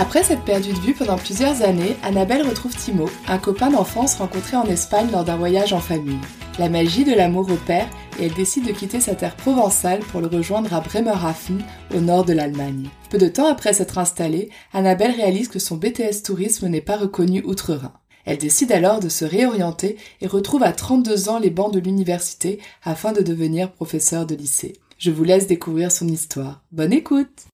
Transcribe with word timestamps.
Après 0.00 0.22
s'être 0.22 0.44
perdue 0.44 0.72
de 0.72 0.78
vue 0.78 0.94
pendant 0.94 1.16
plusieurs 1.16 1.62
années, 1.62 1.96
Annabelle 2.04 2.46
retrouve 2.46 2.72
Timo, 2.76 3.10
un 3.26 3.38
copain 3.38 3.68
d'enfance 3.68 4.14
rencontré 4.14 4.56
en 4.56 4.64
Espagne 4.66 5.08
lors 5.10 5.24
d'un 5.24 5.36
voyage 5.36 5.72
en 5.72 5.80
famille. 5.80 6.20
La 6.60 6.68
magie 6.68 7.04
de 7.04 7.12
l'amour 7.12 7.50
opère 7.50 7.88
et 8.20 8.26
elle 8.26 8.32
décide 8.32 8.64
de 8.64 8.70
quitter 8.70 9.00
sa 9.00 9.16
terre 9.16 9.34
provençale 9.34 9.98
pour 9.98 10.20
le 10.20 10.28
rejoindre 10.28 10.72
à 10.72 10.80
Bremerhaven, 10.80 11.64
au 11.96 11.98
nord 11.98 12.24
de 12.24 12.32
l'Allemagne. 12.32 12.88
Peu 13.10 13.18
de 13.18 13.26
temps 13.26 13.48
après 13.48 13.72
s'être 13.72 13.98
installée, 13.98 14.50
Annabelle 14.72 15.16
réalise 15.16 15.48
que 15.48 15.58
son 15.58 15.76
BTS 15.76 16.22
tourisme 16.24 16.68
n'est 16.68 16.80
pas 16.80 16.96
reconnu 16.96 17.42
outre-Rhin. 17.44 17.92
Elle 18.24 18.38
décide 18.38 18.70
alors 18.70 19.00
de 19.00 19.08
se 19.08 19.24
réorienter 19.24 19.96
et 20.20 20.28
retrouve 20.28 20.62
à 20.62 20.70
32 20.70 21.28
ans 21.28 21.40
les 21.40 21.50
bancs 21.50 21.74
de 21.74 21.80
l'université 21.80 22.60
afin 22.84 23.10
de 23.10 23.22
devenir 23.22 23.72
professeur 23.72 24.26
de 24.26 24.36
lycée. 24.36 24.74
Je 24.98 25.10
vous 25.10 25.24
laisse 25.24 25.48
découvrir 25.48 25.90
son 25.90 26.06
histoire. 26.06 26.62
Bonne 26.70 26.92
écoute 26.92 27.48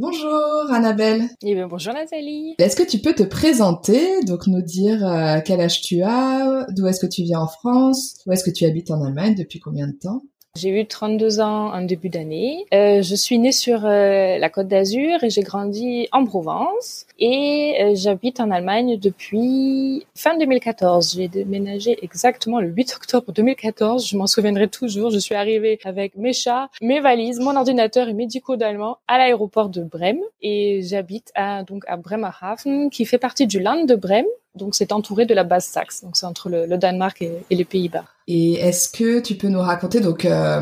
Bonjour 0.00 0.70
Annabelle. 0.70 1.28
Eh 1.42 1.54
bien, 1.54 1.66
bonjour 1.66 1.92
Nathalie. 1.92 2.54
Est-ce 2.58 2.76
que 2.76 2.88
tu 2.88 2.98
peux 2.98 3.14
te 3.14 3.24
présenter, 3.24 4.22
donc 4.22 4.46
nous 4.46 4.62
dire 4.62 5.04
euh, 5.04 5.40
quel 5.44 5.60
âge 5.60 5.80
tu 5.80 6.02
as, 6.02 6.66
d'où 6.70 6.86
est-ce 6.86 7.00
que 7.04 7.10
tu 7.10 7.24
viens 7.24 7.40
en 7.40 7.48
France, 7.48 8.14
où 8.24 8.30
est-ce 8.30 8.44
que 8.44 8.52
tu 8.52 8.64
habites 8.64 8.92
en 8.92 9.02
Allemagne, 9.02 9.34
depuis 9.34 9.58
combien 9.58 9.88
de 9.88 9.98
temps? 10.00 10.22
J'ai 10.58 10.70
eu 10.70 10.86
32 10.86 11.40
ans 11.40 11.72
en 11.72 11.82
début 11.82 12.08
d'année. 12.08 12.66
Euh, 12.74 13.00
je 13.00 13.14
suis 13.14 13.38
née 13.38 13.52
sur 13.52 13.84
euh, 13.84 14.38
la 14.38 14.50
Côte 14.50 14.66
d'Azur 14.66 15.22
et 15.22 15.30
j'ai 15.30 15.42
grandi 15.42 16.08
en 16.10 16.24
Provence. 16.24 17.06
Et 17.18 17.76
euh, 17.80 17.92
j'habite 17.94 18.40
en 18.40 18.50
Allemagne 18.50 18.98
depuis 18.98 20.04
fin 20.16 20.36
2014. 20.36 21.14
J'ai 21.14 21.28
déménagé 21.28 21.98
exactement 22.02 22.60
le 22.60 22.68
8 22.68 22.94
octobre 22.96 23.32
2014. 23.32 24.08
Je 24.08 24.16
m'en 24.16 24.26
souviendrai 24.26 24.68
toujours. 24.68 25.10
Je 25.10 25.18
suis 25.18 25.36
arrivée 25.36 25.78
avec 25.84 26.16
mes 26.16 26.32
chats, 26.32 26.68
mes 26.82 26.98
valises, 26.98 27.38
mon 27.38 27.54
ordinateur 27.54 28.08
et 28.08 28.14
mes 28.14 28.26
dico 28.26 28.56
d'allemand 28.56 28.98
à 29.06 29.18
l'aéroport 29.18 29.68
de 29.68 29.82
Brême. 29.82 30.20
Et 30.42 30.80
j'habite 30.82 31.30
à, 31.36 31.62
donc 31.62 31.84
à 31.86 31.96
Bremerhaven, 31.96 32.90
qui 32.90 33.04
fait 33.04 33.18
partie 33.18 33.46
du 33.46 33.60
Land 33.60 33.84
de 33.84 33.94
Brême. 33.94 34.26
Donc 34.56 34.74
c'est 34.74 34.90
entouré 34.90 35.24
de 35.24 35.34
la 35.34 35.44
basse 35.44 35.66
Saxe, 35.66 36.02
donc 36.02 36.16
c'est 36.16 36.26
entre 36.26 36.48
le, 36.48 36.76
Danemark 36.78 37.22
et, 37.22 37.32
les 37.50 37.64
Pays-Bas. 37.64 38.04
Et 38.30 38.52
est-ce 38.56 38.90
que 38.90 39.20
tu 39.20 39.36
peux 39.36 39.48
nous 39.48 39.60
raconter, 39.60 40.00
donc 40.00 40.26
euh, 40.26 40.60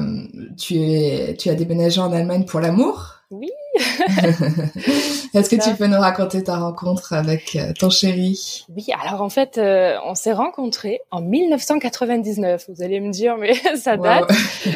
tu, 0.57 0.77
es, 0.77 1.35
tu 1.37 1.51
as 1.51 1.57
déménagé 1.57 2.01
en 2.01 2.13
Allemagne 2.13 2.45
pour 2.45 2.61
l'amour? 2.61 3.17
Oui. 3.33 3.51
Est-ce 5.35 5.51
que 5.51 5.63
tu 5.63 5.75
peux 5.77 5.87
nous 5.87 6.01
raconter 6.01 6.43
ta 6.43 6.57
rencontre 6.57 7.13
avec 7.13 7.57
euh, 7.57 7.73
ton 7.79 7.91
chéri? 7.91 8.65
Oui, 8.75 8.87
alors 9.03 9.21
en 9.21 9.29
fait, 9.29 9.59
euh, 9.59 9.97
on 10.05 10.15
s'est 10.15 10.33
rencontrés 10.33 11.01
en 11.11 11.21
1999. 11.21 12.71
Vous 12.71 12.83
allez 12.83 13.01
me 13.01 13.11
dire, 13.11 13.37
mais 13.37 13.55
ça 13.77 13.97
date. 13.97 14.31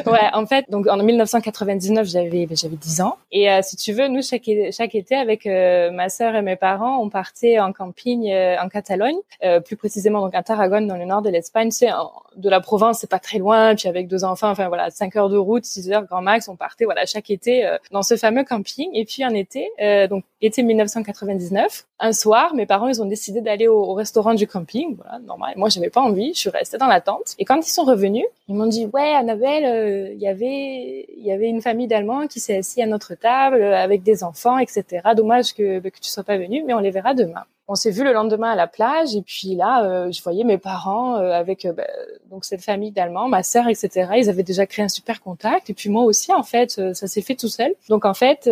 ouais, 0.07 0.29
en 0.35 0.45
fait, 0.47 0.67
donc 0.71 0.87
en 0.87 0.99
1999, 0.99 2.07
j'avais 2.07 2.47
ben, 2.47 2.57
j'avais 2.57 2.77
10 2.77 3.01
ans. 3.01 3.17
Et 3.33 3.51
euh, 3.51 3.61
si 3.63 3.77
tu 3.77 3.93
veux, 3.93 4.09
nous 4.09 4.23
chaque 4.23 4.51
chaque 4.73 4.95
été 4.95 5.15
avec 5.15 5.47
ma 5.47 6.09
sœur 6.09 6.35
et 6.35 6.43
mes 6.43 6.57
parents, 6.57 6.99
on 7.03 7.09
partait 7.09 7.59
en 7.59 7.73
camping 7.73 8.31
en 8.31 8.69
Catalogne, 8.69 9.17
plus 9.65 9.77
précisément 9.77 10.21
donc 10.21 10.35
à 10.35 10.43
Tarragone 10.43 10.87
dans 10.87 10.97
le 10.97 11.05
nord 11.07 11.23
de 11.23 11.31
l'Espagne. 11.31 11.71
C'est 11.71 11.89
de 12.37 12.49
la 12.49 12.61
province, 12.61 12.99
c'est 13.01 13.11
pas 13.11 13.19
très 13.19 13.39
loin. 13.39 13.75
Puis 13.75 13.89
avec 13.89 14.09
deux 14.09 14.25
enfants, 14.25 14.51
enfin 14.51 14.69
voilà, 14.69 14.91
5 14.91 15.17
heures 15.17 15.31
de 15.31 15.37
route, 15.37 15.65
6 15.65 15.91
heures 15.91 16.05
grand 16.05 16.23
max, 16.23 16.49
on 16.49 16.57
partait 16.57 16.85
voilà 16.85 17.07
chaque 17.07 17.31
été 17.31 17.69
dans 17.91 18.03
ce 18.03 18.17
fameux 18.17 18.45
camping. 18.45 18.90
Et 18.93 19.05
puis 19.05 19.23
un 19.23 19.35
été, 19.35 19.71
euh, 19.81 20.07
donc 20.07 20.25
été 20.41 20.63
1999. 20.63 21.87
Un 21.99 22.13
soir, 22.13 22.55
mes 22.55 22.67
parents 22.67 22.89
ils 22.89 23.03
ont 23.03 23.07
décidé 23.07 23.41
d'aller 23.41 23.69
au, 23.69 23.95
restaurant 23.95 24.35
du 24.35 24.47
camping, 24.47 24.97
voilà, 24.97 25.19
normal. 25.21 25.55
Moi, 25.57 25.69
j'avais 25.69 25.91
pas 25.91 26.01
envie, 26.01 26.33
je 26.35 26.39
suis 26.39 26.51
restée 26.51 26.79
dans 26.79 26.87
la 26.87 27.01
tente. 27.01 27.35
Et 27.39 27.45
quand 27.45 27.57
ils 27.57 27.71
sont 27.71 27.85
revenus, 27.85 28.25
ils 28.49 28.55
m'ont 28.55 28.67
dit 28.67 28.87
"Ouais, 28.93 29.13
Annabelle, 29.15 29.65
euh, 29.65 30.13
il 30.15 30.21
y 30.21 30.29
avait 30.29 31.07
il 31.17 31.25
y 31.25 31.33
avait 31.33 31.49
une 31.49 31.61
famille 31.61 31.87
d'Allemands 31.87 32.27
qui 32.27 32.41
s'est 32.41 32.59
assise 32.59 32.83
à 32.83 32.87
notre 32.87 33.15
table 33.15 33.63
avec 33.63 34.03
des 34.03 34.25
enfants, 34.25 34.59
etc. 34.59 35.03
Dommage 35.17 35.55
que 35.55 35.81
bah, 35.81 35.91
que 35.91 36.01
tu 36.01 36.11
sois 36.11 36.25
pas 36.25 36.39
venu, 36.39 36.63
mais 36.67 36.75
on 36.75 36.81
les 36.81 36.91
verra 36.91 37.15
demain." 37.15 37.45
On 37.71 37.77
s'est 37.77 37.93
vu 37.93 38.03
le 38.03 38.13
lendemain 38.13 38.51
à 38.51 38.57
la 38.57 38.67
plage 38.67 39.15
et 39.15 39.23
puis 39.23 39.55
là, 39.55 39.85
euh, 39.85 40.11
je 40.11 40.21
voyais 40.23 40.43
mes 40.43 40.59
parents 40.59 41.19
euh, 41.19 41.31
avec 41.31 41.65
euh, 41.65 41.73
bah, 41.73 41.87
donc 42.29 42.45
cette 42.45 42.63
famille 42.63 42.91
d'Allemands, 42.91 43.29
ma 43.29 43.45
sœur, 43.45 43.69
etc. 43.69 44.11
Ils 44.17 44.29
avaient 44.29 44.43
déjà 44.43 44.67
créé 44.67 44.85
un 44.85 44.89
super 44.89 45.23
contact 45.23 45.71
et 45.71 45.75
puis 45.75 45.89
moi 45.89 46.03
aussi 46.03 46.33
en 46.33 46.43
fait, 46.43 46.73
ça 46.73 47.07
s'est 47.07 47.23
fait 47.23 47.37
tout 47.37 47.49
seul. 47.49 47.73
Donc 47.89 48.05
en 48.05 48.15
fait, 48.15 48.51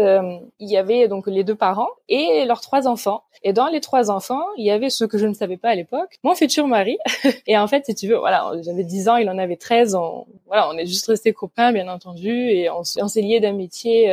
il 0.61 0.69
y 0.69 0.77
avait 0.77 1.09
donc 1.09 1.27
les 1.27 1.43
deux 1.43 1.57
parents 1.57 1.89
et 2.09 2.45
leurs 2.47 2.61
trois 2.61 2.87
enfants. 2.87 3.25
Et 3.43 3.53
dans 3.53 3.67
les 3.67 3.81
trois 3.81 4.11
enfants, 4.11 4.45
il 4.57 4.65
y 4.65 4.71
avait 4.71 4.91
ceux 4.91 5.07
que 5.07 5.19
je 5.19 5.27
ne 5.27 5.35
savais 5.35 5.57
pas 5.57 5.71
à 5.71 5.75
l'époque, 5.75 6.19
mon 6.23 6.35
futur 6.35 6.69
mari. 6.69 6.99
et 7.47 7.59
en 7.59 7.67
fait, 7.67 7.87
si 7.87 7.95
tu 7.95 8.09
veux, 8.09 8.19
voilà, 8.19 8.53
j'avais 8.63 8.83
10 8.83 9.09
ans, 9.09 9.17
il 9.17 9.29
en 9.31 9.39
avait 9.39 9.57
13. 9.57 9.95
On, 9.95 10.27
voilà, 10.47 10.69
on 10.69 10.77
est 10.77 10.87
juste 10.87 11.07
restés 11.07 11.33
copains, 11.33 11.73
bien 11.73 11.89
entendu, 11.89 12.31
et 12.31 12.69
on, 12.71 12.83
on 13.01 13.09
s'est 13.09 13.21
liés 13.21 13.39
d'amitié 13.39 14.11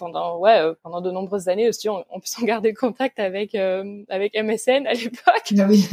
pendant 0.00 0.38
ouais 0.38 0.58
euh, 0.58 0.74
pendant 0.82 1.02
de 1.02 1.10
nombreuses 1.10 1.48
années 1.48 1.68
aussi 1.68 1.88
on, 1.88 2.04
on 2.10 2.20
peut 2.20 2.26
s'en 2.26 2.44
garder 2.44 2.72
contact 2.72 3.20
avec 3.20 3.54
euh, 3.54 4.02
avec 4.08 4.34
MSN 4.34 4.86
à 4.86 4.94
l'époque. 4.94 5.52
Ah 5.58 5.66
oui. 5.68 5.86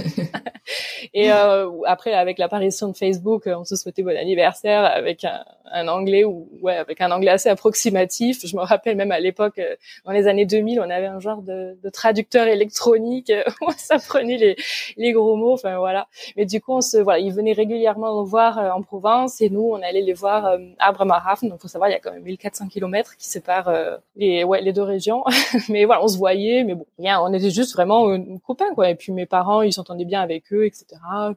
et 1.14 1.32
euh, 1.32 1.70
après 1.86 2.14
avec 2.14 2.40
l'apparition 2.40 2.88
de 2.88 2.96
Facebook 2.96 3.44
on 3.48 3.66
se 3.66 3.76
souhaitait 3.76 4.04
bon 4.04 4.18
anniversaire 4.18 4.86
avec 4.86 5.26
un, 5.26 5.44
un, 5.72 5.88
anglais 5.90 6.24
ou 6.24 6.48
ouais 6.62 6.78
avec 6.78 7.02
un 7.02 7.12
anglais 7.12 7.32
assez 7.32 7.50
approximatif. 7.50 8.46
Je 8.46 8.56
me 8.56 8.62
rappelle 8.62 8.96
même 8.96 9.12
à 9.12 9.20
l'époque 9.20 9.62
dans 10.06 10.14
les 10.14 10.28
années 10.28 10.46
2000 10.46 10.80
on 10.80 10.90
avait 10.90 11.08
un 11.08 11.20
genre 11.20 11.42
de, 11.42 11.78
de 11.84 11.90
traducteur 11.90 12.48
électronique 12.48 13.32
où 13.62 13.72
ça 13.78 14.00
prenait 14.00 14.38
les 14.38 14.56
les 14.96 15.12
gros 15.12 15.36
mots 15.36 15.54
enfin 15.54 15.78
voilà. 15.78 16.08
Mais 16.38 16.46
du 16.46 16.62
coup 16.62 16.74
on 16.74 16.82
se 16.82 16.98
voilà 16.98 17.20
ils 17.20 17.34
venaient 17.34 17.54
régulièrement 17.54 18.16
nous 18.16 18.26
voir 18.26 18.58
en 18.74 18.82
Provence 18.82 19.42
et 19.42 19.50
nous 19.50 19.70
on 19.74 19.82
allait 19.82 20.02
les 20.02 20.14
voir 20.14 20.58
à 20.80 20.92
Bremerhaven 20.94 21.50
donc 21.50 21.62
faut 21.62 21.68
savoir 21.68 21.90
il 21.90 21.94
y 21.94 21.98
a 21.98 22.00
quand 22.00 22.14
même 22.14 22.24
1400 22.24 22.70
kilomètres 22.70 23.18
qui 23.18 23.28
séparent 23.28 23.97
les 24.16 24.44
ouais 24.44 24.62
les 24.62 24.74
deux 24.74 24.84
régions. 24.84 25.24
Mais 25.70 25.86
voilà 25.86 26.04
on 26.04 26.08
se 26.08 26.18
voyait 26.18 26.64
mais 26.64 26.76
bon 26.76 26.86
rien. 26.98 27.22
On 27.22 27.34
était 27.34 27.50
juste 27.50 27.74
vraiment 27.74 28.18
copains 28.46 28.74
quoi. 28.74 28.90
Et 28.90 28.96
puis 28.96 29.12
mes 29.12 29.26
parents 29.26 29.62
ils 29.62 29.74
s'entendaient 29.74 30.06
bien 30.06 30.22
avec 30.22 30.52
eux 30.54 30.66
etc 30.66 30.86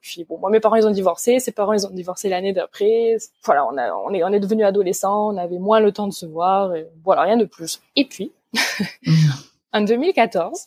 puis 0.01 0.25
bon 0.25 0.39
moi 0.39 0.51
mes 0.51 0.61
parents 0.61 0.77
ils 0.77 0.87
ont 0.87 0.93
divorcé 0.93 1.39
ses 1.41 1.53
parents 1.53 1.73
ils 1.73 1.87
ont 1.87 1.91
divorcé 1.91 2.29
l'année 2.29 2.53
d'après. 2.53 3.17
Voilà 3.45 3.67
on 3.67 3.77
a 3.77 3.87
est 4.15 4.25
on 4.25 4.33
est 4.33 4.41
devenus 4.41 4.67
adolescents 4.67 5.29
on 5.33 5.37
avait 5.37 5.59
moins 5.59 5.81
le 5.81 5.93
temps 5.93 6.07
de 6.07 6.13
se 6.13 6.27
voir 6.27 6.75
et 6.75 6.87
voilà 7.05 7.23
rien 7.23 7.37
de 7.37 7.45
plus. 7.45 7.81
Et 7.97 8.05
puis 8.05 8.33
en 9.73 9.83
2014. 9.83 10.67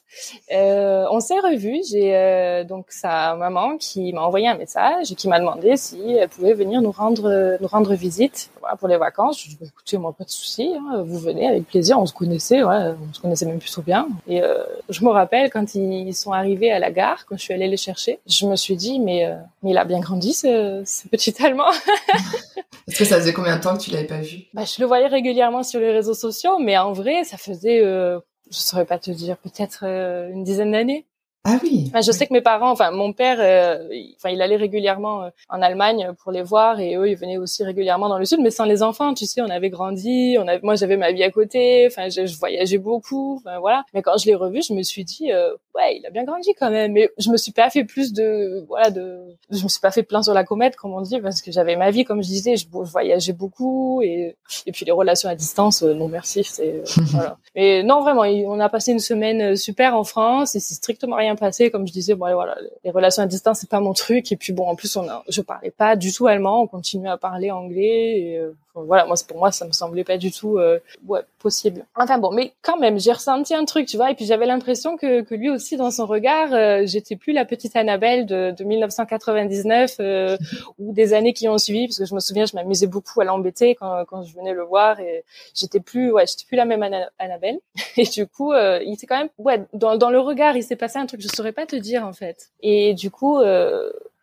Euh, 0.54 1.06
on 1.12 1.20
s'est 1.20 1.40
revus. 1.40 1.82
J'ai 1.90 2.16
euh, 2.16 2.64
donc 2.64 2.88
sa 2.90 3.36
maman 3.36 3.78
qui 3.78 4.14
m'a 4.14 4.22
envoyé 4.22 4.48
un 4.48 4.58
message 4.58 5.12
et 5.12 5.16
qui 5.16 5.28
m'a 5.28 5.40
demandé 5.40 5.78
si 5.78 6.14
elle 6.14 6.30
pouvait 6.30 6.54
venir 6.54 6.82
nous 6.82 6.92
rendre 6.92 7.58
nous 7.60 7.68
rendre 7.68 7.94
visite 7.94 8.50
voilà, 8.60 8.76
pour 8.76 8.88
les 8.88 8.98
vacances. 8.98 9.42
Je 9.42 9.48
lui 9.48 9.56
ai 9.56 9.64
dit, 9.66 9.72
écoutez, 9.74 9.98
moi 9.98 10.14
pas 10.14 10.24
de 10.24 10.30
souci, 10.30 10.74
hein, 10.76 11.04
vous 11.06 11.20
venez 11.20 11.48
avec 11.48 11.68
plaisir. 11.68 12.00
On 12.00 12.06
se 12.06 12.14
connaissait, 12.14 12.64
ouais, 12.64 12.94
on 13.10 13.14
se 13.14 13.20
connaissait 13.20 13.46
même 13.46 13.60
plutôt 13.60 13.82
bien. 13.82 14.08
Et 14.28 14.42
euh, 14.42 14.64
je 14.90 15.04
me 15.04 15.10
rappelle 15.10 15.50
quand 15.50 15.76
ils 15.76 16.14
sont 16.14 16.32
arrivés 16.32 16.72
à 16.72 16.80
la 16.80 16.92
gare, 16.92 17.26
quand 17.26 17.38
je 17.38 17.44
suis 17.44 17.54
allée 17.54 17.68
les 17.68 17.78
chercher, 17.78 18.20
je 18.28 18.46
me 18.46 18.56
suis 18.56 18.76
dit 18.76 19.00
mais 19.00 19.26
euh, 19.26 19.36
mais 19.62 19.72
il 19.72 19.78
a 19.78 19.86
bien 19.86 20.00
grandi 20.00 20.34
ce, 20.34 20.84
ce 20.86 21.08
petit 21.08 21.34
Allemand. 21.44 21.72
Est-ce 22.88 23.00
que 23.00 23.06
ça 23.06 23.18
faisait 23.18 23.34
combien 23.34 23.58
de 23.58 23.62
temps 23.62 23.78
que 23.78 23.82
tu 23.82 23.92
l'avais 23.92 24.08
pas 24.08 24.20
vu? 24.20 24.44
Bah, 24.54 24.64
je 24.66 24.82
le 24.82 24.88
voyais 24.88 25.08
régulièrement 25.08 25.64
sur 25.64 25.80
les 25.80 25.92
réseaux 25.92 26.14
sociaux, 26.14 26.60
mais 26.60 26.78
en 26.78 26.92
vrai, 26.92 27.24
ça 27.24 27.38
faisait 27.38 27.82
euh, 27.84 28.20
je 28.54 28.60
saurais 28.60 28.86
pas 28.86 29.00
te 29.00 29.12
dire, 29.12 29.38
peut-être 29.38 29.86
euh, 29.86 30.30
une 30.32 30.44
dizaine 30.44 30.72
d'années. 30.72 31.06
Ah 31.46 31.60
oui. 31.62 31.92
je 31.94 32.12
sais 32.14 32.26
que 32.26 32.32
mes 32.32 32.42
parents, 32.42 32.72
enfin 32.72 32.92
mon 32.92 33.12
père, 33.12 33.36
euh, 33.42 33.86
il, 33.92 34.16
enfin 34.16 34.30
il 34.30 34.42
allait 34.42 34.56
régulièrement 34.56 35.24
euh, 35.24 35.30
en 35.50 35.62
Allemagne 35.62 36.12
pour 36.24 36.32
les 36.32 36.42
voir 36.42 36.80
et 36.80 36.96
eux 36.96 37.10
ils 37.10 37.18
venaient 37.18 37.38
aussi 37.38 37.66
régulièrement 37.66 38.08
dans 38.08 38.18
le 38.18 38.24
sud, 38.24 38.40
mais 38.40 38.50
sans 38.50 38.64
les 38.64 38.82
enfants, 38.82 39.14
tu 39.14 39.26
sais, 39.26 39.42
on 39.42 39.50
avait 39.50 39.70
grandi, 39.70 40.38
on 40.40 40.48
avait, 40.48 40.62
moi 40.64 40.76
j'avais 40.76 40.96
ma 40.96 41.12
vie 41.12 41.24
à 41.24 41.32
côté, 41.32 41.86
enfin 41.92 42.08
je, 42.08 42.26
je, 42.26 42.38
voyageais 42.38 42.78
beaucoup, 42.78 43.42
enfin 43.42 43.60
voilà. 43.60 43.84
Mais 43.94 44.02
quand 44.02 44.18
je 44.18 44.26
l'ai 44.28 44.36
revu, 44.36 44.62
je 44.62 44.74
me 44.74 44.84
suis 44.84 45.04
dit 45.04 45.34
euh, 45.34 45.54
ouais 45.76 45.98
il 45.98 46.06
a 46.06 46.12
bien 46.12 46.24
grandi 46.24 46.54
quand 46.58 46.72
même, 46.72 46.94
mais 46.94 47.10
je 47.18 47.30
me 47.30 47.36
suis 47.36 47.52
pas 47.52 47.70
fait 47.70 47.84
plus 47.84 48.14
de 48.14 48.64
voilà 48.70 48.90
de, 48.90 49.20
je 49.50 49.64
me 49.64 49.68
suis 49.68 49.82
pas 49.82 49.92
fait 49.92 50.04
plein 50.04 50.24
sur 50.24 50.34
la 50.34 50.46
comète 50.46 50.78
comme 50.78 50.94
on 50.94 51.02
dit 51.02 51.20
parce 51.20 51.42
que 51.42 51.52
j'avais 51.52 51.76
ma 51.76 51.92
vie 51.92 52.06
comme 52.06 52.24
je 52.24 52.28
disais, 52.28 52.56
je, 52.56 52.68
voyageais 52.72 53.34
beaucoup 53.34 54.02
et 54.02 54.38
et 54.66 54.72
puis 54.72 54.86
les 54.86 54.94
relations 54.94 55.28
à 55.28 55.36
distance, 55.36 55.84
non 55.84 56.08
merci, 56.08 56.46
c'est 56.46 56.84
voilà. 57.12 57.38
Mais 57.54 57.84
non 57.84 58.00
vraiment, 58.02 58.22
on 58.22 58.62
a 58.62 58.70
passé 58.70 58.94
une 58.94 59.00
semaine 59.00 59.58
super 59.58 59.94
en 59.98 60.06
France 60.06 60.56
et 60.56 60.62
c'est 60.62 60.76
strictement 60.76 61.18
rien 61.18 61.33
passé. 61.36 61.72
Comme 61.72 61.88
je 61.88 61.94
disais, 61.94 62.16
bon, 62.16 62.32
voilà, 62.34 62.58
les 62.84 62.92
relations 62.92 63.24
à 63.24 63.28
distance, 63.28 63.60
c'est 63.60 63.70
pas 63.70 63.80
mon 63.80 63.94
truc. 63.94 64.32
Et 64.32 64.38
puis 64.38 64.54
bon, 64.54 64.68
en 64.68 64.76
plus, 64.76 64.96
on 64.96 65.08
a, 65.08 65.24
je 65.30 65.42
parlais 65.42 65.72
pas 65.72 65.96
du 65.96 66.12
tout 66.12 66.28
allemand. 66.28 66.62
On 66.62 66.68
continuait 66.68 67.10
à 67.10 67.18
parler 67.18 67.52
anglais. 67.52 68.20
Et, 68.20 68.38
euh, 68.38 68.52
voilà, 68.76 69.06
moi, 69.06 69.16
pour 69.28 69.38
moi, 69.38 69.52
ça 69.52 69.66
me 69.66 69.72
semblait 69.72 70.04
pas 70.04 70.18
du 70.18 70.32
tout 70.32 70.58
euh, 70.58 70.80
ouais, 71.08 71.22
possible. 71.40 71.86
Enfin 71.96 72.18
bon, 72.18 72.32
mais 72.32 72.54
quand 72.62 72.78
même, 72.78 73.00
j'ai 73.00 73.12
ressenti 73.12 73.54
un 73.54 73.66
truc, 73.66 73.88
tu 73.88 73.98
vois, 73.98 74.12
et 74.12 74.16
puis 74.16 74.26
j'avais 74.26 74.48
l'impression 74.48 74.98
que, 74.98 75.22
que 75.22 75.36
lui 75.36 75.50
aussi, 75.50 75.78
dans 75.78 75.92
son 75.92 76.06
regard, 76.06 76.54
euh, 76.54 76.82
j'étais 76.86 77.16
plus 77.16 77.34
la 77.34 77.46
petite 77.46 77.76
Annabelle 77.76 78.26
de, 78.26 78.52
de 78.52 78.64
1999 78.64 79.98
euh, 80.00 80.38
ou 80.80 80.92
des 80.92 81.14
années 81.14 81.34
qui 81.34 81.48
ont 81.48 81.58
suivi, 81.58 81.88
parce 81.88 82.00
que 82.00 82.06
je 82.06 82.16
me 82.16 82.20
souviens, 82.20 82.46
je 82.46 82.56
m'amusais 82.56 82.88
beaucoup 82.88 83.22
à 83.22 83.26
l'embêter 83.26 83.76
quand, 83.76 84.06
quand 84.06 84.24
je 84.24 84.34
venais 84.36 84.54
le 84.54 84.64
voir, 84.64 85.00
et 85.00 85.24
j'étais 85.54 85.80
plus, 85.80 86.12
ouais, 86.12 86.26
j'étais 86.26 86.46
plus 86.48 86.58
la 86.58 86.66
même 86.66 86.84
Annabelle. 87.20 87.60
Et 87.98 88.06
du 88.06 88.26
coup, 88.26 88.54
euh, 88.54 88.80
il 88.84 88.94
était 88.94 89.06
quand 89.06 89.18
même, 89.18 89.30
ouais, 89.38 89.64
dans, 89.74 89.98
dans 89.98 90.10
le 90.10 90.20
regard, 90.20 90.58
il 90.58 90.64
s'est 90.64 90.76
passé 90.76 90.98
un 90.98 91.06
truc, 91.06 91.22
je 91.22 91.28
saurais 91.28 91.52
pas 91.52 91.66
te 91.66 91.76
dire 91.76 92.06
en 92.06 92.14
fait. 92.14 92.50
Et 92.62 92.94
du 92.94 93.12
coup. 93.12 93.40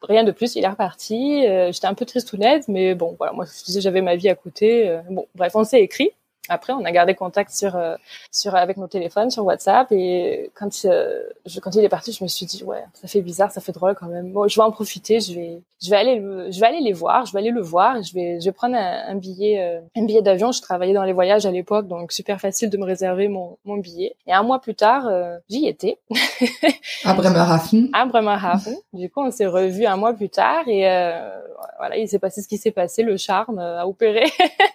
Rien 0.03 0.25
de 0.25 0.33
plus, 0.33 0.57
il 0.57 0.65
est 0.65 0.69
reparti. 0.69 1.47
Euh, 1.47 1.73
J'étais 1.73 1.87
un 1.87 1.95
peu 1.95 2.07
triste 2.07 2.33
ou 2.33 2.37
nette, 2.39 2.69
mais 2.69 2.95
bon, 2.95 3.15
voilà, 3.19 3.33
moi 3.33 3.45
je 3.45 3.65
disais 3.65 3.81
j'avais 3.81 4.01
ma 4.01 4.17
vie 4.17 4.29
à 4.29 4.35
côté. 4.35 4.89
Euh, 4.89 5.01
bon, 5.11 5.27
bref, 5.35 5.53
on 5.55 5.65
s'est 5.65 5.83
écrit. 5.83 6.11
Après, 6.49 6.73
on 6.73 6.85
a 6.85 6.91
gardé 6.91 7.15
contact 7.15 7.53
sur 7.53 7.77
euh, 7.77 7.97
sur 8.33 8.55
avec 8.57 8.77
nos 8.77 8.89
téléphones, 8.89 9.31
sur 9.31 9.45
WhatsApp. 9.45 9.93
Et 9.93 10.51
quand 10.55 10.71
euh, 10.85 11.23
je, 11.47 11.61
quand 11.61 11.75
il 11.75 11.85
est 11.85 11.89
parti, 11.89 12.13
je 12.13 12.23
me 12.23 12.29
suis 12.29 12.47
dit 12.47 12.63
ouais, 12.65 12.85
ça 12.95 13.09
fait 13.09 13.23
bizarre, 13.23 13.51
ça 13.51 13.61
fait 13.61 13.73
drôle 13.73 13.95
quand 13.95 14.07
même. 14.07 14.33
Bon, 14.33 14.49
je 14.49 14.57
vais 14.57 14.65
en 14.65 14.71
profiter. 14.71 15.21
Je 15.21 15.35
vais 15.35 15.63
je 15.83 15.91
vais 15.91 15.97
aller 15.97 16.21
je 16.51 16.61
vais 16.61 16.67
aller 16.67 16.81
les 16.81 16.93
voir. 16.93 17.27
Je 17.27 17.33
vais 17.33 17.39
aller 17.39 17.51
le 17.51 17.63
voir. 17.63 18.03
Je 18.03 18.15
vais 18.15 18.41
je 18.41 18.45
vais 18.45 18.53
prendre 18.53 18.77
un, 18.77 19.15
billet 19.17 19.61
euh, 19.61 19.81
un 19.97 20.05
billet 20.05 20.23
d'avion. 20.23 20.53
Je 20.53 20.61
travaillais 20.61 20.95
dans 20.95 21.05
les 21.05 21.13
voyages 21.13 21.47
à 21.47 21.51
l'époque, 21.51 21.89
donc 21.89 22.13
super 22.13 22.41
facile 22.41 22.71
de 22.71 22.79
me 22.79 22.85
réserver 22.85 23.29
mon 23.29 23.59
mon 23.65 23.77
billet. 23.77 24.17
Et 24.27 24.33
un 24.33 24.43
mois 24.43 24.61
plus 24.61 24.75
tard, 24.75 25.09
j'y 25.49 25.67
étais. 25.67 25.99
à 27.05 27.15
Bremerhaven. 27.15 27.89
À 27.93 28.07
Bremerhaven. 28.07 28.77
Du 28.93 29.11
coup, 29.11 29.21
on 29.21 29.31
s'est 29.31 29.47
revus 29.47 29.87
un 29.87 29.97
mois 29.97 30.13
plus 30.13 30.29
tard 30.31 30.69
et 30.69 30.87
voilà, 31.79 31.97
il 31.97 32.09
s'est 32.09 32.19
passé 32.19 32.43
ce 32.43 32.49
qui 32.49 32.59
s'est 32.59 32.71
passé. 32.71 33.03
Le 33.03 33.17
charme 33.17 33.59
a 33.59 33.87
opéré. 33.87 34.25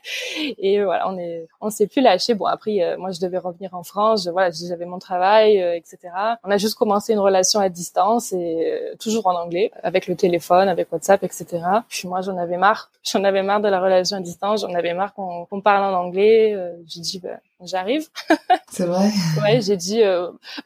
et 0.58 0.84
voilà, 0.84 1.10
on 1.10 1.18
est 1.18 1.48
on 1.62 1.70
s'est 1.70 1.88
plus 1.88 2.02
lâché. 2.02 2.34
Bon, 2.34 2.46
après, 2.46 2.82
euh, 2.82 2.98
moi, 2.98 3.12
je 3.12 3.20
devais 3.20 3.38
revenir 3.38 3.74
en 3.74 3.84
France. 3.84 4.28
voilà, 4.28 4.50
j'avais 4.52 4.86
mon 4.86 5.00
travail, 5.00 5.62
euh, 5.62 5.76
etc. 5.76 5.98
On 6.44 6.52
a 6.52 6.55
juste 6.58 6.76
commencé 6.76 7.14
une 7.14 7.20
relation 7.20 7.60
à 7.60 7.70
distance 7.70 8.34
et 8.34 8.72
euh, 8.72 8.96
toujours 9.00 9.28
en 9.28 9.36
anglais, 9.36 9.72
avec 9.84 10.08
le 10.08 10.16
téléphone, 10.16 10.68
avec 10.68 10.92
WhatsApp, 10.92 11.24
etc. 11.24 11.46
Puis 11.90 12.08
moi, 12.08 12.22
j'en 12.22 12.38
avais 12.38 12.58
marre. 12.58 12.92
J'en 13.06 13.24
avais 13.24 13.44
marre 13.44 13.62
de 13.62 13.70
la 13.70 13.80
relation 13.80 14.18
à 14.18 14.20
distance. 14.20 14.62
J'en 14.62 14.74
avais 14.74 14.96
marre 14.96 15.14
qu'on 15.14 15.62
parle 15.62 15.94
en 15.94 15.98
anglais. 15.98 16.58
j'ai 16.88 17.02
dit, 17.02 17.20
ben, 17.20 17.38
j'arrive. 17.64 18.08
C'est 18.70 18.86
vrai. 18.86 19.10
ouais, 19.42 19.62
j'ai 19.62 19.78
dit. 19.78 20.02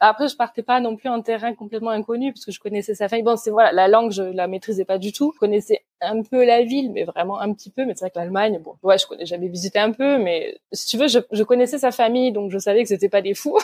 Après, 0.00 0.28
je 0.28 0.36
partais 0.36 0.62
pas 0.62 0.80
non 0.80 0.96
plus 0.96 1.08
en 1.08 1.22
terrain 1.22 1.54
complètement 1.54 1.90
inconnu 1.90 2.32
parce 2.32 2.44
que 2.44 2.52
je 2.52 2.60
connaissais 2.60 2.94
sa 2.94 3.08
famille. 3.08 3.24
Bon, 3.24 3.36
c'est 3.36 3.50
voilà, 3.50 3.72
la 3.72 3.88
langue, 3.88 4.12
je 4.12 4.22
la 4.22 4.46
maîtrisais 4.46 4.84
pas 4.84 4.98
du 4.98 5.12
tout. 5.12 5.32
Je 5.34 5.38
connaissais 5.38 5.84
un 6.00 6.22
peu 6.22 6.44
la 6.44 6.62
ville, 6.62 6.90
mais 6.92 7.04
vraiment 7.04 7.40
un 7.40 7.52
petit 7.52 7.70
peu. 7.70 7.84
Mais 7.84 7.94
c'est 7.94 8.00
vrai 8.00 8.10
que 8.10 8.18
l'Allemagne, 8.18 8.58
bon, 8.58 8.74
ouais, 8.82 8.98
je 8.98 9.06
connais, 9.06 9.26
j'avais 9.26 9.48
visité 9.48 9.78
un 9.78 9.92
peu, 9.92 10.18
mais 10.18 10.58
si 10.72 10.86
tu 10.86 10.96
veux, 10.96 11.08
je, 11.08 11.18
je 11.30 11.42
connaissais 11.42 11.78
sa 11.78 11.90
famille, 11.90 12.32
donc 12.32 12.50
je 12.50 12.58
savais 12.58 12.82
que 12.82 12.88
c'était 12.88 13.08
pas 13.08 13.22
des 13.22 13.34
fous 13.34 13.58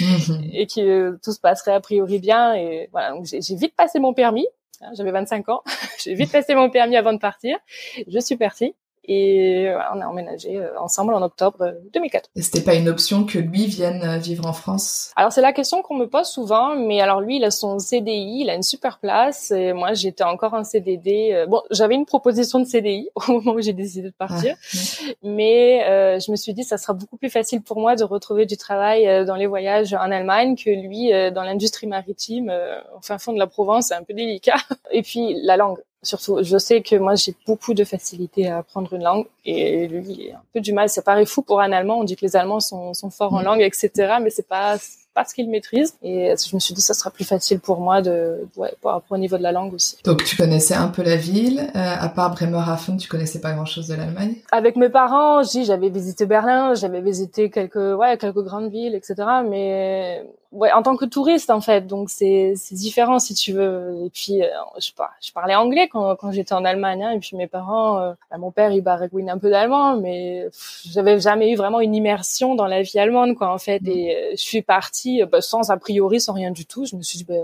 mhm. 0.00 0.50
et 0.52 0.66
que 0.66 0.80
euh, 0.80 1.18
tout 1.22 1.32
se 1.32 1.40
passerait 1.40 1.72
a 1.72 1.80
priori 1.80 2.18
bien. 2.18 2.54
Et 2.54 2.88
voilà, 2.92 3.10
donc 3.10 3.26
j'ai 3.26 3.40
vite 3.56 3.74
passé 3.76 3.98
mon 3.98 4.14
permis. 4.14 4.46
Hein, 4.82 4.92
j'avais 4.94 5.12
25 5.12 5.48
ans. 5.48 5.62
j'ai 6.02 6.14
vite 6.14 6.32
passé 6.32 6.54
mon 6.54 6.70
permis 6.70 6.96
avant 6.96 7.12
de 7.12 7.18
partir. 7.18 7.58
Je 8.06 8.18
suis 8.18 8.36
partie. 8.36 8.74
Et 9.06 9.72
on 9.94 10.00
a 10.00 10.06
emménagé 10.06 10.56
euh, 10.56 10.78
ensemble 10.80 11.14
en 11.14 11.22
octobre 11.22 11.74
2004. 11.92 12.30
Et 12.34 12.42
c'était 12.42 12.62
pas 12.62 12.74
une 12.74 12.88
option 12.88 13.24
que 13.24 13.38
lui 13.38 13.66
vienne 13.66 14.02
euh, 14.04 14.18
vivre 14.18 14.46
en 14.46 14.52
France? 14.52 15.12
Alors 15.16 15.32
c'est 15.32 15.40
la 15.40 15.52
question 15.52 15.82
qu'on 15.82 15.96
me 15.96 16.06
pose 16.06 16.26
souvent, 16.26 16.74
mais 16.74 17.00
alors 17.00 17.20
lui 17.20 17.36
il 17.36 17.44
a 17.44 17.50
son 17.50 17.78
CDI, 17.78 18.40
il 18.42 18.50
a 18.50 18.54
une 18.54 18.62
super 18.62 18.98
place, 18.98 19.50
et 19.50 19.72
moi 19.72 19.94
j'étais 19.94 20.24
encore 20.24 20.54
en 20.54 20.64
CDD. 20.64 21.30
Euh, 21.32 21.46
bon, 21.46 21.62
j'avais 21.70 21.94
une 21.94 22.06
proposition 22.06 22.58
de 22.58 22.64
CDI 22.64 23.08
au 23.28 23.32
moment 23.32 23.52
où 23.52 23.60
j'ai 23.60 23.72
décidé 23.72 24.08
de 24.08 24.14
partir, 24.16 24.56
ah, 24.56 25.12
mais 25.22 25.84
euh, 25.84 26.18
je 26.18 26.30
me 26.30 26.36
suis 26.36 26.54
dit 26.54 26.64
ça 26.64 26.78
sera 26.78 26.92
beaucoup 26.92 27.16
plus 27.16 27.30
facile 27.30 27.62
pour 27.62 27.78
moi 27.78 27.96
de 27.96 28.04
retrouver 28.04 28.46
du 28.46 28.56
travail 28.56 29.24
dans 29.24 29.36
les 29.36 29.46
voyages 29.46 29.94
en 29.94 30.10
Allemagne 30.10 30.56
que 30.56 30.70
lui 30.70 31.10
dans 31.32 31.42
l'industrie 31.42 31.86
maritime, 31.86 32.52
au 32.96 33.00
fin 33.00 33.18
fond 33.18 33.32
de 33.32 33.38
la 33.38 33.46
Provence, 33.46 33.88
c'est 33.88 33.94
un 33.94 34.02
peu 34.02 34.14
délicat. 34.14 34.56
Et 34.90 35.02
puis 35.02 35.36
la 35.42 35.56
langue 35.56 35.78
surtout, 36.02 36.42
je 36.42 36.58
sais 36.58 36.82
que 36.82 36.96
moi 36.96 37.14
j'ai 37.14 37.34
beaucoup 37.46 37.74
de 37.74 37.84
facilité 37.84 38.48
à 38.48 38.58
apprendre 38.58 38.92
une 38.92 39.02
langue 39.02 39.26
et 39.44 39.88
lui 39.88 40.04
il 40.08 40.30
a 40.32 40.36
un 40.36 40.42
peu 40.52 40.60
du 40.60 40.72
mal. 40.72 40.88
Ça 40.88 41.02
paraît 41.02 41.26
fou 41.26 41.42
pour 41.42 41.60
un 41.60 41.72
Allemand. 41.72 41.98
On 42.00 42.04
dit 42.04 42.16
que 42.16 42.24
les 42.24 42.36
Allemands 42.36 42.60
sont, 42.60 42.94
sont 42.94 43.10
forts 43.10 43.34
en 43.34 43.40
mm. 43.40 43.44
langue, 43.44 43.60
etc. 43.62 43.90
Mais 44.22 44.30
c'est 44.30 44.46
pas 44.46 44.76
parce 45.16 45.32
qu'il 45.32 45.48
maîtrise. 45.48 45.94
Et 46.02 46.34
je 46.36 46.54
me 46.54 46.60
suis 46.60 46.74
dit, 46.74 46.82
ça 46.82 46.92
sera 46.92 47.10
plus 47.10 47.24
facile 47.24 47.58
pour 47.58 47.80
moi 47.80 48.02
de, 48.02 48.46
ouais, 48.56 48.74
pour 48.82 48.90
apprendre 48.90 49.18
au 49.18 49.18
niveau 49.18 49.38
de 49.38 49.42
la 49.42 49.50
langue 49.50 49.72
aussi. 49.72 49.96
Donc, 50.04 50.22
tu 50.22 50.36
connaissais 50.36 50.74
un 50.74 50.88
peu 50.88 51.02
la 51.02 51.16
ville. 51.16 51.70
Euh, 51.74 51.94
à 51.98 52.08
part 52.10 52.32
Bremerhaven, 52.32 52.98
tu 52.98 53.08
connaissais 53.08 53.40
pas 53.40 53.54
grand 53.54 53.64
chose 53.64 53.88
de 53.88 53.94
l'Allemagne? 53.94 54.34
Avec 54.52 54.76
mes 54.76 54.90
parents, 54.90 55.42
j'avais 55.42 55.88
visité 55.88 56.26
Berlin, 56.26 56.74
j'avais 56.74 57.00
visité 57.00 57.48
quelques, 57.48 57.76
ouais, 57.76 58.18
quelques 58.18 58.42
grandes 58.42 58.70
villes, 58.70 58.94
etc. 58.94 59.14
Mais, 59.48 60.22
ouais, 60.56 60.72
en 60.72 60.82
tant 60.82 60.96
que 60.96 61.04
touriste, 61.04 61.50
en 61.50 61.60
fait. 61.60 61.86
Donc, 61.86 62.10
c'est, 62.10 62.54
c'est 62.56 62.74
différent, 62.74 63.18
si 63.18 63.34
tu 63.34 63.52
veux. 63.52 64.04
Et 64.04 64.10
puis, 64.10 64.42
euh, 64.42 64.48
je, 64.78 64.90
je 65.20 65.32
parlais 65.32 65.54
anglais 65.54 65.88
quand, 65.88 66.16
quand 66.16 66.32
j'étais 66.32 66.54
en 66.54 66.64
Allemagne, 66.64 67.02
hein, 67.04 67.10
et 67.12 67.18
puis 67.18 67.36
mes 67.36 67.46
parents, 67.46 67.98
euh, 67.98 68.12
bah, 68.30 68.38
mon 68.38 68.50
père, 68.50 68.72
il 68.72 68.80
baragouine 68.80 69.30
un 69.30 69.38
peu 69.38 69.50
d'allemand, 69.50 69.96
mais 69.96 70.48
j'avais 70.84 71.20
jamais 71.20 71.52
eu 71.52 71.56
vraiment 71.56 71.80
une 71.80 71.94
immersion 71.94 72.54
dans 72.54 72.66
la 72.66 72.82
vie 72.82 72.98
allemande, 72.98 73.34
quoi, 73.34 73.52
en 73.52 73.58
fait. 73.58 73.82
Et 73.86 74.32
je 74.32 74.42
suis 74.42 74.62
partie 74.62 75.22
euh, 75.22 75.26
bah, 75.26 75.40
sans 75.40 75.70
a 75.70 75.76
priori, 75.76 76.20
sans 76.20 76.32
rien 76.32 76.50
du 76.50 76.66
tout. 76.66 76.84
Je 76.84 76.96
me 76.96 77.02
suis 77.02 77.18
dit, 77.18 77.24
bah, 77.24 77.34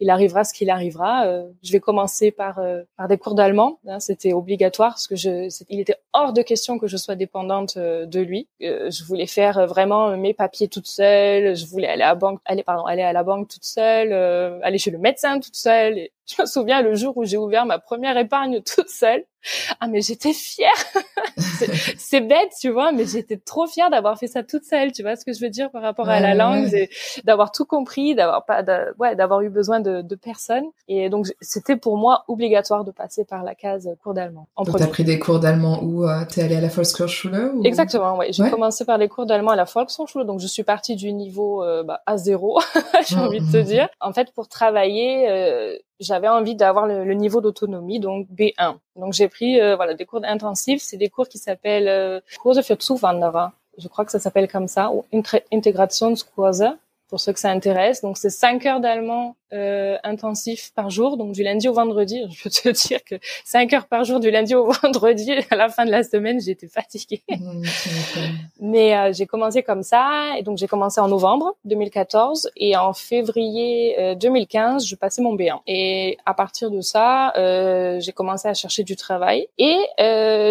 il 0.00 0.10
arrivera 0.10 0.44
ce 0.44 0.54
qu'il 0.54 0.70
arrivera. 0.70 1.26
Euh, 1.26 1.44
je 1.62 1.72
vais 1.72 1.80
commencer 1.80 2.30
par 2.30 2.58
euh, 2.58 2.82
par 2.96 3.08
des 3.08 3.18
cours 3.18 3.34
d'allemand. 3.34 3.78
Hein, 3.86 4.00
C'était 4.00 4.32
obligatoire 4.32 4.92
parce 4.92 5.06
que 5.06 5.16
je, 5.16 5.48
il 5.68 5.80
était 5.80 5.96
hors 6.12 6.32
de 6.32 6.42
question 6.42 6.78
que 6.78 6.86
je 6.86 6.96
sois 6.96 7.14
dépendante 7.14 7.78
de 7.78 8.20
lui. 8.20 8.48
je 8.60 9.04
voulais 9.04 9.26
faire 9.26 9.66
vraiment 9.66 10.16
mes 10.16 10.34
papiers 10.34 10.68
toute 10.68 10.86
seule. 10.86 11.56
Je 11.56 11.66
voulais 11.66 11.88
aller 11.88 12.02
à 12.02 12.08
la 12.08 12.14
banque, 12.14 12.40
aller 12.52 12.62
pardon, 12.62 12.84
aller 12.86 13.02
à 13.02 13.12
la 13.12 13.22
banque 13.22 13.48
toute 13.48 13.64
seule, 13.64 14.12
aller 14.62 14.78
chez 14.78 14.90
le 14.90 14.98
médecin 14.98 15.40
toute 15.40 15.56
seule. 15.56 16.08
Je 16.26 16.40
me 16.40 16.46
souviens 16.46 16.82
le 16.82 16.94
jour 16.94 17.16
où 17.16 17.24
j'ai 17.24 17.36
ouvert 17.36 17.66
ma 17.66 17.78
première 17.78 18.16
épargne 18.16 18.62
toute 18.62 18.88
seule. 18.88 19.24
Ah 19.80 19.88
mais 19.88 20.00
j'étais 20.00 20.32
fière. 20.32 20.70
c'est 21.98 22.20
bête, 22.20 22.52
tu 22.60 22.70
vois, 22.70 22.92
mais 22.92 23.06
j'étais 23.06 23.36
trop 23.36 23.66
fière 23.66 23.90
d'avoir 23.90 24.16
fait 24.18 24.28
ça 24.28 24.42
toute 24.42 24.64
seule. 24.64 24.92
Tu 24.92 25.02
vois 25.02 25.16
ce 25.16 25.24
que 25.24 25.32
je 25.32 25.40
veux 25.40 25.50
dire 25.50 25.70
par 25.70 25.82
rapport 25.82 26.08
à 26.08 26.20
la 26.20 26.34
langue, 26.34 26.70
d'avoir 27.24 27.50
tout 27.50 27.64
compris, 27.64 28.14
d'avoir 28.14 28.44
pas, 28.44 28.62
ouais, 28.98 29.16
d'avoir 29.16 29.40
eu 29.40 29.50
besoin 29.50 29.80
de, 29.80 30.02
de 30.02 30.14
personne. 30.14 30.64
Et 30.86 31.10
donc 31.10 31.26
c'était 31.40 31.76
pour 31.76 31.96
moi 31.96 32.24
obligatoire 32.28 32.84
de 32.84 32.92
passer 32.92 33.24
par 33.24 33.42
la 33.42 33.54
case 33.54 33.88
cours 34.02 34.14
d'allemand. 34.14 34.46
Donc 34.56 34.76
t'as 34.78 34.86
pris 34.86 35.04
des 35.04 35.18
cours 35.18 35.40
d'allemand 35.40 35.80
où 35.82 36.04
euh, 36.06 36.24
t'es 36.24 36.42
allée 36.42 36.56
à 36.56 36.60
la 36.60 36.68
Volkshochschule 36.68 37.52
ou... 37.54 37.64
Exactement, 37.64 38.16
ouais. 38.16 38.32
J'ai 38.32 38.48
commencé 38.48 38.84
par 38.84 38.98
les 38.98 39.08
cours 39.08 39.26
d'allemand 39.26 39.50
à 39.50 39.56
la 39.56 39.64
Volkshochschule, 39.64 40.24
donc 40.24 40.40
je 40.40 40.46
suis 40.46 40.62
partie 40.62 40.94
du 40.94 41.12
niveau 41.12 41.64
euh, 41.64 41.82
bah, 41.82 42.00
à 42.06 42.16
zéro, 42.16 42.60
j'ai 43.08 43.16
envie 43.16 43.40
de 43.40 43.50
te 43.50 43.56
mmh. 43.56 43.64
dire. 43.64 43.88
En 44.00 44.12
fait, 44.12 44.32
pour 44.32 44.48
travailler. 44.48 45.28
Euh, 45.28 45.76
j'avais 46.00 46.28
envie 46.28 46.54
d'avoir 46.54 46.86
le, 46.86 47.14
niveau 47.14 47.40
d'autonomie, 47.40 48.00
donc 48.00 48.26
B1. 48.30 48.76
Donc 48.96 49.12
j'ai 49.12 49.28
pris 49.28 49.60
euh, 49.60 49.76
voilà 49.76 49.94
des 49.94 50.06
cours 50.06 50.24
intensifs, 50.24 50.82
c'est 50.82 50.96
des 50.96 51.08
cours 51.08 51.28
qui 51.28 51.38
s'appellent 51.38 51.88
euh, 51.88 52.20
Kurse 52.42 52.60
für 52.62 52.76
Zuwanderer. 52.80 53.48
Je 53.78 53.88
crois 53.88 54.04
que 54.04 54.12
ça 54.12 54.18
s'appelle 54.18 54.48
comme 54.48 54.68
ça, 54.68 54.90
ou 54.92 55.04
Integrationskurse 55.52 56.64
pour 57.12 57.20
ceux 57.20 57.34
que 57.34 57.40
ça 57.40 57.50
intéresse. 57.50 58.00
Donc 58.00 58.16
c'est 58.16 58.30
5 58.30 58.64
heures 58.64 58.80
d'allemand 58.80 59.36
euh, 59.52 59.98
intensif 60.02 60.72
par 60.74 60.88
jour, 60.88 61.18
donc 61.18 61.32
du 61.32 61.42
lundi 61.42 61.68
au 61.68 61.74
vendredi. 61.74 62.22
Je 62.30 62.42
peux 62.42 62.48
te 62.48 62.70
dire 62.88 63.04
que 63.04 63.16
5 63.44 63.70
heures 63.74 63.86
par 63.86 64.04
jour 64.04 64.18
du 64.18 64.30
lundi 64.30 64.54
au 64.54 64.72
vendredi, 64.82 65.30
à 65.50 65.56
la 65.56 65.68
fin 65.68 65.84
de 65.84 65.90
la 65.90 66.04
semaine, 66.04 66.40
j'étais 66.40 66.68
fatiguée. 66.68 67.22
Mmh, 67.28 67.62
Mais 68.62 68.96
euh, 68.96 69.12
j'ai 69.12 69.26
commencé 69.26 69.62
comme 69.62 69.82
ça, 69.82 70.38
et 70.38 70.42
donc 70.42 70.56
j'ai 70.56 70.66
commencé 70.66 71.02
en 71.02 71.08
novembre 71.08 71.54
2014, 71.66 72.50
et 72.56 72.78
en 72.78 72.94
février 72.94 74.16
2015, 74.18 74.82
euh, 74.82 74.86
je 74.86 74.96
passais 74.96 75.20
mon 75.20 75.36
B1. 75.36 75.60
Et 75.66 76.16
à 76.24 76.32
partir 76.32 76.70
de 76.70 76.80
ça, 76.80 77.34
euh, 77.36 78.00
j'ai 78.00 78.12
commencé 78.12 78.48
à 78.48 78.54
chercher 78.54 78.84
du 78.84 78.96
travail, 78.96 79.48
et 79.58 79.76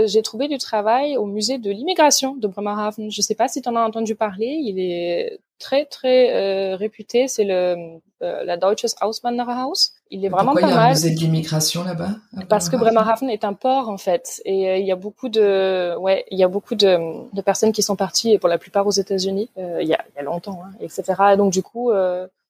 j'ai 0.06 0.22
trouvé 0.22 0.48
du 0.48 0.60
travail 0.60 1.18
au 1.18 1.26
musée 1.26 1.58
de 1.58 1.72
l'immigration 1.72 2.36
de 2.36 2.48
Bremerhaven. 2.48 3.10
Je 3.10 3.22
sais 3.24 3.34
pas 3.34 3.48
si 3.48 3.64
tu 3.64 3.70
en 3.70 3.76
as 3.76 3.82
entendu 3.82 4.14
parler, 4.14 4.60
il 4.62 4.80
est 4.80 5.40
très 5.62 5.86
très 5.86 6.34
euh, 6.34 6.76
réputé, 6.76 7.28
c'est 7.28 7.46
le 7.46 8.00
euh, 8.24 8.44
la 8.44 8.58
Deutsches 8.58 8.96
Auswandererhaus. 9.02 9.94
Il 10.10 10.26
est 10.26 10.30
vraiment 10.30 10.54
pas 10.54 10.62
mal. 10.62 10.70
Il 10.70 10.74
y 10.74 10.78
a 10.78 10.82
un 10.82 10.90
musée 10.90 11.12
de 11.12 11.20
l'immigration 11.20 11.84
là-bas 11.84 12.10
Parce 12.50 12.68
que 12.70 12.76
Bremerhaven 12.76 13.30
est 13.30 13.46
un 13.46 13.54
port 13.54 13.88
en 13.88 13.98
fait, 13.98 14.42
et 14.44 14.70
euh, 14.70 14.78
il 14.78 14.86
y 14.86 14.92
a 14.92 14.96
beaucoup 14.96 15.30
de 15.30 15.96
ouais, 15.98 16.26
il 16.32 16.38
y 16.38 16.44
a 16.44 16.48
beaucoup 16.48 16.76
de, 16.76 16.98
de 17.34 17.42
personnes 17.42 17.72
qui 17.72 17.84
sont 17.84 17.96
parties 17.96 18.32
et 18.32 18.40
pour 18.40 18.50
la 18.50 18.58
plupart 18.58 18.86
aux 18.86 18.92
États-Unis. 18.92 19.50
Il, 19.56 19.88
y 19.88 19.94
a, 19.94 20.04
il 20.10 20.16
y 20.18 20.20
a 20.20 20.24
longtemps, 20.24 20.62
hein, 20.66 20.72
etc. 20.82 21.04
Et 21.34 21.38
donc 21.38 21.54
du 21.54 21.64
coup, 21.64 21.92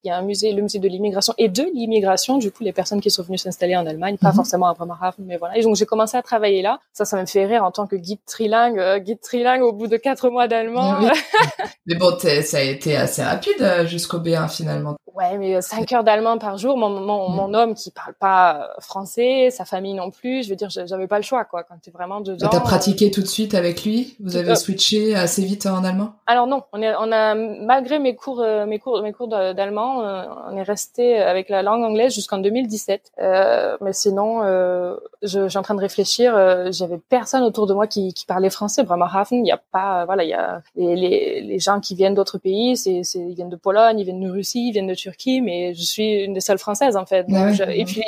il 0.04 0.08
y 0.08 0.12
a 0.12 0.18
un 0.18 0.24
musée, 0.24 0.52
le 0.52 0.62
musée 0.62 0.80
de 0.80 0.88
l'immigration 0.88 1.34
et 1.38 1.48
de 1.48 1.64
l'immigration, 1.74 2.38
du 2.38 2.52
coup, 2.52 2.64
les 2.64 2.74
personnes 2.74 3.02
qui 3.02 3.12
sont 3.12 3.24
venues 3.24 3.38
s'installer 3.38 3.76
en 3.76 3.86
Allemagne, 3.86 4.18
pas 4.18 4.30
mhm. 4.30 4.36
forcément 4.36 4.68
à 4.68 4.74
Bremerhaven, 4.74 5.26
mais 5.26 5.38
voilà. 5.38 5.58
Et 5.58 5.62
donc, 5.62 5.76
j'ai 5.76 5.86
commencé 5.86 6.18
à 6.18 6.24
travailler 6.24 6.62
là. 6.62 6.80
Ça, 6.94 7.06
ça 7.06 7.20
me 7.20 7.26
fait 7.26 7.46
rire 7.46 7.64
en 7.64 7.72
tant 7.72 7.86
que 7.86 7.96
guide 7.96 8.20
trilingue, 8.26 8.80
euh, 8.80 9.00
guide 9.00 9.22
trilingue 9.22 9.62
au 9.62 9.74
bout 9.74 9.88
de 9.88 9.98
quatre 9.98 10.30
mois 10.30 10.48
d'allemand. 10.48 11.00
mais 11.86 11.96
bon, 11.96 12.18
ça 12.18 12.58
a 12.58 12.62
été 12.62 12.96
assez 12.96 13.24
rapide 13.24 13.62
euh, 13.62 13.86
jusqu'au 13.86 14.18
B1 14.20 14.50
finalement. 14.50 14.96
Ouais, 15.22 15.38
mais 15.38 15.62
5 15.62 15.92
heures 15.94 16.04
d'allemand 16.04 16.38
par 16.38 16.58
jour. 16.58 16.78
Mon, 16.78 16.90
mon, 16.90 17.30
mm. 17.30 17.36
mon 17.36 17.54
homme 17.54 17.76
qui 17.76 17.92
parle 17.92 18.14
pas 18.14 18.72
français, 18.80 19.50
sa 19.52 19.66
famille 19.66 19.94
non 19.94 20.12
plus. 20.12 20.44
Je 20.44 20.50
veux 20.50 20.56
dire, 20.56 20.70
j'avais 20.70 21.08
pas 21.08 21.18
le 21.18 21.24
choix, 21.24 21.46
quoi. 21.46 21.64
Quand 21.64 21.76
t'es 21.82 21.92
vraiment 21.92 22.22
dedans. 22.22 22.50
T'as 22.50 22.60
pratiqué 22.60 23.12
tout 23.12 23.22
de 23.22 23.28
suite 23.28 23.54
avec 23.54 23.84
lui? 23.84 24.16
Vous 24.20 24.36
avez 24.36 24.56
switché 24.56 25.16
assez 25.16 25.44
vite 25.44 25.66
en 25.66 25.84
allemand? 25.84 26.14
Alors 26.28 26.48
non, 26.48 26.64
on, 26.74 26.82
est, 26.82 26.94
on 27.00 27.12
a 27.12 27.36
malgré 27.36 28.00
mes 28.00 28.16
cours, 28.16 28.44
mes 28.68 28.80
cours, 28.80 29.02
mes 29.02 29.14
cours 29.14 29.28
d'allemand, 29.28 30.02
on 30.50 30.58
est 30.58 30.64
resté 30.64 31.18
avec 31.18 31.50
la 31.50 31.62
langue 31.62 31.84
anglaise 31.84 32.14
jusqu'en 32.14 32.38
2017. 32.38 33.12
Euh, 33.20 33.78
mais 33.82 33.94
sinon, 33.94 34.44
euh, 34.44 34.96
je, 35.22 35.48
suis 35.48 35.58
en 35.58 35.62
train 35.62 35.76
de 35.76 35.82
réfléchir. 35.82 36.36
Euh, 36.36 36.72
J'avais 36.72 36.98
personne 36.98 37.44
autour 37.44 37.68
de 37.68 37.74
moi 37.74 37.88
qui, 37.88 38.14
qui 38.14 38.26
parlait 38.26 38.50
français. 38.50 38.84
Bremerhaven, 38.84 39.46
il 39.46 39.48
y 39.48 39.52
a 39.52 39.62
pas, 39.72 40.06
voilà, 40.06 40.24
il 40.24 40.30
y 40.30 40.34
a 40.34 40.62
les, 40.76 40.96
les, 40.96 41.42
les 41.42 41.60
gens 41.60 41.80
qui 41.80 41.96
viennent 41.96 42.16
d'autres 42.16 42.38
pays. 42.38 42.78
C'est, 42.78 43.02
ils 43.16 43.36
viennent 43.36 43.50
de 43.50 43.56
Pologne, 43.56 44.00
ils 44.00 44.04
viennent 44.04 44.22
de 44.22 44.30
Russie, 44.30 44.68
ils 44.68 44.72
viennent 44.72 44.88
de 44.88 44.96
Turquie, 44.96 45.11
mais 45.42 45.74
je 45.74 45.84
suis 45.84 46.24
une 46.24 46.34
des 46.34 46.42
seules 46.42 46.58
françaises 46.58 46.96
en 46.96 47.06
fait. 47.06 47.26
Ah 47.34 47.52
et 47.74 47.86
puis 47.86 48.04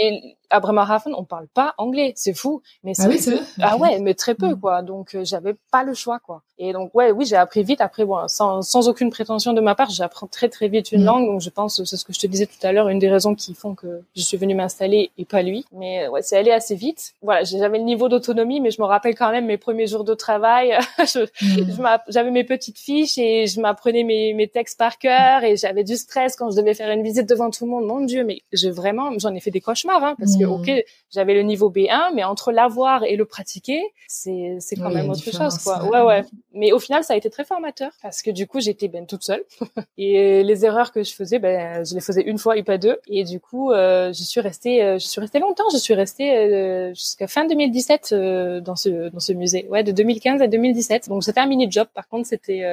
à 0.54 0.60
Bremerhaven, 0.60 1.16
on 1.18 1.24
parle 1.24 1.48
pas 1.48 1.74
anglais, 1.80 2.14
c'est 2.16 2.36
fou. 2.36 2.62
Mais 2.84 2.94
ah 3.00 3.06
oui, 3.08 3.18
c'est. 3.18 3.40
Ah 3.60 3.76
ouais, 3.78 4.00
mais 4.00 4.14
très 4.14 4.36
peu 4.36 4.50
mm. 4.50 4.60
quoi. 4.60 4.84
Donc 4.84 5.16
euh, 5.16 5.26
j'avais 5.26 5.56
pas 5.72 5.84
le 5.84 5.96
choix 5.96 6.20
quoi. 6.20 6.44
Et 6.60 6.74
donc 6.74 6.94
ouais, 6.94 7.12
oui, 7.12 7.26
j'ai 7.26 7.36
appris 7.36 7.64
vite. 7.64 7.82
Après 7.82 8.06
bon, 8.06 8.28
sans, 8.28 8.62
sans 8.62 8.88
aucune 8.88 9.10
prétention 9.10 9.54
de 9.54 9.62
ma 9.62 9.74
part, 9.74 9.90
j'apprends 9.90 10.28
très 10.28 10.50
très 10.50 10.68
vite 10.68 10.92
une 10.92 11.02
mm. 11.02 11.06
langue. 11.06 11.26
Donc 11.26 11.42
je 11.42 11.50
pense, 11.50 11.84
c'est 11.84 11.98
ce 11.98 12.06
que 12.06 12.14
je 12.14 12.20
te 12.20 12.28
disais 12.28 12.46
tout 12.46 12.66
à 12.66 12.72
l'heure, 12.72 12.88
une 12.88 13.00
des 13.00 13.10
raisons 13.10 13.34
qui 13.34 13.56
font 13.56 13.74
que 13.74 14.04
je 14.16 14.22
suis 14.22 14.38
venue 14.38 14.54
m'installer 14.54 15.10
et 15.18 15.26
pas 15.26 15.42
lui. 15.42 15.66
Mais 15.72 16.08
ouais, 16.08 16.22
c'est 16.22 16.38
allé 16.38 16.52
assez 16.52 16.76
vite. 16.76 17.14
Voilà, 17.24 17.44
j'avais 17.44 17.80
le 17.80 17.84
niveau 17.84 18.08
d'autonomie, 18.08 18.62
mais 18.62 18.70
je 18.70 18.80
me 18.80 18.86
rappelle 18.86 19.16
quand 19.16 19.32
même 19.32 19.48
mes 19.48 19.58
premiers 19.58 19.88
jours 19.88 20.04
de 20.04 20.14
travail. 20.14 20.78
Mm. 21.42 21.86
j'avais 22.10 22.32
mes 22.32 22.44
petites 22.44 22.78
fiches 22.78 23.18
et 23.18 23.48
je 23.48 23.60
m'apprenais 23.60 24.04
mes, 24.04 24.34
mes 24.34 24.48
textes 24.48 24.78
par 24.78 24.98
cœur 24.98 25.44
et 25.44 25.58
j'avais 25.58 25.84
du 25.84 25.96
stress 25.96 26.36
quand 26.36 26.52
je 26.52 26.58
devais 26.58 26.74
faire 26.74 26.90
une 26.92 27.04
visite 27.04 27.28
devant 27.28 27.50
tout 27.50 27.66
le 27.66 27.72
monde. 27.72 27.86
Mon 27.86 28.02
Dieu, 28.02 28.24
mais 28.24 28.42
j'ai 28.52 28.72
vraiment, 28.72 29.12
j'en 29.20 29.34
ai 29.34 29.40
fait 29.40 29.52
des 29.52 29.62
cauchemars 29.62 30.04
hein, 30.04 30.16
parce 30.18 30.38
que 30.38 30.43
ok, 30.46 30.72
j'avais 31.12 31.34
le 31.34 31.42
niveau 31.42 31.72
B1, 31.72 32.14
mais 32.14 32.24
entre 32.24 32.52
l'avoir 32.52 33.04
et 33.04 33.16
le 33.16 33.26
pratiquer, 33.26 33.82
c'est 34.08 34.58
c'est 34.60 34.76
quand 34.76 34.90
même 34.90 35.10
autre 35.10 35.24
chose 35.24 35.58
quoi. 35.60 35.84
Ouais 35.86 36.02
ouais. 36.02 36.24
Mais 36.54 36.72
au 36.72 36.80
final, 36.80 37.04
ça 37.04 37.14
a 37.14 37.18
été 37.18 37.30
très 37.30 37.44
formateur 37.44 37.92
parce 38.02 38.22
que 38.22 38.32
du 38.32 38.48
coup, 38.48 38.60
j'étais 38.60 38.88
ben 38.88 39.06
toute 39.06 39.24
seule 39.24 39.44
et 39.98 40.44
les 40.44 40.66
erreurs 40.66 40.92
que 40.92 41.04
je 41.04 41.14
faisais, 41.14 41.40
ben 41.40 41.84
je 41.84 41.96
les 41.96 42.02
faisais 42.02 42.22
une 42.22 42.38
fois 42.38 42.58
et 42.58 42.64
pas 42.64 42.78
deux. 42.78 42.98
Et 43.08 43.24
du 43.24 43.40
coup, 43.40 43.72
euh, 43.72 44.14
je 44.14 44.24
suis 44.24 44.42
restée, 44.42 44.84
euh, 44.84 45.00
je 45.00 45.06
suis 45.06 45.20
restée 45.20 45.40
longtemps. 45.40 45.64
Je 45.72 45.78
suis 45.78 45.94
restée 45.94 46.38
euh, 46.38 46.90
jusqu'à 46.94 47.28
fin 47.28 47.46
2017 47.46 48.10
euh, 48.12 48.62
dans 48.62 48.76
ce 48.76 49.10
dans 49.10 49.20
ce 49.20 49.34
musée. 49.34 49.68
Ouais, 49.70 49.84
de 49.84 49.92
2015 49.92 50.42
à 50.42 50.48
2017. 50.48 51.10
Donc 51.10 51.24
c'était 51.24 51.40
un 51.40 51.48
mini 51.48 51.72
job. 51.72 51.88
Par 51.94 52.08
contre, 52.08 52.28
c'était 52.28 52.64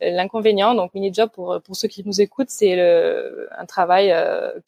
l'inconvénient. 0.00 0.74
Donc 0.74 0.94
mini 0.94 1.12
job 1.12 1.30
pour 1.32 1.60
pour 1.64 1.76
ceux 1.76 1.88
qui 1.88 2.02
nous 2.04 2.20
écoutent, 2.20 2.50
c'est 2.50 2.78
un 2.80 3.66
travail 3.66 4.14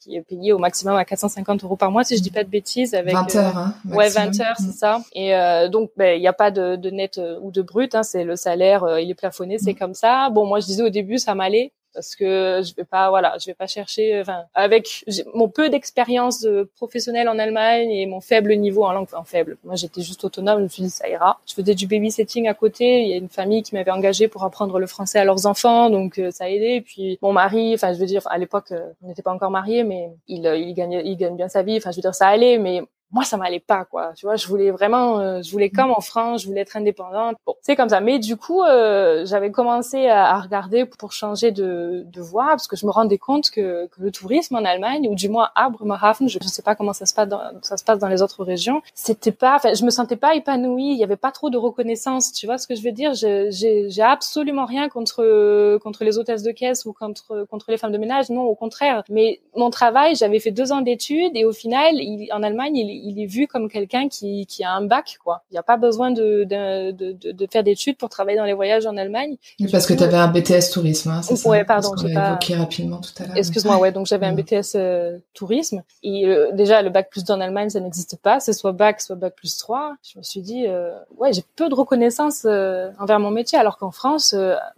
qui 0.00 0.16
est 0.16 0.23
payé 0.23 0.52
au 0.52 0.59
maximum 0.59 0.97
à 0.97 1.04
450 1.04 1.64
euros 1.64 1.76
par 1.76 1.90
mois, 1.90 2.04
si 2.04 2.16
je 2.16 2.23
dis 2.23 2.31
pas 2.31 2.45
de 2.45 2.49
bêtises. 2.52 2.94
Avec 2.94 3.14
20 3.14 3.35
heures. 3.35 3.59
Hein, 3.59 3.75
ouais, 3.90 4.09
20 4.09 4.40
heures, 4.40 4.56
c'est 4.59 4.73
ça. 4.73 5.00
Et 5.14 5.32
donc, 5.71 5.90
ben, 5.97 6.16
il 6.16 6.21
n'y 6.21 6.28
a 6.28 6.32
pas 6.32 6.52
de, 6.52 6.76
de 6.76 6.90
net 6.90 7.21
ou 7.40 7.50
de 7.50 7.62
brut. 7.62 7.94
Hein, 7.94 8.04
c'est 8.04 8.23
le 8.23 8.37
salaire, 8.37 8.99
il 9.00 9.11
est 9.11 9.14
plafonné, 9.14 9.59
c'est 9.59 9.73
mm. 9.73 9.78
comme 9.78 9.94
ça. 9.94 10.30
Bon, 10.30 10.47
moi 10.47 10.61
je 10.61 10.66
disais 10.66 10.82
au 10.82 10.90
début, 10.90 11.18
ça 11.18 11.35
m'allait 11.35 11.73
parce 11.95 12.17
que 12.17 12.61
je 12.65 12.75
vais 12.75 12.85
pas 12.85 13.11
voilà 13.11 13.37
je 13.41 13.47
vais 13.47 13.55
pas 13.55 13.67
chercher 13.67 14.21
enfin 14.21 14.45
avec 14.55 15.05
mon 15.35 15.49
peu 15.49 15.69
d'expérience 15.69 16.47
professionnelle 16.77 17.29
en 17.29 17.39
Allemagne 17.39 17.91
et 17.91 18.07
mon 18.07 18.21
faible 18.21 18.55
niveau 18.55 18.85
en 18.85 18.93
langue 18.93 19.09
enfin 19.13 19.25
faible. 19.25 19.57
Moi 19.65 19.75
j'étais 19.77 20.03
juste 20.03 20.25
autonome 20.25 20.59
je 20.59 20.63
me 20.65 20.69
suis 20.69 20.83
dit 20.85 20.91
ça 20.91 21.09
ira. 21.09 21.41
Je 21.47 21.55
faisais 21.55 21.75
du 21.75 21.87
babysitting 21.87 22.49
à 22.49 22.55
côté. 22.55 23.03
Il 23.03 23.09
y 23.09 23.15
a 23.15 23.17
une 23.17 23.29
famille 23.29 23.63
qui 23.63 23.75
m'avait 23.75 23.91
engagé 23.91 24.29
pour 24.29 24.45
apprendre 24.45 24.79
le 24.79 24.87
français 24.87 25.19
à 25.19 25.25
leurs 25.25 25.47
enfants 25.47 25.91
donc 25.91 26.19
euh, 26.19 26.31
ça 26.31 26.45
a 26.45 26.49
aidé. 26.49 26.77
Et 26.77 26.81
puis 26.81 27.19
mon 27.23 27.33
mari 27.33 27.75
enfin 27.75 27.93
je 27.93 27.99
veux 27.99 28.07
dire 28.07 28.23
à 28.27 28.39
l'époque 28.39 28.73
euh, 28.73 28.93
on 29.03 29.09
n'était 29.09 29.23
pas 29.23 29.33
encore 29.33 29.51
mariés 29.51 29.85
mais 29.85 30.11
il 30.29 30.47
euh, 30.47 30.57
il 30.57 30.75
gagne 30.75 31.01
il 31.05 31.17
gagne 31.17 31.37
bien 31.37 31.49
sa 31.49 31.63
vie. 31.63 31.77
Enfin 31.77 31.91
je 31.91 31.97
veux 31.97 32.03
dire 32.03 32.15
ça 32.15 32.29
allait 32.29 32.59
mais 32.59 32.83
moi 33.12 33.25
ça 33.25 33.37
m'allait 33.37 33.61
pas 33.61 33.85
quoi. 33.85 34.12
Tu 34.16 34.26
vois 34.26 34.37
je 34.37 34.47
voulais 34.47 34.71
vraiment 34.71 35.21
euh, 35.21 35.42
je 35.42 35.50
voulais 35.52 35.71
comme 35.71 35.90
en 35.90 36.00
France 36.00 36.42
je 36.42 36.47
voulais 36.49 36.62
être 36.62 36.76
indépendante. 36.76 37.37
Bon 37.47 37.54
c'est 37.62 37.76
comme 37.76 37.88
ça. 37.88 38.00
Mais 38.00 38.19
du 38.19 38.37
coup 38.37 38.62
euh, 38.62 39.25
j'avais 39.25 39.50
commencé 39.50 40.09
à, 40.09 40.40
regarder 40.40 40.87
pour 40.87 41.12
changer 41.12 41.52
de, 41.52 42.04
de 42.07 42.21
voie 42.21 42.49
parce 42.49 42.66
que 42.66 42.76
je 42.76 42.87
me 42.87 42.90
rendais 42.90 43.19
compte 43.19 43.50
que, 43.50 43.87
que 43.87 44.00
le 44.00 44.11
tourisme 44.11 44.57
en 44.57 44.64
Allemagne 44.64 45.09
ou 45.09 45.14
du 45.14 45.28
moins 45.28 45.50
à 45.54 45.71
Bremerhaven 45.71 46.28
je 46.28 46.38
ne 46.38 46.49
sais 46.49 46.62
pas 46.62 46.75
comment 46.75 46.92
ça 46.92 47.07
se 47.07 47.14
passe 47.14 47.28
dans, 47.28 47.40
ça 47.62 47.76
se 47.76 47.85
passe 47.85 47.99
dans 47.99 48.09
les 48.09 48.23
autres 48.23 48.45
régions 48.45 48.83
c'était 48.95 49.33
pas 49.33 49.57
enfin 49.57 49.75
je 49.75 49.85
me 49.85 49.90
sentais 49.90 50.16
pas 50.16 50.35
épanouie 50.35 50.92
il 50.92 50.99
y 50.99 51.04
avait 51.04 51.16
pas 51.16 51.31
trop 51.31 51.50
de 51.50 51.59
reconnaissance 51.59 52.33
tu 52.33 52.47
vois 52.47 52.59
ce 52.59 52.66
que 52.66 52.75
je 52.75 52.83
veux 52.83 52.92
dire? 52.92 53.14
J'ai 53.14 53.50
j'ai 53.50 54.02
absolument 54.02 54.64
rien 54.64 54.88
contre 54.88 55.78
contre 55.78 56.04
les 56.04 56.19
hôtesses 56.19 56.42
de 56.42 56.52
caisse 56.52 56.85
ou 56.87 56.92
contre 56.92 57.47
contre 57.50 57.71
les 57.71 57.76
femmes 57.76 57.92
de 57.92 57.99
ménage 57.99 58.31
non 58.31 58.42
au 58.42 58.54
contraire. 58.54 59.02
Mais 59.09 59.40
mon 59.57 59.71
travail 59.71 60.14
j'avais 60.14 60.40
fait 60.40 60.50
deux 60.50 60.73
ans 60.73 60.81
d'études 60.81 61.37
et 61.37 61.45
au 61.45 61.52
final 61.52 61.95
il, 61.95 62.28
en 62.33 62.42
Allemagne 62.42 62.76
il 62.76 63.01
il 63.02 63.21
est 63.21 63.26
vu 63.26 63.47
comme 63.47 63.68
quelqu'un 63.68 64.09
qui, 64.09 64.47
qui 64.47 64.64
a 64.64 64.73
un 64.73 64.82
bac, 64.82 65.18
quoi. 65.23 65.42
Il 65.50 65.54
n'y 65.54 65.59
a 65.59 65.62
pas 65.62 65.76
besoin 65.76 66.11
de, 66.11 66.44
de, 66.44 66.90
de, 66.92 67.32
de 67.32 67.47
faire 67.50 67.62
d'études 67.62 67.97
pour 67.97 68.09
travailler 68.09 68.38
dans 68.38 68.44
les 68.44 68.52
voyages 68.52 68.87
en 68.87 68.97
Allemagne. 68.97 69.37
parce 69.71 69.87
que 69.87 69.94
tu 69.94 70.02
avais 70.02 70.16
un 70.16 70.28
BTS 70.28 70.71
tourisme, 70.73 71.11
hein, 71.11 71.23
c'est 71.23 71.37
ça 71.37 71.49
Ouais, 71.49 71.64
pardon, 71.64 71.94
j'ai 72.00 72.14
pas 72.14 72.28
évoqué 72.30 72.54
rapidement 72.54 73.00
tout 73.00 73.11
à 73.23 73.26
l'heure. 73.26 73.37
Excuse-moi, 73.37 73.78
ouais, 73.78 73.92
donc 73.92 74.06
j'avais 74.06 74.26
un 74.26 74.32
BTS 74.32 74.76
euh, 74.76 75.18
tourisme 75.35 75.82
et 76.02 76.26
euh, 76.26 76.52
déjà 76.52 76.82
le 76.82 76.90
bac 76.90 77.11
plus 77.11 77.25
2 77.25 77.32
en 77.32 77.40
Allemagne, 77.40 77.71
ça 77.71 77.80
n'existe 77.80 78.16
pas, 78.23 78.40
c'est 78.40 78.52
soit 78.52 78.73
bac, 78.73 79.00
soit 79.00 79.16
bac 79.16 79.35
plus 79.35 79.56
3. 79.59 79.97
Je 80.02 80.18
me 80.18 80.23
suis 80.23 80.40
dit 80.40 80.66
euh, 80.66 80.92
ouais, 81.16 81.32
j'ai 81.32 81.44
peu 81.56 81.68
de 81.68 81.75
reconnaissance 81.75 82.44
envers 82.44 83.18
mon 83.21 83.30
métier 83.30 83.59
alors 83.59 83.78
qu'en 83.78 83.90
France 83.90 84.35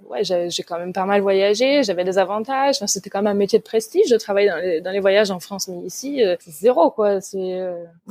ouais, 0.08 0.24
j'ai 0.24 0.62
quand 0.62 0.78
même 0.78 0.92
pas 0.92 1.04
mal 1.04 1.20
voyagé, 1.20 1.82
j'avais 1.82 2.04
des 2.04 2.18
avantages, 2.18 2.76
enfin, 2.76 2.86
c'était 2.86 3.10
quand 3.10 3.20
même 3.22 3.34
un 3.34 3.38
métier 3.38 3.58
de 3.58 3.64
prestige 3.64 4.10
de 4.10 4.16
travailler 4.16 4.48
dans 4.48 4.56
les, 4.56 4.80
dans 4.80 4.90
les 4.90 5.00
voyages 5.00 5.30
en 5.30 5.40
France 5.40 5.68
mais 5.68 5.86
ici 5.86 6.22
c'est 6.40 6.50
zéro 6.50 6.90
quoi, 6.90 7.20
c'est 7.20 7.60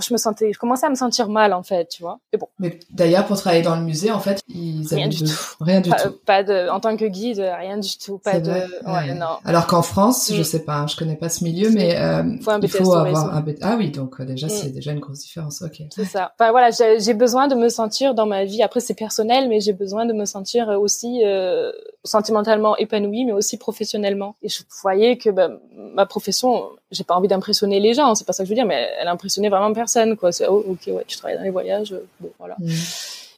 je 0.08 0.14
me 0.14 0.18
sentais, 0.18 0.52
je 0.54 0.60
commençais 0.60 0.86
à 0.86 0.90
me 0.90 0.96
sentir 0.96 1.30
mal 1.30 1.54
en 1.54 1.64
fait, 1.64 1.88
tu 1.88 2.04
vois. 2.04 2.20
Et 2.32 2.38
bon. 2.38 2.48
Mais 2.60 2.80
d'ailleurs, 2.90 3.26
pour 3.26 3.38
travailler 3.38 3.62
dans 3.62 3.76
le 3.76 3.84
musée, 3.84 4.12
en 4.12 4.20
fait, 4.20 4.42
ils 4.48 4.88
rien 4.88 5.08
du 5.08 5.24
de... 5.24 5.28
tout, 5.28 5.34
rien 5.62 5.82
du 5.82 5.90
pas, 5.90 5.96
tout. 6.02 6.16
Pas 6.26 6.44
de, 6.44 6.70
en 6.70 6.80
tant 6.80 6.96
que 6.98 7.06
guide, 7.06 7.40
rien 7.40 7.78
du 7.78 7.98
tout, 7.98 8.18
pas 8.18 8.40
de, 8.40 8.52
ouais, 8.52 9.14
non. 9.14 9.38
Alors 9.46 9.68
qu'en 9.68 9.82
France, 9.82 10.32
je 10.34 10.42
mm. 10.42 10.44
sais 10.44 10.64
pas, 10.64 10.86
je 10.88 10.96
connais 10.96 11.16
pas 11.16 11.30
ce 11.30 11.44
milieu, 11.44 11.70
mais 11.70 11.98
euh, 11.98 12.24
faut 12.42 12.52
il 12.62 12.70
faut 12.70 12.94
avoir 12.94 13.36
un 13.36 13.42
BTS. 13.42 13.60
Ah 13.62 13.76
oui, 13.78 13.92
donc 13.92 14.20
euh, 14.20 14.26
déjà, 14.26 14.48
mm. 14.48 14.50
c'est 14.50 14.70
déjà 14.70 14.92
une 14.92 15.00
grosse 15.00 15.20
différence. 15.20 15.62
Ok. 15.62 15.82
C'est 15.92 16.06
ça. 16.06 16.34
Enfin 16.38 16.52
voilà, 16.52 16.70
j'ai 16.72 17.14
besoin 17.14 17.48
de 17.48 17.56
me 17.56 17.70
sentir 17.70 18.14
dans 18.14 18.26
ma 18.26 18.46
vie. 18.46 18.62
Après, 18.64 18.80
c'est 18.80 18.94
personnel, 18.94 19.50
mais 19.50 19.60
j'ai 19.60 19.74
besoin 19.74 20.06
de 20.06 20.14
me 20.14 20.26
sentir 20.26 20.70
aussi 20.70 21.22
euh, 21.26 21.72
sentimentalement 22.04 22.76
épanouie, 22.78 23.26
mais 23.26 23.32
aussi 23.32 23.58
professionnellement. 23.58 24.36
Et 24.42 24.50
je 24.50 24.62
voyais 24.82 25.18
que 25.18 25.30
bah, 25.30 25.50
ma 25.76 26.06
profession, 26.06 26.70
j'ai 26.92 27.04
pas 27.04 27.16
envie 27.16 27.28
d'impressionner 27.28 27.80
les 27.80 27.94
gens, 27.94 28.14
c'est 28.16 28.26
pas 28.26 28.34
ça 28.34 28.44
que 28.44 28.48
je 28.48 28.52
veux 28.52 28.56
dire, 28.56 28.66
mais 28.66 28.90
elle 29.00 29.08
impressionnait 29.08 29.50
vraiment 29.50 29.74
personne, 29.74 30.18
quoi. 30.18 30.32
C'est, 30.32 30.48
oh, 30.48 30.64
ok, 30.68 30.82
ouais, 30.88 31.06
tu 31.08 31.18
travailles 31.18 31.38
dans 31.38 31.44
les 31.44 31.50
voyages, 31.50 31.96
bon, 32.20 32.32
voilà. 32.40 32.56
Mmh. 32.60 32.72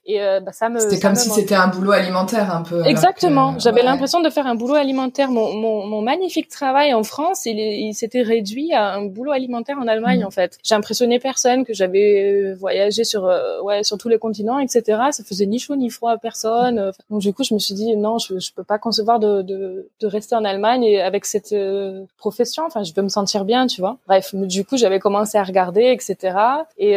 Et 0.08 0.22
euh, 0.22 0.40
bah, 0.40 0.52
ça 0.52 0.70
me. 0.70 0.80
C'était 0.80 1.00
comme 1.00 1.16
si 1.16 1.30
c'était 1.32 1.56
un 1.56 1.68
boulot 1.68 1.92
alimentaire 1.92 2.56
un 2.56 2.62
peu. 2.62 2.86
Exactement. 2.86 3.58
J'avais 3.58 3.82
l'impression 3.82 4.22
de 4.22 4.30
faire 4.30 4.46
un 4.46 4.54
boulot 4.54 4.76
alimentaire. 4.76 5.32
Mon, 5.32 5.54
mon, 5.56 5.88
mon 5.88 6.02
magnifique 6.02 6.48
travail 6.48 6.94
en 6.94 7.04
France, 7.04 7.46
il, 7.48 7.58
il 7.58 7.94
s'était 7.96 8.22
réduit 8.22 8.72
à 8.74 8.94
un 8.94 9.06
boulot 9.06 9.32
alimentaire 9.32 9.78
en 9.80 9.88
Allemagne 9.88 10.22
mm. 10.22 10.28
en 10.28 10.32
fait. 10.32 10.60
J'ai 10.64 10.76
impressionné 10.76 11.20
personne, 11.20 11.66
que 11.66 11.74
j'avais 11.74 12.52
euh, 12.52 12.56
voyagé 12.56 13.04
sur 13.04 13.26
euh, 13.26 13.62
ouais 13.62 13.84
sur 13.84 13.98
tous 13.98 14.10
les 14.10 14.20
continents, 14.20 14.60
etc. 14.60 14.84
Ça 15.10 15.24
faisait 15.24 15.48
ni 15.48 15.58
chaud 15.58 15.76
ni 15.76 15.90
froid 15.90 16.12
à 16.12 16.18
personne. 16.18 16.92
Donc 17.10 17.22
du 17.22 17.34
coup, 17.34 17.44
je 17.44 17.56
me 17.56 17.60
suis 17.60 17.74
dit 17.74 17.96
non, 17.96 18.20
je, 18.20 18.38
je 18.38 18.54
peux 18.54 18.64
pas 18.64 18.78
concevoir 18.78 19.20
de, 19.20 19.42
de, 19.42 19.90
de 20.00 20.08
rester 20.08 20.36
en 20.36 20.46
Allemagne 20.46 20.84
et 20.84 21.02
avec 21.02 21.26
cette 21.26 21.52
euh, 21.54 22.04
profession. 22.18 22.64
Enfin, 22.68 22.84
je 22.84 22.94
veux 22.96 23.02
me 23.02 23.10
sentir 23.10 23.44
bien, 23.44 23.66
tu 23.66 23.82
vois. 23.82 23.98
Bref, 24.06 24.36
du 24.36 24.66
coup, 24.66 24.78
j'avais 24.78 25.00
commencé 25.00 25.40
à 25.40 25.44
regarder, 25.44 25.92
etc. 25.92 26.38
Et 26.78 26.96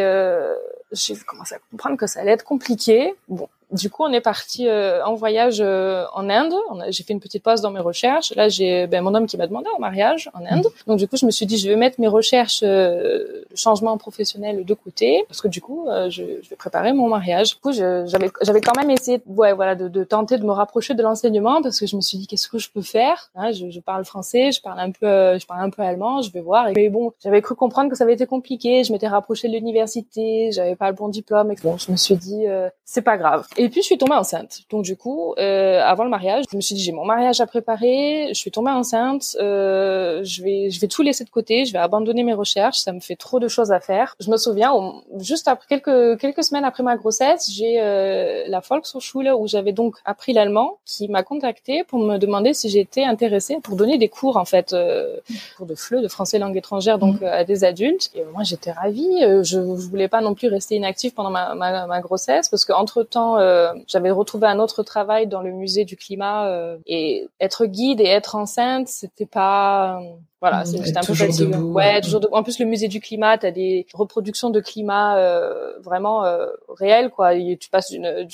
j'ai 0.91 1.15
commencé 1.15 1.55
à 1.55 1.59
comprendre 1.71 1.97
que 1.97 2.07
ça 2.07 2.21
allait 2.21 2.31
être 2.31 2.43
compliqué. 2.43 3.15
Bon, 3.27 3.49
du 3.71 3.89
coup, 3.91 4.03
on 4.03 4.11
est 4.11 4.21
parti 4.21 4.67
euh, 4.67 5.03
en 5.05 5.13
voyage 5.13 5.59
euh, 5.61 6.05
en 6.13 6.27
Inde. 6.29 6.55
J'ai 6.89 7.03
fait 7.03 7.13
une 7.13 7.19
petite 7.19 7.43
pause 7.43 7.61
dans 7.61 7.69
mes 7.69 7.79
recherches. 7.79 8.33
Là, 8.35 8.49
j'ai 8.49 8.87
ben, 8.87 9.03
mon 9.03 9.13
homme 9.13 9.27
qui 9.27 9.37
m'a 9.37 9.45
demandé 9.45 9.67
en 9.75 9.79
mariage 9.79 10.29
en 10.33 10.43
Inde. 10.43 10.65
Donc, 10.87 10.97
du 10.97 11.07
coup, 11.07 11.17
je 11.17 11.25
me 11.25 11.31
suis 11.31 11.45
dit, 11.45 11.57
je 11.57 11.69
vais 11.69 11.75
mettre 11.75 12.01
mes 12.01 12.07
recherches 12.07 12.61
euh, 12.63 13.43
changement 13.53 13.95
professionnel 13.97 14.65
de 14.65 14.73
côté 14.73 15.23
parce 15.27 15.41
que 15.41 15.47
du 15.47 15.61
coup, 15.61 15.87
euh, 15.87 16.09
je, 16.09 16.23
je, 16.41 16.49
vais 16.49 16.55
préparer 16.55 16.93
mon 16.93 17.07
mariage. 17.09 17.51
Du 17.51 17.55
coup, 17.57 17.71
j'avais 17.71 18.31
j'avais 18.41 18.61
quand 18.61 18.75
même 18.75 18.89
essayé, 18.89 19.21
ouais, 19.27 19.53
voilà, 19.53 19.75
de, 19.75 19.87
de, 19.87 20.03
tenter 20.03 20.37
de 20.37 20.45
me 20.45 20.51
rapprocher 20.51 20.95
de 20.95 21.03
l'enseignement 21.03 21.61
parce 21.61 21.79
que 21.79 21.85
je 21.85 21.95
me 21.95 22.01
suis 22.01 22.17
dit, 22.17 22.25
qu'est-ce 22.25 22.47
que 22.47 22.57
je 22.57 22.71
peux 22.71 22.81
faire? 22.81 23.29
Hein, 23.35 23.51
je, 23.51 23.69
je, 23.69 23.79
parle 23.79 24.03
français, 24.03 24.51
je 24.51 24.61
parle 24.61 24.79
un 24.79 24.91
peu, 24.91 25.37
je 25.37 25.45
parle 25.45 25.61
un 25.61 25.69
peu 25.69 25.83
allemand. 25.83 26.23
Je 26.23 26.31
vais 26.31 26.41
voir. 26.41 26.69
Mais 26.75 26.89
bon, 26.89 27.13
j'avais 27.23 27.41
cru 27.43 27.53
comprendre 27.53 27.91
que 27.91 27.95
ça 27.95 28.03
avait 28.03 28.13
été 28.13 28.25
compliqué. 28.25 28.83
Je 28.83 28.91
m'étais 28.91 29.07
rapprochée 29.07 29.47
de 29.47 29.53
l'université, 29.53 30.51
j'avais 30.51 30.75
pas 30.75 30.89
le 30.89 30.95
bon 30.95 31.09
diplôme. 31.09 31.51
Et 31.51 31.55
bon, 31.61 31.77
je 31.77 31.91
me 31.91 31.97
suis 31.97 32.15
dit, 32.15 32.45
c'est 32.83 33.03
pas 33.03 33.17
grave. 33.17 33.45
Et 33.59 33.67
puis 33.67 33.81
je 33.81 33.87
suis 33.87 33.97
tombée 33.97 34.15
enceinte. 34.15 34.61
Donc 34.69 34.85
du 34.85 34.95
coup, 34.95 35.33
euh, 35.37 35.81
avant 35.83 36.05
le 36.05 36.09
mariage, 36.09 36.45
je 36.49 36.55
me 36.55 36.61
suis 36.61 36.75
dit 36.75 36.81
j'ai 36.81 36.93
mon 36.93 37.03
mariage 37.03 37.41
à 37.41 37.45
préparer. 37.45 38.27
Je 38.29 38.33
suis 38.33 38.51
tombée 38.51 38.71
enceinte. 38.71 39.35
Euh, 39.41 40.23
je 40.23 40.41
vais, 40.41 40.69
je 40.69 40.79
vais 40.79 40.87
tout 40.87 41.01
laisser 41.01 41.25
de 41.25 41.29
côté. 41.29 41.65
Je 41.65 41.73
vais 41.73 41.79
abandonner 41.79 42.23
mes 42.23 42.33
recherches. 42.33 42.77
Ça 42.77 42.93
me 42.93 43.01
fait 43.01 43.17
trop 43.17 43.37
de 43.41 43.49
choses 43.49 43.73
à 43.73 43.81
faire. 43.81 44.15
Je 44.21 44.31
me 44.31 44.37
souviens, 44.37 44.71
juste 45.19 45.49
après 45.49 45.67
quelques 45.67 46.17
quelques 46.21 46.41
semaines 46.45 46.63
après 46.63 46.83
ma 46.83 46.95
grossesse, 46.95 47.51
j'ai 47.51 47.81
euh, 47.81 48.45
la 48.47 48.61
Volkshochschule 48.61 49.29
où 49.37 49.45
j'avais 49.45 49.73
donc 49.73 49.97
appris 50.05 50.31
l'allemand, 50.31 50.77
qui 50.85 51.09
m'a 51.09 51.23
contactée 51.23 51.83
pour 51.83 51.99
me 51.99 52.17
demander 52.17 52.53
si 52.53 52.69
j'étais 52.69 53.03
intéressée 53.03 53.57
pour 53.61 53.75
donner 53.75 53.97
des 53.97 54.07
cours 54.07 54.37
en 54.37 54.45
fait, 54.45 54.71
euh, 54.71 55.17
cours 55.57 55.65
de 55.65 55.75
FLE, 55.75 56.01
de 56.01 56.07
français 56.07 56.39
langue 56.39 56.55
étrangère, 56.55 56.97
donc 56.97 57.19
mmh. 57.19 57.25
à 57.25 57.43
des 57.43 57.65
adultes. 57.65 58.09
Et 58.15 58.23
moi 58.31 58.43
j'étais 58.43 58.71
ravie. 58.71 59.19
Je, 59.19 59.43
je 59.43 59.59
voulais 59.59 60.07
pas 60.07 60.21
non 60.21 60.33
plus 60.33 60.47
rester 60.47 60.75
inactive 60.75 61.13
pendant 61.13 61.29
ma, 61.29 61.55
ma, 61.55 61.87
ma 61.87 61.99
grossesse 61.99 62.47
parce 62.47 62.63
qu'entre 62.63 63.03
temps, 63.03 63.35
euh, 63.49 63.73
j'avais 63.87 64.11
retrouvé 64.11 64.47
un 64.47 64.59
autre 64.59 64.83
travail 64.83 65.27
dans 65.27 65.41
le 65.41 65.51
musée 65.51 65.85
du 65.85 65.97
climat 65.97 66.47
euh, 66.47 66.77
et 66.85 67.27
être 67.39 67.65
guide 67.65 67.99
et 68.01 68.05
être 68.05 68.35
enceinte, 68.35 68.87
c'était 68.87 69.25
pas 69.25 69.99
voilà, 70.41 70.65
c'est 70.65 70.79
mmh, 70.79 70.97
un 70.97 71.01
peu 71.01 71.13
fatigant. 71.13 71.59
Ouais, 71.59 71.99
toujours 72.01 72.21
En 72.31 72.43
plus, 72.43 72.59
le 72.59 72.65
musée 72.65 72.87
du 72.87 73.01
climat, 73.01 73.37
t'as 73.37 73.51
des 73.51 73.85
reproductions 73.93 74.49
de 74.49 74.59
climat 74.59 75.17
euh, 75.17 75.77
vraiment 75.79 76.25
euh, 76.25 76.47
réelles, 76.69 77.09
quoi. 77.09 77.33
tu 77.35 77.69
passes 77.69 77.89
d'une 77.91 78.25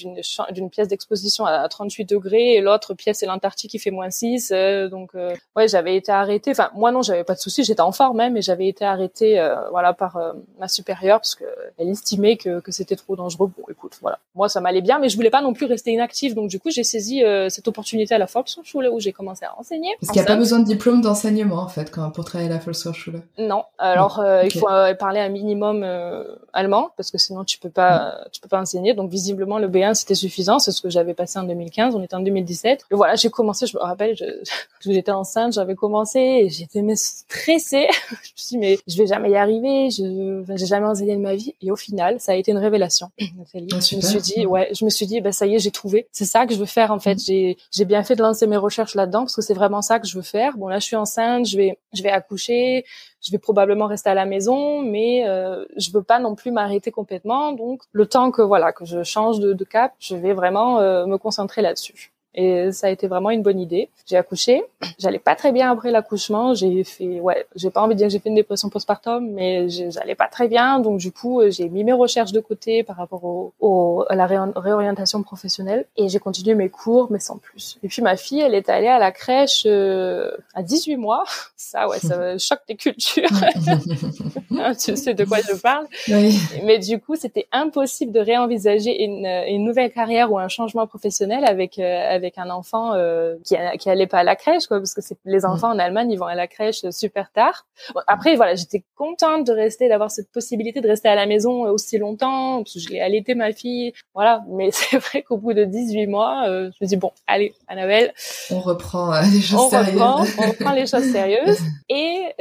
d'une 0.52 0.70
pièce 0.70 0.88
d'exposition 0.88 1.46
à 1.46 1.68
38 1.68 2.06
degrés 2.06 2.56
et 2.56 2.62
l'autre 2.62 2.94
pièce 2.94 3.16
c'est 3.20 3.26
l'Antarctique 3.26 3.72
qui 3.72 3.80
fait 3.80 3.92
moins 3.92 4.10
6. 4.10 4.52
Euh, 4.52 4.90
donc, 4.90 5.12
euh, 5.16 5.34
ouais, 5.56 5.68
j'avais 5.68 5.96
été 5.96 6.12
arrêtée. 6.12 6.52
Enfin, 6.52 6.70
moi 6.76 6.92
non, 6.92 7.02
j'avais 7.02 7.24
pas 7.24 7.34
de 7.34 7.40
souci, 7.40 7.64
j'étais 7.64 7.82
en 7.82 7.92
forme 7.92 8.18
même, 8.18 8.34
mais 8.34 8.42
j'avais 8.42 8.68
été 8.68 8.86
arrêtée, 8.86 9.40
euh, 9.40 9.56
voilà, 9.72 9.94
par 9.94 10.18
ma 10.60 10.68
supérieure 10.68 11.20
parce 11.20 11.36
que 11.36 11.46
elle 11.78 11.90
estimait 11.90 12.38
que, 12.38 12.60
que 12.60 12.72
c'était 12.72 12.96
trop 12.96 13.16
dangereux. 13.16 13.52
Bon, 13.56 13.64
écoute, 13.70 13.98
voilà. 14.02 14.20
Moi, 14.36 14.50
ça 14.50 14.62
m'allait 14.62 14.82
bien, 14.82 15.00
mais 15.00 15.10
je 15.10 15.16
voulais 15.16 15.30
pas 15.30 15.42
non 15.42 15.54
plus 15.54 15.66
rester 15.66 15.92
inactive. 15.92 16.36
Donc, 16.36 16.50
du 16.50 16.60
coup, 16.60 16.70
j'ai 16.70 16.84
saisi 16.84 17.24
cette 17.50 17.68
opportunité 17.68 18.16
à 18.16 18.18
la 18.18 18.26
Volkshochschule 18.26 18.90
où 18.92 19.00
j'ai 19.00 19.12
commencé 19.12 19.46
à 19.46 19.58
enseigner. 19.60 19.96
Parce 20.00 20.12
qu'il 20.12 20.22
n'y 20.22 20.28
a 20.28 20.32
pas 20.32 20.36
besoin 20.36 20.60
de 20.60 20.66
diplôme 20.66 21.02
d'enseignement, 21.02 21.62
en 21.62 21.68
fait 21.68 21.92
pour 22.14 22.26
travailler 22.26 22.50
à 22.50 22.54
la 22.54 22.60
Volkshochschule 22.60 23.22
Non. 23.38 23.64
Alors, 23.78 24.20
euh, 24.20 24.44
il 24.44 24.52
faut 24.52 24.70
euh, 24.70 24.94
parler 24.94 25.20
un 25.20 25.30
minimum 25.30 25.84
euh, 25.84 26.24
allemand 26.54 26.90
parce 26.98 27.12
que 27.12 27.18
sinon 27.18 27.44
tu 27.44 27.58
peux 27.60 27.70
pas, 27.70 28.26
tu 28.32 28.42
peux 28.42 28.48
pas 28.48 28.60
enseigner. 28.60 28.94
Donc, 28.94 29.10
visiblement, 29.10 29.60
le 29.60 29.68
B1 29.68 29.94
c'était 29.94 30.16
suffisant. 30.16 30.60
C'est 30.60 30.72
ce 30.72 30.82
que 30.82 30.90
j'avais 30.90 31.14
passé 31.14 31.40
en 31.40 31.44
2015. 31.44 31.96
On 31.96 32.04
était 32.04 32.16
en 32.16 32.22
2017. 32.22 32.86
Et 32.92 32.96
voilà, 32.96 33.16
j'ai 33.16 33.30
commencé. 33.30 33.66
Je 33.66 33.78
me 33.78 33.82
rappelle, 33.82 34.16
j'étais 34.82 35.12
enceinte, 35.12 35.54
j'avais 35.54 35.76
commencé 35.76 36.20
et 36.20 36.50
j'étais 36.50 36.84
stressée. 36.96 37.88
je 38.10 38.16
me 38.16 38.18
suis 38.36 38.48
dit, 38.50 38.58
mais 38.58 38.80
je 38.88 38.98
vais 38.98 39.08
jamais 39.08 39.32
y 39.32 39.36
arriver. 39.36 39.90
Je, 39.90 40.44
j'ai 40.56 40.66
jamais 40.66 40.88
enseigné 40.88 41.16
de 41.16 41.22
ma 41.22 41.36
vie. 41.36 41.56
Et 41.62 41.72
au 41.72 41.76
final, 41.76 42.20
ça 42.20 42.34
a 42.34 42.36
été 42.36 42.52
une 42.52 42.58
révélation. 42.58 43.10
Ah, 43.20 43.26
je 43.54 43.96
me 43.96 44.02
suis 44.02 44.22
dit, 44.22 44.46
ouais, 44.46 44.70
je 44.74 44.86
me 44.86 44.90
suis 44.90 45.06
dit, 45.06 45.22
bah 45.22 45.32
ça 45.32 45.46
y 45.46 45.56
est, 45.56 45.60
j'ai 45.60 45.72
trouvé. 45.72 46.08
C'est 46.12 46.26
ça 46.26 46.46
que 46.46 46.54
je 46.54 46.60
veux 46.60 46.66
faire 46.66 46.92
en 46.92 47.00
fait. 47.00 47.16
Mm. 47.16 47.20
J'ai, 47.26 47.58
j'ai 47.72 47.86
bien 47.86 48.04
fait 48.04 48.16
de 48.16 48.22
lancer 48.22 48.48
mes 48.48 48.58
recherches 48.58 48.96
là-dedans 48.96 49.22
parce 49.22 49.36
que 49.36 49.42
c'est 49.42 49.54
vraiment 49.54 49.82
ça 49.82 50.00
que 50.00 50.08
je 50.08 50.16
veux 50.16 50.24
faire. 50.24 50.58
Bon 50.58 50.68
là, 50.68 50.80
je 50.80 50.86
suis 50.86 50.96
enceinte. 50.96 51.46
Je 51.46 51.58
vais, 51.58 51.78
je 51.94 52.04
vais 52.04 52.10
accoucher, 52.10 52.86
je 53.22 53.32
vais 53.32 53.38
probablement 53.38 53.88
rester 53.88 54.10
à 54.10 54.14
la 54.14 54.26
maison, 54.26 54.82
mais 54.82 55.28
euh, 55.28 55.66
je 55.78 55.92
veux 55.92 56.04
pas 56.04 56.20
non 56.20 56.36
plus 56.36 56.52
m'arrêter 56.52 56.92
complètement. 56.92 57.54
Donc, 57.54 57.84
le 57.92 58.06
temps 58.06 58.32
que 58.32 58.42
voilà 58.42 58.72
que 58.72 58.86
je 58.86 59.04
change 59.04 59.40
de, 59.40 59.64
cap, 59.64 59.94
je 60.00 60.16
vais 60.16 60.34
vraiment 60.34 60.80
euh, 60.80 61.06
me 61.06 61.18
concentrer 61.18 61.62
là-dessus. 61.62 62.15
Et 62.36 62.72
ça 62.72 62.88
a 62.88 62.90
été 62.90 63.08
vraiment 63.08 63.30
une 63.30 63.42
bonne 63.42 63.60
idée. 63.60 63.90
J'ai 64.06 64.18
accouché. 64.18 64.64
J'allais 65.00 65.20
pas 65.20 65.36
très 65.36 65.54
bien 65.54 65.72
après 65.72 65.90
l'accouchement. 65.90 66.54
J'ai 66.54 66.84
fait, 66.84 67.22
ouais, 67.22 67.48
j'ai 67.56 67.70
pas 67.70 67.82
envie 67.82 67.96
de 67.96 68.00
dire 68.00 68.08
que 68.08 68.12
j'ai 68.14 68.20
fait 68.20 68.30
une 68.30 68.36
dépression 68.36 68.70
postpartum, 68.70 69.32
mais 69.32 69.70
j'allais 69.70 70.16
pas 70.16 70.28
très 70.28 70.48
bien. 70.48 70.80
Donc, 70.80 71.00
du 71.00 71.12
coup, 71.12 71.40
euh, 71.40 71.50
j'ai 71.50 71.70
mis 71.70 71.84
mes 71.84 71.94
recherches 71.94 72.34
de 72.34 72.42
côté 72.42 72.84
par 72.84 72.98
rapport 72.98 73.24
au, 73.24 74.06
à 74.10 74.16
la 74.16 74.28
réorientation 74.28 75.24
professionnelle. 75.24 75.86
Et 75.96 76.10
j'ai 76.10 76.20
continué 76.20 76.56
mes 76.56 76.70
cours, 76.70 77.08
mais 77.10 77.20
sans 77.20 77.38
plus. 77.38 77.78
Et 77.84 77.88
puis, 77.88 78.02
ma 78.02 78.18
fille, 78.18 78.42
elle 78.42 78.54
est 78.54 78.70
allée 78.70 78.88
à 78.88 79.00
la 79.00 79.12
crèche 79.12 79.64
euh, 79.66 80.32
à 80.54 80.62
18 80.62 80.98
mois. 80.98 81.24
Ça, 81.58 81.88
ouais, 81.88 82.00
ça 82.00 82.38
choque 82.38 82.60
des 82.68 82.76
cultures. 82.76 83.28
tu 84.80 84.96
sais 84.96 85.14
de 85.14 85.26
quoi 85.26 85.40
je 85.40 85.56
parle. 85.60 85.88
Oui. 86.10 86.38
Mais 86.64 86.78
du 86.80 87.00
coup, 87.00 87.16
c'était 87.16 87.48
impossible 87.52 88.12
de 88.12 88.20
réenvisager 88.20 89.04
une, 89.04 89.26
une, 89.26 89.64
nouvelle 89.64 89.92
carrière 89.92 90.32
ou 90.32 90.38
un 90.38 90.48
changement 90.48 90.86
professionnel 90.86 91.44
avec, 91.46 91.80
euh, 91.80 92.16
avec 92.16 92.25
avec 92.26 92.38
un 92.38 92.50
enfant 92.50 92.94
euh, 92.94 93.36
qui, 93.44 93.56
qui 93.80 93.90
allait 93.90 94.08
pas 94.08 94.20
à 94.20 94.24
la 94.24 94.36
crèche, 94.36 94.68
quoi, 94.68 94.80
parce 94.80 94.94
que 94.94 95.02
c'est 95.02 95.18
les 95.26 95.40
mm. 95.40 95.46
enfants 95.46 95.70
en 95.70 95.80
Allemagne, 95.80 96.12
ils 96.12 96.18
vont 96.18 96.26
à 96.26 96.36
la 96.36 96.48
crèche 96.48 96.90
super 96.90 97.32
tard. 97.32 97.66
après, 98.08 98.36
voilà, 98.36 98.56
j'étais 98.56 98.84
contente 98.96 99.46
de 99.46 99.54
rester, 99.54 99.88
d'avoir 99.88 100.12
cette 100.12 100.32
possibilité 100.32 100.82
de 100.82 100.88
rester 100.88 101.08
à 101.08 101.16
la 101.16 101.26
maison 101.26 101.64
aussi 101.64 101.98
longtemps, 101.98 102.64
parce 102.64 102.74
que 102.74 102.80
je 102.80 102.90
l'ai 102.90 103.02
allaité 103.02 103.36
ma 103.36 103.52
fille, 103.54 103.94
voilà. 104.14 104.44
Mais 104.50 104.70
c'est 104.74 104.98
vrai 104.98 105.22
qu'au 105.22 105.38
bout 105.38 105.54
de 105.54 105.64
18 105.64 106.08
mois, 106.08 106.48
euh, 106.48 106.72
je 106.80 106.86
me 106.86 106.88
dis 106.88 106.98
bon, 106.98 107.12
allez, 107.28 107.54
Annabelle, 107.68 108.14
on 108.52 108.60
reprend 108.60 109.14
euh, 109.14 109.22
les 109.22 109.42
choses 109.42 109.60
on 109.60 109.70
sérieuses. 109.70 109.94
Reprend, 109.94 110.26
on 110.40 110.50
reprend 110.50 110.72
les 110.74 110.88
choses 110.88 111.12
sérieuses. 111.12 111.60
Et 111.90 112.34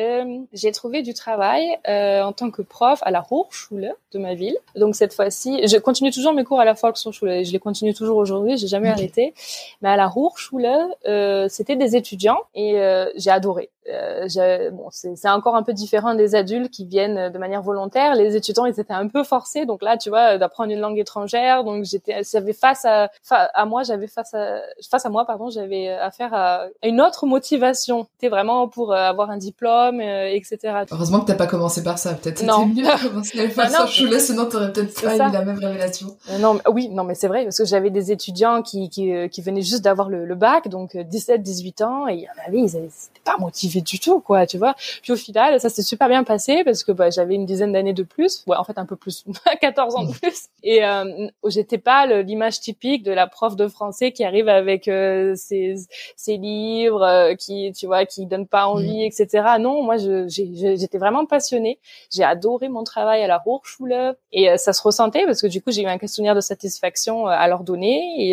j'ai 0.53 0.73
trouvé 0.73 1.03
du 1.03 1.15
travail 1.15 1.77
en 1.87 2.33
tant 2.33 2.51
que 2.51 2.63
prof 2.63 3.01
à 3.03 3.11
la 3.11 3.25
Hochschule 3.31 3.95
de 4.13 4.19
ma 4.19 4.35
ville. 4.35 4.57
Donc 4.77 4.95
cette 4.95 5.13
fois-ci, 5.13 5.67
je 5.67 5.77
continue 5.77 6.11
toujours 6.11 6.33
mes 6.33 6.45
cours 6.45 6.61
à 6.61 6.65
la 6.65 6.73
Volkshochschule, 6.73 7.45
je 7.45 7.53
les 7.53 7.59
continue 7.59 7.95
toujours 7.95 8.17
aujourd'hui, 8.17 8.57
j'ai 8.57 8.67
jamais 8.67 8.89
arrêté. 8.89 9.35
Mais 9.83 9.89
à 9.91 9.97
la 9.97 10.11
Hochschule, 10.15 10.69
euh, 11.07 11.49
c'était 11.49 11.77
des 11.77 11.97
étudiants 11.97 12.41
et 12.55 12.81
euh, 12.81 13.11
j'ai 13.17 13.31
adoré. 13.31 13.71
Euh, 13.89 14.71
bon, 14.71 14.89
c'est 14.91 15.29
encore 15.29 15.57
un 15.57 15.63
peu 15.63 15.73
différent 15.73 16.15
des 16.15 16.35
adultes 16.35 16.71
qui 16.71 16.85
viennent 16.85 17.31
de 17.31 17.39
manière 17.39 17.63
volontaire. 17.63 18.15
Les 18.15 18.37
étudiants, 18.37 18.67
ils 18.67 18.79
étaient 18.79 18.93
un 18.93 19.09
peu 19.09 19.25
forcés. 19.25 19.67
Donc 19.67 19.83
là, 19.83 19.97
tu 19.97 20.09
vois, 20.09 20.39
d'apprendre 20.39 20.73
une 20.73 20.81
langue 20.81 20.99
étrangère. 20.99 21.65
Donc 21.65 21.85
j'étais, 21.85 22.23
j'avais 22.31 22.53
face 22.53 22.85
à, 22.85 23.11
à 23.31 23.65
moi, 23.67 23.83
j'avais 23.83 24.07
face 24.07 24.35
à, 24.35 24.61
face 24.91 25.07
à 25.07 25.09
moi, 25.09 25.25
pardon, 25.27 25.51
j'avais 25.51 25.89
affaire 25.89 26.35
à 26.35 26.67
une 26.83 27.01
autre 27.01 27.27
motivation. 27.27 28.07
C'était 28.15 28.29
vraiment 28.29 28.69
pour 28.69 28.95
avoir 28.95 29.31
un 29.31 29.37
diplôme, 29.39 30.01
etc. 30.01 30.59
Heureusement 30.91 31.21
que 31.21 31.27
t'as 31.27 31.35
pas 31.35 31.47
commencé 31.47 31.83
par 31.83 31.99
ça. 31.99 32.15
Peut-être 32.15 32.39
c'était 32.39 32.67
mieux 32.67 32.85
de 32.85 33.09
commencer 33.09 33.49
par 33.49 33.71
ça. 33.71 33.87
sinon 33.87 34.47
t'aurais 34.47 34.73
peut-être 34.73 35.01
pas 35.03 35.15
eu 35.15 35.33
la 35.33 35.45
même 35.45 35.59
révélation. 35.59 36.17
non, 36.41 36.59
oui, 36.69 36.89
non, 36.89 37.05
mais 37.05 37.15
c'est 37.15 37.29
vrai 37.29 37.45
parce 37.45 37.59
que 37.59 37.65
j'avais 37.65 37.91
des 37.91 38.13
étudiants 38.13 38.63
qui, 38.63 38.89
qui, 38.89 39.13
qui 39.31 39.43
venaient 39.43 39.63
juste 39.63 39.83
d'avoir 39.83 40.09
le, 40.09 40.25
le, 40.25 40.35
bac, 40.35 40.69
donc 40.69 40.97
17, 40.97 41.41
euh, 41.41 41.43
18 41.43 41.83
ans, 41.83 42.09
et 42.09 42.15
il 42.15 42.21
y 42.21 42.29
en 42.29 42.47
avait, 42.47 42.59
ils 42.59 42.65
n'étaient 42.65 42.91
pas 43.25 43.37
motivés 43.39 43.74
du 43.83 43.99
tout, 43.99 44.21
quoi, 44.21 44.47
tu 44.47 44.59
vois. 44.59 44.75
Puis 45.03 45.13
au 45.13 45.17
final, 45.17 45.61
ça 45.61 45.69
s'est 45.69 45.83
super 45.83 46.09
bien 46.09 46.25
passé 46.25 46.65
parce 46.65 46.85
que 46.85 46.93
bah, 46.93 47.11
j'avais 47.11 47.35
une 47.35 47.47
dizaine 47.47 47.73
d'années 47.73 47.93
de 47.93 48.03
plus, 48.03 48.45
ouais, 48.47 48.57
en 48.57 48.65
fait 48.65 48.79
un 48.79 48.87
peu 48.87 48.97
plus, 48.97 49.25
14 49.61 49.97
ans 49.97 50.05
de 50.05 50.13
plus, 50.13 50.49
et 50.63 50.85
euh, 50.85 51.29
j'étais 51.47 51.79
pas 51.79 52.07
l'image 52.23 52.61
typique 52.61 53.03
de 53.03 53.13
la 53.13 53.27
prof 53.27 53.57
de 53.57 53.69
français 53.69 54.13
qui 54.13 54.25
arrive 54.25 54.49
avec 54.49 54.89
euh, 54.89 55.35
ses, 55.37 55.77
ses, 56.17 56.37
livres, 56.37 57.03
euh, 57.03 57.35
qui, 57.35 57.73
tu 57.73 57.87
vois, 57.87 58.05
qui 58.07 58.27
donne 58.27 58.47
pas 58.47 58.67
envie, 58.67 59.05
mm. 59.05 59.13
etc. 59.13 59.45
Non, 59.61 59.83
moi, 59.83 59.97
j'étais 59.99 60.99
vraiment 60.99 61.27
passionnée. 61.27 61.79
J'ai 62.11 62.25
adoré 62.25 62.69
mon 62.69 62.85
travail 62.85 63.23
à 63.23 63.27
la 63.27 63.43
Hochschule, 63.45 64.15
et 64.33 64.57
ça 64.59 64.73
se 64.73 64.83
ressentait 64.83 65.25
parce 65.27 65.41
que 65.41 65.47
du 65.47 65.63
coup, 65.63 65.71
j'ai 65.71 65.83
eu 65.83 65.87
un 65.87 65.99
questionnaire 65.99 66.35
de 66.35 66.41
satisfaction 66.41 67.27
à 67.27 67.47
leur 67.49 67.63
donner, 67.63 68.03
et 68.19 68.31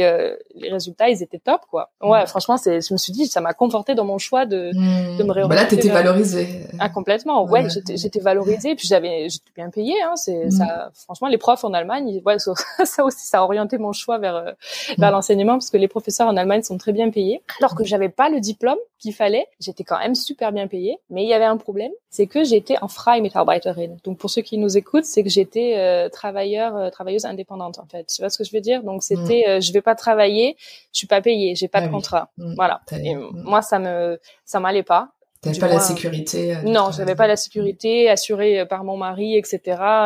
les 0.55 0.71
résultats, 0.71 1.09
ils 1.09 1.21
étaient 1.21 1.39
top, 1.39 1.61
quoi. 1.69 1.91
Ouais, 2.01 2.25
franchement, 2.25 2.57
c'est, 2.57 2.81
je 2.81 2.93
me 2.93 2.97
suis 2.97 3.13
dit, 3.13 3.27
ça 3.27 3.41
m'a 3.41 3.53
conforté 3.53 3.95
dans 3.95 4.05
mon 4.05 4.17
choix 4.17 4.45
de, 4.45 4.71
mmh. 4.73 5.17
de 5.17 5.23
me. 5.33 5.47
Bah 5.47 5.55
là, 5.55 5.65
t'étais 5.65 5.89
valorisée. 5.89 6.61
Ah, 6.79 6.89
complètement. 6.89 7.45
Ouais, 7.45 7.69
j'étais, 7.69 7.97
j'étais 7.97 8.19
valorisée, 8.19 8.75
puis 8.75 8.87
j'avais, 8.87 9.29
j'étais 9.29 9.51
bien 9.55 9.69
payée, 9.69 10.01
hein. 10.03 10.15
C'est, 10.15 10.47
mmh. 10.47 10.51
ça, 10.51 10.91
franchement, 10.93 11.27
les 11.27 11.37
profs 11.37 11.63
en 11.63 11.73
Allemagne, 11.73 12.21
ouais, 12.25 12.39
ça, 12.39 12.53
ça, 12.85 13.03
aussi, 13.03 13.27
ça 13.27 13.39
a 13.39 13.43
orienté 13.43 13.77
mon 13.77 13.93
choix 13.93 14.17
vers, 14.17 14.35
euh, 14.35 14.51
vers 14.97 15.09
mmh. 15.09 15.13
l'enseignement, 15.13 15.53
parce 15.53 15.69
que 15.69 15.77
les 15.77 15.87
professeurs 15.87 16.27
en 16.27 16.37
Allemagne 16.37 16.63
sont 16.63 16.77
très 16.77 16.91
bien 16.91 17.09
payés. 17.09 17.41
Alors 17.59 17.75
que 17.75 17.83
j'avais 17.83 18.09
pas 18.09 18.29
le 18.29 18.39
diplôme 18.39 18.77
qu'il 18.99 19.13
fallait, 19.13 19.47
j'étais 19.59 19.83
quand 19.83 19.99
même 19.99 20.15
super 20.15 20.51
bien 20.51 20.67
payée. 20.67 20.97
Mais 21.09 21.23
il 21.23 21.29
y 21.29 21.33
avait 21.33 21.45
un 21.45 21.57
problème, 21.57 21.91
c'est 22.09 22.27
que 22.27 22.43
j'étais 22.43 22.77
en 22.81 22.87
Freimitarbeiterin. 22.87 23.97
Donc, 24.03 24.17
pour 24.17 24.29
ceux 24.29 24.41
qui 24.41 24.57
nous 24.57 24.77
écoutent, 24.77 25.05
c'est 25.05 25.23
que 25.23 25.29
j'étais 25.29 25.75
euh, 25.77 26.09
travailleur, 26.09 26.75
euh, 26.75 26.89
travailleuse 26.89 27.25
indépendante, 27.25 27.79
en 27.79 27.85
fait. 27.85 28.05
Tu 28.05 28.21
vois 28.21 28.29
ce 28.29 28.37
que 28.37 28.43
je 28.43 28.51
veux 28.51 28.61
dire? 28.61 28.83
Donc, 28.83 29.03
c'était, 29.03 29.61
je 29.61 29.73
vais 29.73 29.81
pas 29.81 29.95
travailler, 29.95 30.55
je 30.93 30.97
suis 30.97 31.07
pas 31.07 31.21
payée, 31.21 31.55
j'ai 31.55 31.67
pas 31.67 31.79
ah 31.79 31.87
de 31.87 31.91
contrat. 31.91 32.29
Mm. 32.37 32.53
Voilà. 32.55 32.81
Et 32.91 33.15
mm. 33.15 33.43
moi, 33.43 33.61
ça 33.61 33.79
me, 33.79 34.19
ça 34.45 34.59
m'allait 34.59 34.83
pas. 34.83 35.11
T'avais 35.41 35.57
pas 35.57 35.67
la 35.67 35.79
sécurité. 35.79 36.55
Euh, 36.55 36.61
non, 36.65 36.91
j'avais 36.91 37.15
pas 37.15 37.25
la 37.25 37.35
sécurité 37.35 38.07
assurée 38.11 38.59
euh, 38.59 38.65
par 38.65 38.83
mon 38.83 38.95
mari, 38.95 39.35
etc. 39.35 39.59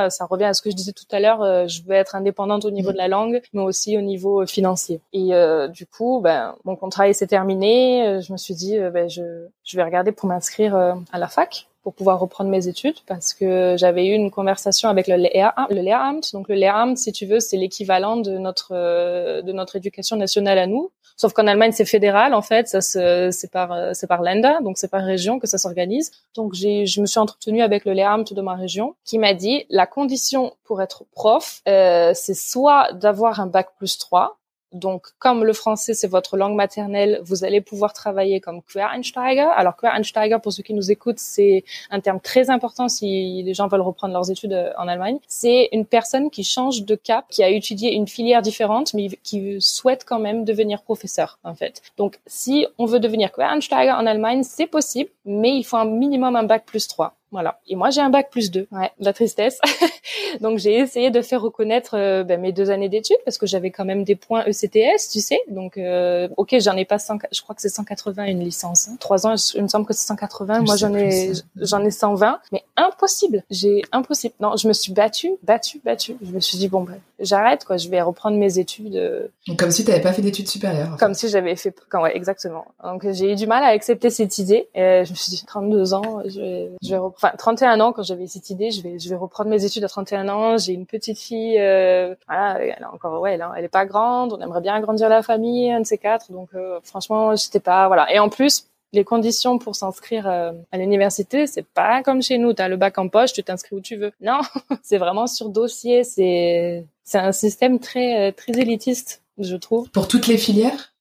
Ça 0.09 0.25
revient 0.29 0.45
à 0.45 0.53
ce 0.53 0.61
que 0.61 0.71
je 0.71 0.75
disais 0.77 0.93
tout 0.93 1.03
à 1.11 1.19
l'heure. 1.19 1.41
Euh, 1.41 1.67
je 1.67 1.83
veux 1.83 1.93
être 1.93 2.15
indépendante 2.15 2.63
au 2.63 2.71
niveau 2.71 2.91
mm. 2.91 2.93
de 2.93 2.97
la 2.97 3.07
langue, 3.09 3.41
mais 3.51 3.61
aussi 3.61 3.97
au 3.97 4.01
niveau 4.01 4.45
financier. 4.45 5.01
Et 5.11 5.31
du 5.73 5.85
coup, 5.85 6.21
ben, 6.23 6.55
mon 6.63 6.77
contrat 6.77 7.11
s'est 7.11 7.27
terminé. 7.27 8.21
Je 8.21 8.31
me 8.31 8.37
suis 8.37 8.53
dit, 8.53 8.77
ben, 8.93 9.09
je, 9.09 9.47
je 9.63 9.77
vais 9.77 9.83
regarder 9.83 10.13
pour 10.13 10.29
m'inscrire 10.29 10.75
à 10.75 11.19
la 11.19 11.27
fac 11.27 11.67
pour 11.85 11.93
pouvoir 11.93 12.19
reprendre 12.19 12.49
mes 12.49 12.67
études 12.67 12.95
parce 13.05 13.35
que 13.35 13.75
j'avais 13.77 14.07
eu 14.07 14.13
une 14.13 14.31
conversation 14.31 14.89
avec 14.89 15.07
le 15.07 15.17
Lehramt. 15.17 15.67
Le. 15.69 16.33
Donc 16.33 16.49
le 16.49 16.55
Lehramt, 16.55 16.95
si 16.95 17.11
tu 17.11 17.27
veux, 17.27 17.39
c'est 17.39 17.57
l'équivalent 17.57 18.17
de 18.17 18.39
notre 18.39 18.73
de 18.73 19.51
notre 19.51 19.75
éducation 19.75 20.15
nationale 20.17 20.57
à 20.57 20.65
nous. 20.65 20.89
Sauf 21.15 21.33
qu'en 21.33 21.45
Allemagne, 21.45 21.71
c'est 21.71 21.85
fédéral, 21.85 22.33
en 22.33 22.41
fait, 22.41 22.67
ça 22.67 22.81
c'est 22.81 23.51
par, 23.51 23.95
c'est 23.95 24.07
par 24.07 24.23
Länder, 24.23 24.55
donc 24.63 24.79
c'est 24.79 24.89
par 24.89 25.03
région 25.03 25.39
que 25.39 25.45
ça 25.45 25.59
s'organise. 25.59 26.11
Donc 26.33 26.53
j'ai, 26.53 26.87
je 26.87 26.99
me 27.01 27.05
suis 27.05 27.19
entretenue 27.19 27.61
avec 27.61 27.85
le 27.85 27.93
Lehramt 27.93 28.33
de 28.33 28.41
ma 28.41 28.55
région, 28.55 28.95
qui 29.05 29.19
m'a 29.19 29.35
dit 29.35 29.65
la 29.69 29.85
condition 29.85 30.53
pour 30.63 30.81
être 30.81 31.05
prof, 31.11 31.61
euh, 31.67 32.13
c'est 32.15 32.33
soit 32.33 32.91
d'avoir 32.93 33.39
un 33.39 33.47
bac 33.47 33.69
plus 33.77 33.99
3, 33.99 34.37
Donc, 34.75 35.07
comme 35.19 35.43
le 35.43 35.53
français 35.53 35.93
c'est 35.93 36.07
votre 36.07 36.37
langue 36.37 36.55
maternelle, 36.55 37.21
vous 37.23 37.43
allez 37.43 37.61
pouvoir 37.61 37.93
travailler 37.93 38.39
comme 38.41 38.61
Quereinsteiger. 38.61 39.47
Alors, 39.55 39.75
Quereinsteiger, 39.75 40.37
pour 40.43 40.51
ceux 40.51 40.63
qui 40.63 40.73
nous 40.73 40.91
écoutent, 40.91 41.19
c'est 41.19 41.63
un 41.89 42.01
terme 42.01 42.19
très 42.19 42.49
important 42.49 42.89
si 42.89 43.41
les 43.43 43.53
gens 43.53 43.67
veulent 43.67 43.81
reprendre 43.81 44.13
leurs 44.13 44.29
études 44.29 44.53
euh, 44.53 44.71
en 44.77 44.87
Allemagne. 44.87 45.17
C'est 45.27 45.69
une 45.71 45.85
personne 45.85 46.29
qui 46.29 46.43
change 46.43 46.83
de 46.83 46.95
cap, 46.95 47.25
qui 47.29 47.41
a 47.41 47.49
étudié 47.49 47.93
une 47.93 48.07
filière 48.07 48.41
différente, 48.41 48.93
mais 48.93 49.07
qui 49.23 49.57
souhaite 49.61 50.03
quand 50.05 50.19
même 50.19 50.43
devenir 50.43 50.81
professeur, 50.81 51.39
en 51.43 51.55
fait. 51.55 51.81
Donc, 51.97 52.19
si 52.27 52.67
on 52.77 52.85
veut 52.85 52.99
devenir 52.99 53.31
Quereinsteiger 53.31 53.91
en 53.91 54.05
Allemagne, 54.05 54.43
c'est 54.43 54.67
possible, 54.67 55.09
mais 55.25 55.55
il 55.55 55.63
faut 55.63 55.77
un 55.77 55.85
minimum 55.85 56.35
un 56.35 56.43
bac 56.43 56.65
plus 56.65 56.87
3. 56.87 57.15
Voilà. 57.35 57.59
Et 57.67 57.75
moi, 57.75 57.89
j'ai 57.89 57.99
un 57.99 58.09
bac 58.09 58.29
plus 58.31 58.49
2. 58.49 58.65
Ouais, 58.71 58.91
la 58.97 59.11
tristesse. 59.11 59.59
Donc, 60.41 60.57
j'ai 60.57 60.75
essayé 60.75 61.11
de 61.11 61.21
faire 61.21 61.41
reconnaître 61.41 61.97
euh, 61.97 62.23
ben, 62.23 62.39
mes 62.39 62.53
deux 62.53 62.69
années 62.69 62.87
d'études 62.87 63.17
parce 63.25 63.37
que 63.37 63.45
j'avais 63.45 63.71
quand 63.71 63.83
même 63.83 64.05
des 64.05 64.15
points 64.15 64.45
ECTS, 64.45 65.09
tu 65.11 65.19
sais. 65.19 65.41
Donc, 65.49 65.77
euh, 65.77 66.29
ok, 66.37 66.55
j'en 66.59 66.77
ai 66.77 66.85
pas 66.85 66.97
100, 66.97 67.17
je 67.33 67.41
crois 67.41 67.53
que 67.53 67.61
c'est 67.61 67.67
180 67.67 68.23
une 68.27 68.39
licence. 68.39 68.87
Hein. 68.87 68.95
Trois 69.01 69.27
ans, 69.27 69.35
il 69.53 69.63
me 69.63 69.67
semble 69.67 69.85
que 69.85 69.91
c'est 69.93 70.07
180. 70.07 70.61
moi, 70.61 70.77
j'en 70.77 70.93
ai, 70.93 71.33
j'en 71.57 71.83
ai 71.83 71.91
120. 71.91 72.39
Mais 72.53 72.63
impossible. 72.77 73.43
J'ai 73.49 73.81
impossible. 73.91 74.33
Non, 74.39 74.55
je 74.55 74.69
me 74.69 74.73
suis 74.73 74.93
battue, 74.93 75.33
battue, 75.43 75.81
battue. 75.83 76.15
Je 76.21 76.31
me 76.31 76.39
suis 76.39 76.57
dit 76.57 76.69
bon, 76.69 76.83
ben, 76.83 76.97
j'arrête 77.19 77.65
quoi. 77.65 77.75
Je 77.75 77.89
vais 77.89 78.01
reprendre 78.01 78.37
mes 78.37 78.59
études. 78.59 78.95
Euh. 78.95 79.27
Donc, 79.45 79.59
comme 79.59 79.71
si 79.71 79.83
tu 79.83 79.91
n'avais 79.91 80.01
pas 80.01 80.13
fait 80.13 80.21
d'études 80.21 80.47
supérieures. 80.47 80.95
Comme 80.97 81.13
si 81.13 81.27
j'avais 81.27 81.57
fait. 81.57 81.75
Quand, 81.89 82.01
ouais, 82.01 82.15
exactement. 82.15 82.63
Donc, 82.81 83.05
j'ai 83.11 83.33
eu 83.33 83.35
du 83.35 83.45
mal 83.45 83.61
à 83.61 83.67
accepter 83.67 84.09
cette 84.09 84.37
idée. 84.37 84.69
Et 84.73 85.03
je 85.03 85.11
me 85.11 85.15
suis 85.15 85.31
dit 85.31 85.43
32 85.45 85.93
ans, 85.93 86.21
je 86.25 86.39
vais, 86.39 86.71
je 86.81 86.91
vais 86.91 86.97
enfin 87.25 87.35
31 87.37 87.79
ans 87.79 87.93
quand 87.93 88.03
j'avais 88.03 88.27
cette 88.27 88.49
idée, 88.49 88.71
je 88.71 88.81
vais 88.81 88.99
je 88.99 89.09
vais 89.09 89.15
reprendre 89.15 89.49
mes 89.49 89.65
études 89.65 89.83
à 89.83 89.87
31 89.87 90.29
ans. 90.29 90.57
J'ai 90.57 90.73
une 90.73 90.85
petite 90.85 91.17
fille, 91.17 91.59
euh, 91.59 92.15
voilà, 92.27 92.59
elle 92.59 92.81
est 92.81 92.85
encore 92.85 93.19
ouais, 93.21 93.33
elle, 93.33 93.45
elle 93.57 93.65
est 93.65 93.69
pas 93.69 93.85
grande. 93.85 94.33
On 94.33 94.41
aimerait 94.41 94.61
bien 94.61 94.75
agrandir 94.75 95.09
la 95.09 95.23
famille, 95.23 95.71
un 95.71 95.81
de 95.81 95.85
ces 95.85 95.97
quatre. 95.97 96.31
Donc 96.31 96.49
euh, 96.55 96.79
franchement, 96.83 97.35
j'étais 97.35 97.59
pas 97.59 97.87
voilà. 97.87 98.11
Et 98.13 98.19
en 98.19 98.29
plus, 98.29 98.67
les 98.93 99.03
conditions 99.03 99.57
pour 99.57 99.75
s'inscrire 99.75 100.27
euh, 100.27 100.51
à 100.71 100.77
l'université, 100.77 101.47
c'est 101.47 101.65
pas 101.65 102.03
comme 102.03 102.21
chez 102.21 102.37
nous. 102.37 102.53
Tu 102.53 102.61
as 102.61 102.69
le 102.69 102.77
bac 102.77 102.97
en 102.97 103.09
poche, 103.09 103.33
tu 103.33 103.43
t'inscris 103.43 103.75
où 103.75 103.81
tu 103.81 103.95
veux. 103.95 104.11
Non, 104.21 104.39
c'est 104.83 104.97
vraiment 104.97 105.27
sur 105.27 105.49
dossier. 105.49 106.03
C'est 106.03 106.85
c'est 107.03 107.19
un 107.19 107.31
système 107.31 107.79
très 107.79 108.31
très 108.33 108.53
élitiste, 108.53 109.21
je 109.37 109.55
trouve. 109.55 109.89
Pour 109.89 110.07
toutes 110.07 110.27
les 110.27 110.37
filières? 110.37 110.94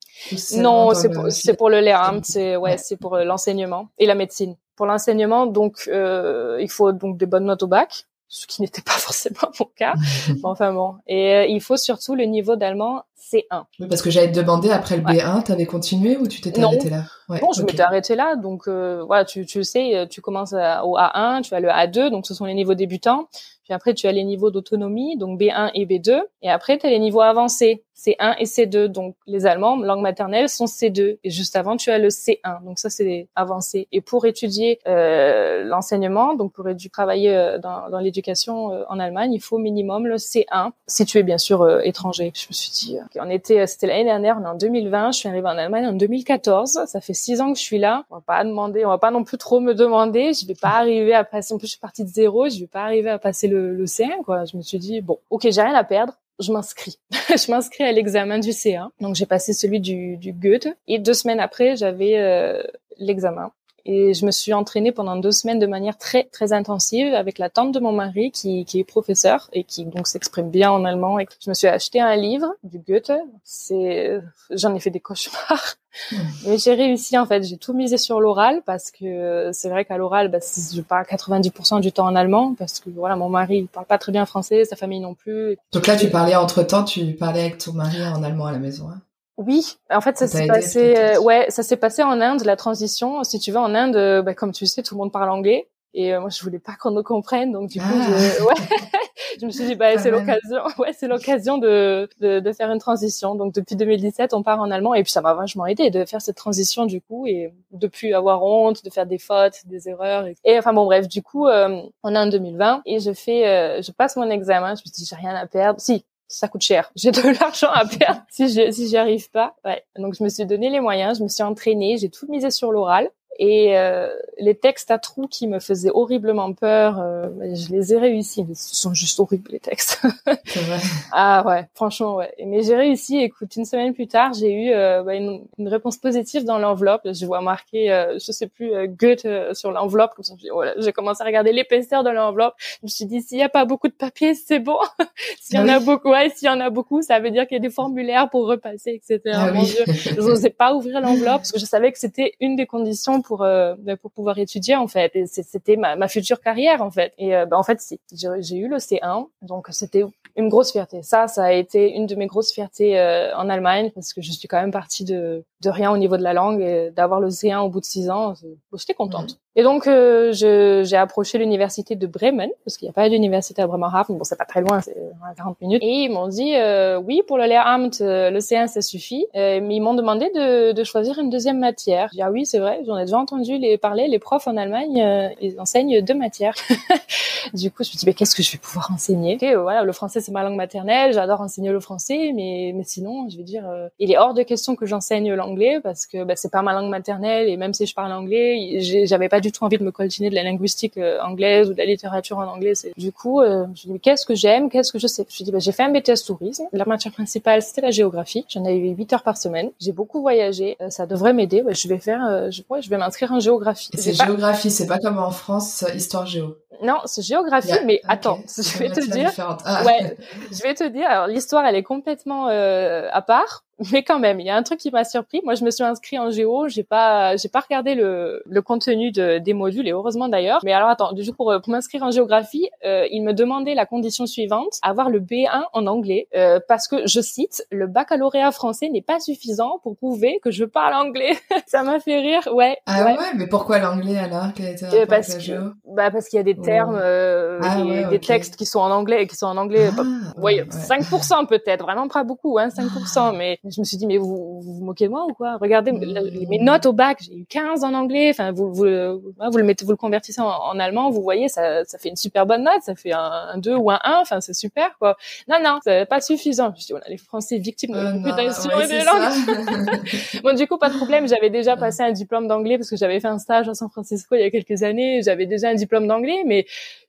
Non, 0.57 0.94
c'est 0.94 1.11
pour, 1.11 1.31
c'est 1.31 1.55
pour 1.55 1.70
le 1.70 1.81
LERAM, 1.81 2.22
c'est 2.22 2.57
ouais, 2.57 2.79
c'est 2.79 2.96
pour 2.96 3.16
l'enseignement 3.18 3.88
et 3.98 4.07
la 4.07 4.14
médecine 4.14 4.57
pour 4.77 4.87
l'enseignement, 4.87 5.46
donc 5.46 5.88
euh, 5.88 6.59
il 6.61 6.70
faut 6.70 6.92
donc 6.92 7.16
des 7.16 7.27
bonnes 7.27 7.44
notes 7.44 7.62
au 7.62 7.66
bac, 7.66 8.07
ce 8.29 8.46
qui 8.46 8.62
n'était 8.62 8.83
pas 8.83 8.92
forcément 8.98 9.50
mon 9.61 9.66
cas. 9.77 9.94
enfin 10.42 10.72
bon, 10.72 10.96
et 11.07 11.35
euh, 11.35 11.46
il 11.46 11.61
faut 11.61 11.77
surtout 11.77 12.14
le 12.14 12.24
niveau 12.24 12.57
d'allemand 12.57 13.03
C1. 13.18 13.64
Oui, 13.81 13.87
parce 13.88 14.03
que 14.03 14.11
j'allais 14.11 14.33
te 14.33 14.38
demander 14.38 14.70
après 14.70 14.96
le 14.96 15.03
B1, 15.03 15.44
tu 15.44 15.53
avais 15.53 15.66
continué 15.66 16.16
ou 16.16 16.27
tu 16.27 16.40
t'étais 16.40 16.62
arrêté 16.62 16.90
là? 16.90 17.05
Ouais, 17.29 17.40
Non, 17.40 17.53
je 17.53 17.62
m'étais 17.62 17.81
arrêté 17.81 18.16
là. 18.16 18.37
Donc 18.37 18.68
euh, 18.68 19.03
voilà, 19.07 19.24
tu, 19.24 19.46
tu 19.46 19.64
sais, 19.64 20.07
tu 20.11 20.20
commences 20.20 20.53
au 20.53 20.96
A1, 20.96 21.42
tu 21.42 21.55
as 21.55 21.61
le 21.61 21.68
A2, 21.68 22.11
donc 22.11 22.27
ce 22.27 22.35
sont 22.35 22.44
les 22.44 22.55
niveaux 22.55 22.74
débutants. 22.74 23.29
Puis 23.62 23.72
après, 23.72 23.94
tu 23.94 24.07
as 24.07 24.12
les 24.12 24.24
niveaux 24.24 24.50
d'autonomie, 24.50 25.16
donc 25.16 25.40
B1 25.40 25.70
et 25.74 25.87
B2. 25.87 26.20
Et 26.42 26.50
après, 26.50 26.77
tu 26.77 26.87
as 26.87 26.90
les 26.90 26.98
niveaux 26.98 27.22
avancés, 27.22 27.84
C1 27.96 28.37
et 28.38 28.44
C2. 28.44 28.87
Donc 28.87 29.16
les 29.26 29.46
Allemands, 29.46 29.76
langue 29.76 30.02
maternelle, 30.02 30.48
sont 30.48 30.66
C2. 30.66 31.18
Et 31.22 31.30
juste 31.30 31.57
avant, 31.57 31.76
tu 31.76 31.90
as 31.90 31.98
le 31.98 32.09
C1. 32.09 32.64
Donc 32.64 32.78
ça, 32.78 32.90
c'est 32.90 33.28
avancé. 33.35 33.88
Et 33.92 34.00
pour 34.00 34.26
étudier 34.26 34.78
euh, 34.87 35.64
l'enseignement, 35.64 36.35
donc 36.35 36.52
pour 36.52 36.64
travailler 36.92 37.35
euh, 37.35 37.59
dans, 37.59 37.88
dans 37.90 37.98
l'éducation 37.98 38.72
euh, 38.72 38.85
en 38.88 38.98
Allemagne, 38.98 39.33
il 39.33 39.40
faut 39.40 39.59
minimum 39.59 40.07
le 40.07 40.16
C1, 40.16 40.70
si 40.87 41.04
tu 41.04 41.18
es 41.18 41.22
bien 41.22 41.38
sûr 41.38 41.62
euh, 41.62 41.80
étranger. 41.83 42.33
Je 42.35 42.46
me 42.48 42.52
suis 42.52 42.70
dit, 42.70 42.98
on 43.16 43.30
était, 43.30 43.66
c'était 43.66 43.87
l'année 43.87 44.04
dernière, 44.04 44.38
on 44.40 44.44
est 44.44 44.48
en 44.48 44.54
2020. 44.54 45.12
Je 45.12 45.18
suis 45.18 45.28
arrivée 45.28 45.46
en 45.46 45.59
Allemagne 45.59 45.87
en 45.87 45.92
2014. 45.92 46.85
Ça 46.87 47.00
fait 47.00 47.14
six 47.14 47.40
ans 47.40 47.52
que 47.52 47.59
je 47.59 47.64
suis 47.64 47.78
là. 47.78 48.04
On 48.11 48.16
va 48.16 48.20
pas 48.20 48.44
demander, 48.44 48.85
on 48.85 48.88
va 48.88 48.98
pas 48.98 49.11
non 49.11 49.24
plus 49.24 49.38
trop 49.38 49.61
me 49.61 49.74
demander. 49.74 50.33
Je 50.33 50.46
vais 50.46 50.54
pas 50.54 50.76
arriver 50.78 51.14
à 51.14 51.24
passer. 51.24 51.54
En 51.54 51.59
plus, 51.59 51.66
je 51.66 51.72
suis 51.72 51.80
partie 51.80 52.04
de 52.04 52.09
zéro. 52.09 52.48
Je 52.48 52.61
vais 52.61 52.66
pas 52.66 52.83
arriver 52.83 53.11
à 53.11 53.18
passer 53.18 53.48
le, 53.48 53.74
le 53.74 53.85
C1, 53.85 54.22
quoi. 54.24 54.44
Je 54.44 54.57
me 54.57 54.62
suis 54.62 54.78
dit, 54.78 55.00
bon, 55.00 55.18
ok, 55.30 55.46
j'ai 55.50 55.62
rien 55.62 55.74
à 55.74 55.85
perdre 55.85 56.14
je 56.40 56.53
m'inscris. 56.53 56.99
je 57.11 57.51
m'inscris 57.51 57.85
à 57.85 57.92
l'examen 57.92 58.38
du 58.38 58.51
C1. 58.51 58.88
Donc 59.01 59.14
j'ai 59.14 59.27
passé 59.27 59.53
celui 59.53 59.81
du, 59.81 60.16
du 60.16 60.33
Goethe. 60.33 60.68
Et 60.87 60.99
deux 60.99 61.14
semaines 61.14 61.40
après, 61.40 61.77
j'avais 61.77 62.18
euh, 62.18 62.62
l'examen. 62.99 63.53
Et 63.87 64.14
je 64.14 64.25
me 64.25 64.31
suis 64.31 64.53
entraînée 64.53 64.92
pendant 64.92 65.16
deux 65.16 65.33
semaines 65.33 65.59
de 65.59 65.66
manière 65.66 65.99
très 65.99 66.25
très 66.33 66.53
intensive 66.53 67.12
avec 67.12 67.38
la 67.38 67.51
tante 67.51 67.73
de 67.73 67.81
mon 67.81 67.92
mari 67.92 68.31
qui, 68.31 68.64
qui 68.64 68.81
est 68.81 68.85
professeur 68.85 69.49
et 69.53 69.64
qui 69.64 69.85
donc 69.85 70.07
s'exprime 70.07 70.51
bien 70.51 70.70
en 70.70 70.85
allemand. 70.85 71.18
Et 71.18 71.27
je 71.40 71.51
me 71.51 71.55
suis 71.55 71.66
acheté 71.66 72.01
un 72.01 72.16
livre 72.16 72.55
du 72.62 72.79
Goethe. 72.79 73.12
C'est, 73.42 74.20
j'en 74.51 74.75
ai 74.75 74.81
fait 74.81 74.90
des 74.90 75.01
cauchemars. 75.01 75.77
Mais 76.47 76.59
j'ai 76.59 76.75
réussi 76.75 77.18
en 77.18 77.27
fait. 77.27 77.42
J'ai 77.42 77.59
tout 77.59 77.75
misé 77.75 77.99
sur 77.99 78.20
l'oral 78.20 78.62
parce 78.64 78.90
que 78.90 79.51
c'est 79.53 79.68
vrai 79.68 79.85
qu'à 79.85 79.99
l'oral, 79.99 80.29
bah, 80.29 80.38
je 80.40 80.81
parle 80.81 81.05
90% 81.05 81.81
du 81.81 81.92
temps 81.92 82.07
en 82.07 82.16
allemand 82.16 82.55
parce 82.59 82.81
que 82.81 82.90
voilà, 82.90 83.16
mon 83.16 83.29
mari 83.29 83.59
il 83.59 83.66
parle 83.66 83.87
pas 83.87 83.99
très 83.99 84.12
bien 84.12 84.27
français, 84.27 84.64
sa 84.64 84.77
famille 84.77 85.01
non 85.01 85.14
plus. 85.14 85.57
Donc 85.73 85.87
là, 85.87 85.97
tu 85.97 86.09
parlais 86.09 86.37
entre 86.37 86.62
temps, 86.62 86.85
tu 86.85 87.12
parlais 87.12 87.40
avec 87.40 87.59
ton 87.59 87.73
mari 87.73 87.99
en 88.03 88.23
allemand 88.23 88.47
à 88.47 88.53
la 88.53 88.59
maison. 88.59 88.88
Hein 88.88 89.01
oui, 89.37 89.79
en 89.90 90.01
fait, 90.01 90.16
ça 90.16 90.29
s'est 90.29 90.47
passé. 90.47 90.94
Euh, 90.97 91.20
ouais, 91.20 91.47
ça 91.49 91.62
s'est 91.64 91.77
passé 91.77 92.03
en 92.03 92.20
Inde, 92.20 92.44
la 92.44 92.57
transition. 92.57 93.25
Si 93.25 93.40
tu 93.40 93.51
vas 93.51 93.61
en 93.61 93.75
Inde, 93.75 93.97
euh, 93.97 94.23
bah, 94.23 94.35
comme 94.35 94.53
tu 94.53 94.66
sais, 94.66 94.83
tout 94.83 94.94
le 94.94 94.99
monde 94.99 95.12
parle 95.12 95.31
anglais. 95.31 95.68
Et 95.92 96.14
euh, 96.14 96.20
moi, 96.20 96.29
je 96.29 96.42
voulais 96.42 96.59
pas 96.59 96.75
qu'on 96.75 96.90
nous 96.90 97.05
comprenne, 97.05 97.53
donc 97.53 97.70
du 97.70 97.81
coup, 97.81 97.87
je, 97.87 98.40
ah. 98.40 98.44
ouais, 98.47 98.55
je 99.40 99.47
me 99.47 99.51
suis 99.53 99.64
dit, 99.64 99.75
bah, 99.77 99.97
c'est 99.97 100.11
l'occasion, 100.11 100.62
ouais, 100.79 100.92
c'est 100.92 101.07
l'occasion 101.07 101.57
de, 101.59 102.09
de, 102.20 102.40
de, 102.40 102.53
faire 102.53 102.68
une 102.73 102.81
transition. 102.81 103.37
Donc 103.37 103.55
depuis 103.55 103.77
2017, 103.77 104.35
on 104.35 104.42
part 104.42 104.61
en 104.61 104.73
allemand, 104.73 104.94
et 104.94 105.05
puis 105.05 105.12
ça 105.12 105.20
m'a 105.20 105.35
vachement 105.35 105.66
aidé 105.66 105.90
de 105.90 106.05
faire 106.05 106.20
cette 106.20 106.37
transition 106.37 106.87
du 106.87 107.01
coup, 107.01 107.29
et 107.29 107.55
de 107.70 107.87
plus 107.87 108.12
avoir 108.12 108.42
honte, 108.42 108.85
de 108.85 108.90
faire 108.90 109.07
des 109.07 109.18
fautes, 109.18 109.66
des 109.66 109.88
erreurs. 109.88 110.27
Et, 110.44 110.59
enfin 110.59 110.73
bon, 110.73 110.85
bref, 110.85 111.07
du 111.07 111.23
coup, 111.23 111.47
on 111.47 112.14
est 112.14 112.18
en 112.18 112.27
2020, 112.27 112.83
et 112.87 112.99
je 112.99 113.12
fais, 113.12 113.81
je 113.81 113.92
passe 113.92 114.16
mon 114.16 114.29
examen. 114.31 114.75
Je 114.75 114.83
me 114.85 114.92
dis, 114.92 115.07
j'ai 115.09 115.14
rien 115.16 115.37
à 115.37 115.47
perdre. 115.47 115.81
Si, 115.81 116.05
ça 116.29 116.49
coûte 116.49 116.63
cher. 116.63 116.91
J'ai 116.97 117.11
de 117.11 117.21
l'argent 117.41 117.71
à 117.71 117.85
perdre 117.87 118.23
si 118.31 118.49
je 118.49 118.71
si 118.71 118.89
j'y 118.89 118.97
arrive 118.97 119.31
pas. 119.31 119.55
Donc 119.97 120.15
je 120.15 120.25
me 120.25 120.29
suis 120.29 120.47
donné 120.47 120.71
les 120.71 120.81
moyens, 120.81 121.19
je 121.19 121.23
me 121.23 121.29
suis 121.29 121.43
entraînée, 121.43 121.97
j'ai 121.99 122.11
tout 122.11 122.27
misé 122.29 122.51
sur 122.51 122.73
l'oral. 122.73 123.11
Et 123.38 123.77
euh, 123.77 124.09
les 124.38 124.55
textes 124.55 124.90
à 124.90 124.99
trous 124.99 125.27
qui 125.27 125.49
me 125.49 125.59
faisaient 125.59 125.90
horriblement 125.92 126.53
peur, 126.53 127.01
euh, 127.01 127.29
je 127.55 127.73
les 127.73 127.92
ai 127.92 127.99
réussis. 127.99 128.44
Mais 128.44 128.55
ce 128.55 128.75
sont 128.75 128.94
juste 128.94 129.18
horribles 129.18 129.51
les 129.51 129.61
textes. 129.61 130.01
Vrai. 130.27 130.79
ah 131.12 131.44
ouais, 131.47 131.68
franchement 131.75 132.16
ouais. 132.16 132.33
Mais 132.44 132.62
j'ai 132.62 132.77
réussi. 132.77 133.18
Écoute, 133.18 133.57
une 133.57 133.64
semaine 133.64 133.94
plus 133.94 134.07
tard, 134.07 134.33
j'ai 134.35 134.53
eu 134.53 134.73
euh, 134.73 135.03
bah, 135.03 135.14
une, 135.14 135.44
une, 135.59 135.68
réponse 135.68 135.97
positive 135.97 136.44
dans 136.44 136.59
l'enveloppe. 136.59 137.03
Je 137.05 137.27
vois 137.27 137.40
marqué, 137.40 137.92
euh, 137.92 138.18
je 138.25 138.33
sais 138.33 138.47
plus, 138.47 138.73
euh, 138.73 138.87
Goethe 138.87 139.27
sur 139.55 139.70
l'enveloppe. 139.73 140.14
Comme 140.14 140.25
ça, 140.25 140.35
j'ai 140.79 140.92
commencé 140.92 141.23
à 141.23 141.27
regarder 141.27 141.53
l'épaisseur 141.53 142.05
de 142.05 142.11
l'enveloppe. 142.11 142.55
Je 142.59 142.79
me 142.85 142.88
suis 142.88 143.07
dit, 143.07 143.23
s'il 143.23 143.38
y 143.38 143.42
a 143.42 143.49
pas 143.49 143.64
beaucoup 143.64 143.88
de 143.88 143.94
papier, 143.94 144.35
c'est 144.35 144.61
bon. 144.61 144.79
s'il 145.40 145.57
y 145.57 145.59
en 145.59 145.68
a 145.68 145.81
beaucoup, 145.81 146.11
ouais, 146.11 146.31
s'il 146.35 146.47
y 146.47 146.51
en 146.51 146.61
a 146.61 146.70
beaucoup, 146.70 147.03
ça 147.03 147.20
veut 147.20 147.31
dire 147.31 147.47
qu'il 147.47 147.57
y 147.57 147.61
a 147.61 147.62
des 147.62 147.70
formulaires 147.70 148.31
pour 148.31 148.47
repasser, 148.47 149.01
etc. 149.03 149.20
Ah, 149.35 149.53
Mon 149.53 149.62
Dieu, 149.62 149.85
je 149.87 150.20
n'osais 150.20 150.51
pas 150.51 150.75
ouvrir 150.75 151.01
l'enveloppe 151.01 151.38
parce 151.38 151.53
que 151.53 151.59
je 151.59 151.66
savais 151.66 151.92
que 151.92 151.99
c'était 151.99 152.35
une 152.40 152.57
des 152.57 152.66
conditions 152.66 153.23
pour 153.25 153.43
euh, 153.43 153.75
ben, 153.79 153.97
pour 153.97 154.11
pouvoir 154.11 154.39
étudier 154.39 154.77
en 154.77 154.87
fait. 154.87 155.15
Et 155.17 155.27
c'était 155.27 155.77
ma, 155.77 155.97
ma 155.97 156.09
future 156.09 156.41
carrière 156.41 156.83
en 156.83 156.91
fait. 156.91 157.13
Et 157.19 157.35
euh, 157.35 157.47
ben, 157.47 157.57
en 157.57 157.63
fait, 157.63 157.81
si 157.81 158.01
j'ai 158.13 158.57
eu 158.57 158.69
le 158.69 158.77
C1, 158.77 159.27
donc 159.43 159.69
c'était 159.71 160.05
une 160.37 160.49
grosse 160.49 160.73
fierté. 160.73 161.03
Ça, 161.03 161.29
ça 161.29 161.45
a 161.45 161.53
été 161.53 161.93
une 161.93 162.07
de 162.07 162.15
mes 162.15 162.27
grosses 162.27 162.53
fiertés 162.53 162.99
euh, 162.99 163.35
en 163.37 163.49
Allemagne 163.49 163.91
parce 163.95 164.13
que 164.13 164.21
je 164.21 164.33
suis 164.33 164.49
quand 164.49 164.61
même 164.61 164.73
partie 164.73 165.05
de, 165.05 165.45
de 165.63 165.71
rien 165.71 165.91
au 165.91 165.97
niveau 165.97 166.17
de 166.17 166.23
la 166.23 166.33
langue 166.33 166.61
et 166.61 166.91
d'avoir 166.91 167.21
le 167.21 167.29
C1 167.29 167.59
au 167.59 167.69
bout 167.69 167.81
de 167.81 167.85
six 167.85 168.11
ans, 168.11 168.35
j'étais 168.75 168.95
contente. 168.95 169.39
Et 169.57 169.63
donc, 169.63 169.87
euh, 169.87 170.33
j'ai 170.33 170.97
approché 170.97 171.39
l'université 171.39 171.95
de 171.95 172.07
Bremen, 172.07 172.51
parce 172.65 172.77
qu'il 172.77 172.87
n'y 172.87 172.91
a 172.91 172.93
pas 172.93 173.09
d'université 173.09 173.63
à 173.63 173.67
Bremerhaven. 173.69 174.19
Bon, 174.19 174.25
c'est 174.25 174.37
pas 174.37 174.45
très 174.45 174.61
loin, 174.61 174.81
c'est 174.81 174.97
40 175.37 175.61
minutes. 175.61 175.83
Et 175.83 176.05
ils 176.05 176.09
m'ont 176.09 176.27
dit, 176.27 176.55
euh, 176.57 176.99
oui, 176.99 177.23
pour 177.27 177.39
le 177.39 177.45
Lehramt, 177.45 178.01
le 178.01 178.39
C1, 178.39 178.67
ça 178.67 178.83
suffit. 178.83 179.27
Euh, 179.37 179.61
mais 179.63 179.77
ils 179.77 179.81
m'ont 179.81 179.95
demandé 179.95 180.29
de, 180.35 180.73
de, 180.73 180.85
choisir 180.85 181.19
une 181.21 181.31
deuxième 181.31 181.61
matière. 181.61 182.09
J'ai 182.11 182.17
dit, 182.17 182.23
ah 182.23 182.33
oui, 182.33 182.47
c'est 182.47 182.59
vrai, 182.59 182.81
j'en 182.85 182.99
ai 182.99 183.07
entendu 183.18 183.59
les 183.59 183.79
parler. 183.79 184.09
Les 184.09 184.18
profs 184.18 184.46
en 184.46 184.57
Allemagne, 184.57 185.00
euh, 185.03 185.29
ils 185.40 185.61
enseignent 185.61 186.00
deux 186.00 186.14
matières. 186.14 186.55
du 187.55 187.70
coup, 187.70 187.85
je 187.85 187.90
me 187.90 187.98
dit, 187.98 188.07
mais 188.07 188.14
qu'est-ce 188.14 188.35
que 188.35 188.42
je 188.42 188.53
vais 188.53 188.59
pouvoir 188.59 188.90
enseigner? 188.92 189.38
Et, 189.40 189.55
Voilà, 189.55 189.83
le 189.83 189.92
français, 189.92 190.20
c'est 190.20 190.33
ma 190.33 190.42
langue 190.42 190.57
maternelle. 190.57 191.12
J'adore 191.12 191.40
enseigner 191.40 191.70
le 191.70 191.81
français, 191.81 192.33
mais, 192.35 192.72
mais 192.74 192.85
sinon, 192.85 193.29
je 193.29 193.37
vais 193.37 193.42
dire, 193.42 193.64
il 193.98 194.11
est 194.11 194.18
hors 194.18 194.35
de 194.35 194.42
question 194.42 194.77
que 194.77 194.87
j'enseigne 194.87 195.33
l'anglais 195.35 195.81
parce 195.83 196.07
que 196.07 196.24
bah, 196.24 196.37
c'est 196.37 196.50
pas 196.50 196.62
ma 196.62 196.72
langue 196.72 196.90
maternelle. 196.90 197.48
Et 197.48 197.57
même 197.57 197.74
si 197.74 197.87
je 197.87 197.94
parle 197.94 198.12
anglais, 198.12 198.81
j'avais 199.05 199.29
pas 199.29 199.40
du 199.40 199.53
tout 199.53 199.64
envie 199.64 199.79
de 199.79 199.85
me 199.85 199.90
coltiner 199.90 200.31
de 200.31 200.35
la 200.35 200.42
linguistique 200.42 200.96
euh, 200.96 201.20
anglaise 201.22 201.70
ou 201.70 201.72
de 201.72 201.79
la 201.79 201.85
littérature 201.85 202.38
en 202.38 202.46
anglais. 202.46 202.72
Du 202.96 203.12
coup, 203.12 203.40
euh, 203.40 203.64
je 203.64 203.70
me 203.70 203.74
suis 203.74 203.88
dit, 203.90 204.00
qu'est-ce 204.00 204.27
que 204.27 204.35
j'aime, 204.35 204.70
qu'est-ce 204.70 204.92
que 204.92 204.98
je 204.98 205.07
sais? 205.07 205.27
Je 205.29 205.42
me 205.42 205.44
dit, 205.44 205.53
bah, 205.53 205.59
j'ai 205.59 205.72
fait 205.72 205.83
un 205.83 205.90
BTS 205.90 206.24
tourisme. 206.27 206.64
La 206.72 206.85
matière 206.85 207.12
principale, 207.12 207.62
c'était 207.62 207.81
la 207.81 207.90
géographie. 207.90 208.44
J'en 208.48 208.64
avais 208.64 208.77
8 208.77 209.12
heures 209.12 209.22
par 209.22 209.37
semaine. 209.37 209.70
J'ai 209.81 209.92
beaucoup 209.92 210.20
voyagé. 210.20 210.77
Euh, 210.81 210.90
ça 210.90 211.07
devrait 211.07 211.33
m'aider. 211.33 211.62
je 211.68 211.88
vais 211.88 211.98
faire, 211.98 212.50
je, 212.50 212.62
je 212.81 212.90
vais 212.90 212.96
m'inscrire 213.05 213.33
en 213.33 213.40
géographie. 213.40 213.90
C'est 213.95 214.14
géographie, 214.14 214.71
c'est 214.71 214.87
pas 214.87 214.99
comme 214.99 215.19
en 215.19 215.31
France, 215.31 215.85
histoire 215.95 216.27
géo. 216.27 216.57
Non, 216.83 216.99
c'est 217.05 217.23
géographie, 217.23 217.73
mais 217.85 218.01
attends, 218.07 218.41
je 218.47 218.79
vais 218.79 218.91
te 218.91 219.11
dire. 219.11 219.31
Ah. 219.65 219.85
Ouais, 219.85 220.17
je 220.51 220.63
vais 220.63 220.75
te 220.75 220.85
dire. 220.89 221.07
Alors 221.09 221.27
l'histoire, 221.27 221.65
elle 221.65 221.77
est 221.77 221.83
complètement 221.83 222.49
euh, 222.49 223.09
à 223.13 223.23
part 223.23 223.65
mais 223.93 224.03
quand 224.03 224.19
même, 224.19 224.41
il 224.41 224.47
y 224.47 224.51
a 224.51 224.57
un 224.57 224.63
truc 224.63 224.79
qui 224.79 224.91
m'a 224.91 225.05
surpris. 225.05 225.41
Moi, 225.45 225.55
je 225.55 225.65
me 225.65 225.71
suis 225.71 225.85
inscrit 225.85 226.19
en 226.19 226.31
géo, 226.31 226.69
j'ai 226.69 226.85
pas, 226.85 227.37
j'ai 227.37 227.49
pas 227.49 227.61
regardé 227.61 227.95
le, 227.95 228.43
le 228.47 228.63
contenu 228.63 229.11
de, 229.11 229.39
des 229.39 229.55
modules 229.55 229.89
et 229.89 229.93
heureusement 229.93 230.29
d'ailleurs. 230.29 230.61
Mais 230.65 230.73
alors 230.73 230.89
attends, 230.89 231.13
du 231.13 231.25
coup 231.25 231.37
pour, 231.37 231.55
pour 231.61 231.71
m'inscrire 231.71 232.03
en 232.03 232.11
géographie, 232.11 232.69
euh, 232.85 233.07
il 233.11 233.23
me 233.23 233.33
demandait 233.33 233.75
la 233.75 233.87
condition 233.87 234.27
suivante 234.27 234.79
avoir 234.83 235.11
le 235.11 235.21
B1 235.21 235.65
en 235.73 235.87
anglais 235.87 236.29
euh, 236.37 236.61
parce 236.67 236.89
que 236.89 237.07
je 237.07 237.21
cite, 237.21 237.67
le 237.71 237.87
baccalauréat 237.87 238.53
français 238.53 238.89
n'est 238.89 239.03
pas 239.03 239.21
suffisant 239.21 239.81
pour 239.83 239.97
prouver 239.97 240.39
que 240.43 240.51
je 240.51 240.65
parle 240.65 240.95
anglais. 240.95 241.37
Ça 241.67 241.83
m'a 241.83 242.01
fait 242.01 242.21
rire, 242.21 242.49
ouais. 242.53 242.77
Ah 242.87 243.05
ouais, 243.05 243.17
mais 243.37 243.47
pourquoi 243.47 243.79
l'anglais 243.79 244.19
alors? 244.19 244.49
Euh, 244.93 245.07
parce, 245.07 245.37
que, 245.37 245.73
bah 245.89 246.11
parce 246.11 246.29
qu'il 246.29 246.37
y 246.37 246.41
a 246.41 246.45
des 246.45 246.55
termes, 246.64 246.98
euh, 247.00 247.59
ah 247.62 247.81
et 247.81 248.05
des 248.07 248.18
textes 248.18 248.57
qui 248.57 248.66
sont 248.66 248.81
en 248.81 248.90
anglais 248.90 249.22
et 249.22 249.27
qui 249.27 249.37
sont 249.37 249.46
en 249.46 249.57
anglais. 249.57 249.90
Ah, 249.96 250.03
ouais, 250.40 250.64
5% 250.70 251.46
peut-être, 251.46 251.85
vraiment 251.85 252.09
pas 252.09 252.24
beaucoup, 252.24 252.59
hein, 252.59 252.68
5%, 252.68 253.37
mais 253.37 253.59
je 253.64 253.81
me 253.81 253.85
suis 253.85 253.96
dit, 253.96 254.07
mais 254.07 254.18
vous 254.18 254.61
vous, 254.61 254.85
moquez 254.85 255.07
de 255.07 255.11
moi 255.11 255.27
ou 255.29 255.35
quoi? 255.35 255.57
Regardez 255.61 255.92
mes 255.92 256.59
notes 256.59 256.87
au 256.87 256.92
bac, 256.92 257.18
j'ai 257.20 257.37
eu 257.37 257.46
15 257.46 257.85
en 257.85 257.94
anglais. 257.94 258.31
Enfin, 258.31 258.53
vous, 258.53 258.72
vous, 258.72 258.85
vous 258.85 259.59
le 259.59 259.64
mettez, 259.64 259.85
vous 259.85 259.92
le 259.92 259.96
convertissez 259.96 260.40
en, 260.40 260.79
allemand, 260.79 261.11
vous 261.11 261.22
voyez, 261.22 261.48
ça, 261.48 261.85
ça 261.85 261.98
fait 261.98 262.09
une 262.09 262.16
super 262.16 262.46
bonne 262.46 262.64
note, 262.64 262.83
ça 262.83 262.94
fait 262.94 263.12
un, 263.12 263.59
2 263.59 263.74
ou 263.74 263.90
un 263.90 264.00
1. 264.03 264.18
Enfin, 264.20 264.40
c'est 264.40 264.55
super, 264.55 264.96
quoi. 264.98 265.16
Non, 265.48 265.57
non, 265.62 265.79
c'est 265.83 266.07
pas 266.09 266.20
suffisant. 266.20 266.72
Je 266.77 266.87
dis, 266.87 266.92
voilà, 266.92 267.07
les 267.09 267.16
Français 267.16 267.59
victimes 267.59 267.92
de 267.92 267.98
euh, 267.98 268.87
des 268.87 269.05
langues. 269.05 270.42
bon, 270.42 270.55
du 270.55 270.66
coup, 270.66 270.79
pas 270.79 270.90
de 270.90 270.96
problème. 270.96 271.29
J'avais 271.29 271.50
déjà 271.50 271.77
passé 271.77 272.03
un 272.03 272.12
diplôme 272.12 272.48
d'anglais 272.48 272.79
parce 272.79 272.90
que 272.90 272.96
j'avais 272.96 273.20
fait 273.20 273.29
un 273.29 273.38
stage 273.38 273.68
à 273.68 273.74
San 273.74 273.88
Francisco 273.90 274.35
il 274.35 274.40
y 274.40 274.44
a 274.44 274.50
quelques 274.50 274.83
années. 274.83 275.22
J'avais 275.22 275.46
déjà 275.46 275.68
un 275.68 275.74
diplôme 275.74 276.07
d'anglais, 276.07 276.42
mais 276.46 276.54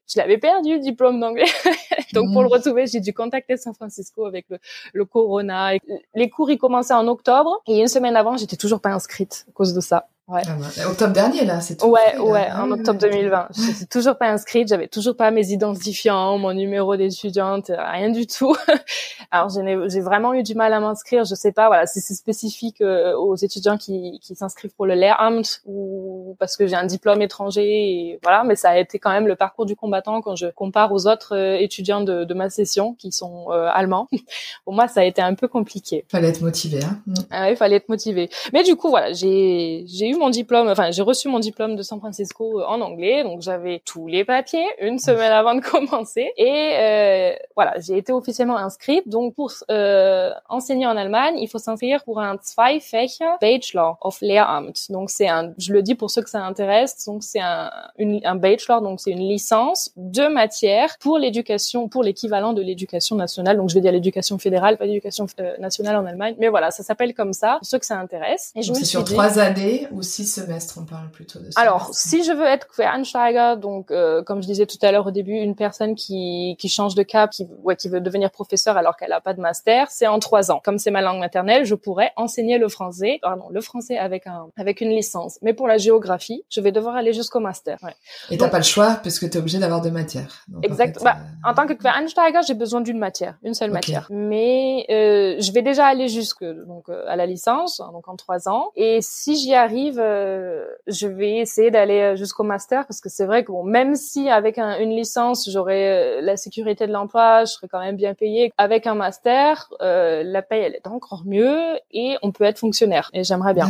je 0.08 0.18
l'avais 0.18 0.38
perdu 0.38 0.74
le 0.74 0.80
diplôme 0.80 1.20
d'anglais. 1.20 1.44
Donc 2.12 2.32
pour 2.32 2.42
le 2.42 2.48
mmh. 2.48 2.52
retrouver, 2.52 2.86
j'ai 2.86 3.00
dû 3.00 3.12
contacter 3.12 3.56
San 3.56 3.74
Francisco 3.74 4.24
avec 4.24 4.46
le, 4.48 4.58
le 4.92 5.04
corona. 5.04 5.72
Les 6.14 6.30
cours 6.30 6.50
ils 6.50 6.58
commençaient 6.58 6.94
en 6.94 7.08
octobre 7.08 7.62
et 7.66 7.80
une 7.80 7.88
semaine 7.88 8.16
avant, 8.16 8.36
j'étais 8.36 8.56
toujours 8.56 8.80
pas 8.80 8.90
inscrite 8.90 9.46
à 9.48 9.52
cause 9.52 9.74
de 9.74 9.80
ça. 9.80 10.08
Ouais. 10.28 10.42
Ah 10.44 10.56
bah, 10.58 10.90
octobre 10.90 11.12
dernier 11.12 11.44
là, 11.44 11.60
c'est 11.60 11.76
tout. 11.76 11.86
Ouais, 11.86 12.18
ouais, 12.18 12.50
en 12.50 12.68
octobre 12.72 12.98
2020. 12.98 13.48
Je 13.54 13.60
suis 13.60 13.86
toujours 13.86 14.18
pas 14.18 14.28
inscrite, 14.28 14.66
j'avais 14.66 14.88
toujours 14.88 15.16
pas 15.16 15.30
mes 15.30 15.52
identifiants, 15.52 16.36
mon 16.36 16.52
numéro 16.52 16.96
d'étudiante, 16.96 17.70
rien 17.70 18.10
du 18.10 18.26
tout. 18.26 18.56
Alors 19.30 19.50
j'ai 19.50 20.00
vraiment 20.00 20.34
eu 20.34 20.42
du 20.42 20.56
mal 20.56 20.72
à 20.72 20.80
m'inscrire. 20.80 21.24
Je 21.24 21.36
sais 21.36 21.52
pas, 21.52 21.68
voilà, 21.68 21.86
si 21.86 22.00
c'est 22.00 22.14
spécifique 22.14 22.80
euh, 22.80 23.16
aux 23.16 23.36
étudiants 23.36 23.78
qui, 23.78 24.18
qui 24.20 24.34
s'inscrivent 24.34 24.74
pour 24.74 24.86
le 24.86 24.94
Lehramt 24.94 25.60
ou 25.64 26.34
parce 26.40 26.56
que 26.56 26.66
j'ai 26.66 26.74
un 26.74 26.86
diplôme 26.86 27.22
étranger, 27.22 27.62
et 27.64 28.18
voilà. 28.24 28.42
Mais 28.42 28.56
ça 28.56 28.70
a 28.70 28.78
été 28.78 28.98
quand 28.98 29.10
même 29.10 29.28
le 29.28 29.36
parcours 29.36 29.64
du 29.64 29.76
combattant 29.76 30.22
quand 30.22 30.34
je 30.34 30.48
compare 30.48 30.92
aux 30.92 31.06
autres 31.06 31.36
euh, 31.36 31.56
étudiants 31.56 32.00
de, 32.00 32.24
de, 32.24 32.34
ma 32.34 32.50
session 32.50 32.94
qui 32.94 33.12
sont 33.12 33.46
euh, 33.52 33.68
allemands. 33.72 34.08
pour 34.64 34.74
moi, 34.74 34.88
ça 34.88 35.02
a 35.02 35.04
été 35.04 35.22
un 35.22 35.34
peu 35.34 35.46
compliqué. 35.46 36.04
Fallait 36.10 36.30
être 36.30 36.40
motivé. 36.40 36.80
Hein. 36.82 37.14
Ah, 37.30 37.48
il 37.48 37.56
fallait 37.56 37.76
être 37.76 37.88
motivé. 37.88 38.28
Mais 38.52 38.64
du 38.64 38.74
coup, 38.74 38.88
voilà, 38.90 39.12
j'ai 39.12 39.84
j'ai 39.86 40.15
eu 40.16 40.18
mon 40.18 40.30
diplôme, 40.30 40.68
enfin 40.68 40.90
j'ai 40.90 41.02
reçu 41.02 41.28
mon 41.28 41.38
diplôme 41.38 41.76
de 41.76 41.82
San 41.82 41.98
Francisco 41.98 42.60
euh, 42.60 42.64
en 42.66 42.80
anglais, 42.80 43.22
donc 43.22 43.42
j'avais 43.42 43.82
tous 43.84 44.06
les 44.06 44.24
papiers 44.24 44.66
une 44.80 44.98
semaine 44.98 45.32
avant 45.32 45.54
de 45.54 45.60
commencer 45.72 46.32
et 46.36 46.72
euh, 46.74 47.32
voilà, 47.54 47.74
j'ai 47.78 47.96
été 47.96 48.12
officiellement 48.12 48.56
inscrite. 48.56 49.08
Donc 49.08 49.34
pour 49.34 49.52
euh, 49.70 50.30
enseigner 50.48 50.86
en 50.86 50.96
Allemagne, 50.96 51.36
il 51.38 51.48
faut 51.48 51.58
s'inscrire 51.58 52.04
pour 52.04 52.20
un 52.20 52.36
zwei 52.42 52.80
Fächer 52.80 53.36
Bachelor 53.40 53.98
of 54.00 54.18
Lehramt. 54.20 54.90
Donc 54.90 55.10
c'est 55.10 55.28
un, 55.28 55.52
je 55.58 55.72
le 55.72 55.82
dis 55.82 55.94
pour 55.94 56.10
ceux 56.10 56.22
que 56.22 56.30
ça 56.30 56.42
intéresse, 56.42 57.04
donc 57.06 57.22
c'est 57.22 57.40
un, 57.40 57.70
un 57.98 58.34
bachelor, 58.34 58.82
donc 58.82 59.00
c'est 59.00 59.10
une 59.10 59.28
licence 59.28 59.90
de 59.96 60.26
matière 60.28 60.96
pour 61.00 61.18
l'éducation, 61.18 61.88
pour 61.88 62.02
l'équivalent 62.02 62.52
de 62.52 62.62
l'éducation 62.62 63.16
nationale. 63.16 63.56
Donc 63.56 63.70
je 63.70 63.74
vais 63.74 63.80
dire 63.80 63.92
l'éducation 63.92 64.38
fédérale, 64.38 64.76
pas 64.76 64.86
l'éducation 64.86 65.26
euh, 65.40 65.56
nationale 65.58 65.96
en 65.96 66.06
Allemagne, 66.06 66.34
mais 66.38 66.48
voilà, 66.48 66.70
ça 66.70 66.82
s'appelle 66.82 67.14
comme 67.14 67.32
ça 67.32 67.56
pour 67.58 67.66
ceux 67.66 67.78
que 67.78 67.86
ça 67.86 67.98
intéresse. 67.98 68.52
Et 68.54 68.62
je 68.62 68.72
c'est 68.72 68.84
sur 68.84 69.04
trois 69.04 69.38
années 69.38 69.88
ou 69.92 70.02
six 70.06 70.26
semestres, 70.26 70.78
on 70.80 70.84
parle 70.84 71.10
plutôt 71.10 71.38
de. 71.38 71.50
Alors, 71.56 71.90
si 71.92 72.24
je 72.24 72.32
veux 72.32 72.46
être 72.46 72.66
Quereinsteiger, 72.68 73.54
donc 73.60 73.90
euh, 73.90 74.22
comme 74.22 74.42
je 74.42 74.46
disais 74.46 74.66
tout 74.66 74.78
à 74.82 74.92
l'heure 74.92 75.06
au 75.06 75.10
début, 75.10 75.32
une 75.32 75.54
personne 75.54 75.94
qui, 75.94 76.56
qui 76.58 76.68
change 76.68 76.94
de 76.94 77.02
cap, 77.02 77.30
qui, 77.30 77.46
ouais, 77.62 77.76
qui 77.76 77.88
veut 77.88 78.00
devenir 78.00 78.30
professeur 78.30 78.76
alors 78.76 78.96
qu'elle 78.96 79.12
a 79.12 79.20
pas 79.20 79.34
de 79.34 79.40
master, 79.40 79.90
c'est 79.90 80.06
en 80.06 80.18
trois 80.18 80.50
ans. 80.50 80.60
Comme 80.64 80.78
c'est 80.78 80.90
ma 80.90 81.02
langue 81.02 81.18
maternelle, 81.18 81.64
je 81.64 81.74
pourrais 81.74 82.12
enseigner 82.16 82.58
le 82.58 82.68
français, 82.68 83.18
pardon, 83.22 83.44
le 83.50 83.60
français 83.60 83.98
avec 83.98 84.26
un 84.26 84.46
avec 84.56 84.80
une 84.80 84.90
licence. 84.90 85.38
Mais 85.42 85.52
pour 85.52 85.68
la 85.68 85.78
géographie, 85.78 86.44
je 86.48 86.60
vais 86.60 86.72
devoir 86.72 86.96
aller 86.96 87.12
jusqu'au 87.12 87.40
master. 87.40 87.78
Ouais. 87.82 87.94
Et 88.30 88.38
t'as 88.38 88.48
pas 88.48 88.58
le 88.58 88.64
choix 88.64 89.00
parce 89.02 89.18
que 89.18 89.26
tu 89.26 89.36
es 89.36 89.40
obligé 89.40 89.58
d'avoir 89.58 89.80
deux 89.80 89.90
matières. 89.90 90.44
exact. 90.62 90.98
En, 91.00 91.04
bah, 91.04 91.16
euh, 91.18 91.50
en 91.50 91.54
tant 91.54 91.66
que 91.66 91.72
Quereinsteiger, 91.72 92.40
j'ai 92.46 92.54
besoin 92.54 92.80
d'une 92.80 92.98
matière, 92.98 93.36
une 93.42 93.54
seule 93.54 93.70
matière. 93.70 94.06
Mais 94.10 94.86
euh, 94.90 95.36
je 95.40 95.52
vais 95.52 95.62
déjà 95.62 95.86
aller 95.86 96.08
jusque 96.08 96.44
donc 96.44 96.88
euh, 96.88 97.04
à 97.08 97.16
la 97.16 97.26
licence, 97.26 97.82
donc 97.92 98.08
en 98.08 98.16
trois 98.16 98.48
ans. 98.48 98.70
Et 98.76 99.00
si 99.02 99.36
j'y 99.36 99.54
arrive 99.54 99.95
euh, 99.98 100.64
je 100.86 101.06
vais 101.06 101.36
essayer 101.36 101.70
d'aller 101.70 102.00
euh, 102.00 102.16
jusqu'au 102.16 102.42
master 102.42 102.86
parce 102.86 103.00
que 103.00 103.08
c'est 103.08 103.26
vrai 103.26 103.44
que 103.44 103.52
bon, 103.52 103.64
même 103.64 103.94
si 103.94 104.28
avec 104.28 104.58
une 104.58 104.90
licence 104.90 105.48
j'aurais 105.50 106.18
euh, 106.18 106.20
la 106.20 106.36
sécurité 106.36 106.86
de 106.86 106.92
l'emploi, 106.92 107.44
je 107.44 107.52
serais 107.52 107.68
quand 107.68 107.80
même 107.80 107.96
bien 107.96 108.14
payé. 108.14 108.52
Avec 108.58 108.86
un 108.86 108.94
master, 108.94 109.70
la 109.80 110.42
paye 110.42 110.62
elle 110.62 110.74
est 110.74 110.86
encore 110.86 111.22
mieux 111.24 111.58
et 111.92 112.16
on 112.22 112.32
peut 112.32 112.44
être 112.44 112.58
fonctionnaire. 112.58 113.10
Et 113.12 113.24
j'aimerais 113.24 113.54
bien. 113.54 113.68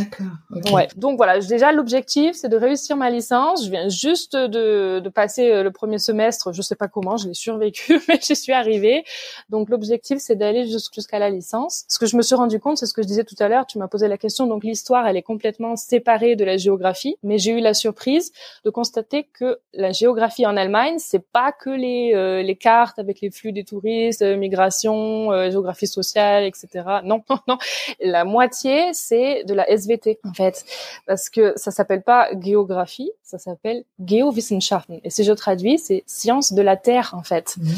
Ouais. 0.73 0.89
Donc 0.97 1.17
voilà, 1.17 1.39
déjà 1.41 1.73
l'objectif 1.73 2.35
c'est 2.35 2.49
de 2.49 2.57
réussir 2.57 2.97
ma 2.97 3.11
licence. 3.11 3.65
Je 3.65 3.71
viens 3.71 3.89
juste 3.89 4.37
de, 4.37 5.01
de 5.01 5.09
passer 5.09 5.63
le 5.63 5.71
premier 5.71 5.99
semestre, 5.99 6.53
je 6.53 6.63
sais 6.63 6.77
pas 6.77 6.89
comment, 6.89 7.17
je 7.17 7.29
l'ai 7.29 7.35
survécu, 7.35 8.01
mais 8.09 8.19
j'y 8.21 8.37
suis 8.37 8.53
arrivée. 8.53 9.05
Donc 9.49 9.69
l'objectif 9.71 10.19
c'est 10.19 10.37
d'aller 10.37 10.67
jusqu'à 10.67 11.19
la 11.19 11.31
licence. 11.31 11.85
Ce 11.89 11.99
que 11.99 12.07
je 12.07 12.17
me 12.17 12.23
suis 12.23 12.35
rendu 12.35 12.59
compte, 12.61 12.79
c'est 12.79 12.87
ce 12.87 12.95
que 12.95 13.03
je 13.03 13.07
disais 13.07 13.25
tout 13.25 13.37
à 13.39 13.49
l'heure. 13.49 13.67
Tu 13.67 13.79
m'as 13.79 13.89
posé 13.89 14.09
la 14.09 14.19
question. 14.19 14.47
Donc 14.47 14.65
l'histoire 14.65 15.07
elle 15.07 15.17
est 15.17 15.23
complètement 15.23 15.77
séparée 15.77 16.16
de 16.19 16.45
la 16.45 16.57
géographie, 16.57 17.17
mais 17.23 17.39
j'ai 17.39 17.53
eu 17.53 17.61
la 17.61 17.75
surprise 17.75 18.33
de 18.65 18.71
constater 18.71 19.25
que 19.25 19.59
la 19.75 19.93
géographie 19.93 20.47
en 20.47 20.57
Allemagne, 20.57 20.97
c'est 20.99 21.25
pas 21.25 21.53
que 21.53 21.71
les, 21.71 22.13
euh, 22.15 22.43
les 22.43 22.57
cartes 22.57 22.99
avec 22.99 23.21
les 23.21 23.31
flux 23.31 23.53
des 23.53 23.65
touristes, 23.65 24.23
euh, 24.23 24.37
migration, 24.37 25.31
euh, 25.33 25.51
géographie 25.51 25.87
sociale, 25.87 26.45
etc. 26.45 26.69
Non, 27.05 27.23
non, 27.31 27.39
non. 27.47 27.59
La 28.01 28.25
moitié, 28.25 28.93
c'est 28.93 29.45
de 29.45 29.55
la 29.55 29.69
SVT, 29.71 30.19
en 30.25 30.33
fait. 30.33 30.65
Parce 31.07 31.29
que 31.29 31.53
ça 31.57 31.71
s'appelle 31.71 32.03
pas 32.03 32.29
géographie, 32.41 33.11
ça 33.23 33.39
s'appelle 33.39 33.85
Geowissenschaften. 34.05 35.01
Et 35.05 35.11
si 35.11 35.25
je 35.25 35.33
traduis, 35.33 35.79
c'est 35.79 36.03
science 36.07 36.53
de 36.53 36.63
la 36.63 36.77
Terre, 36.77 37.13
en 37.15 37.23
fait. 37.23 37.57
Mmh. 37.59 37.71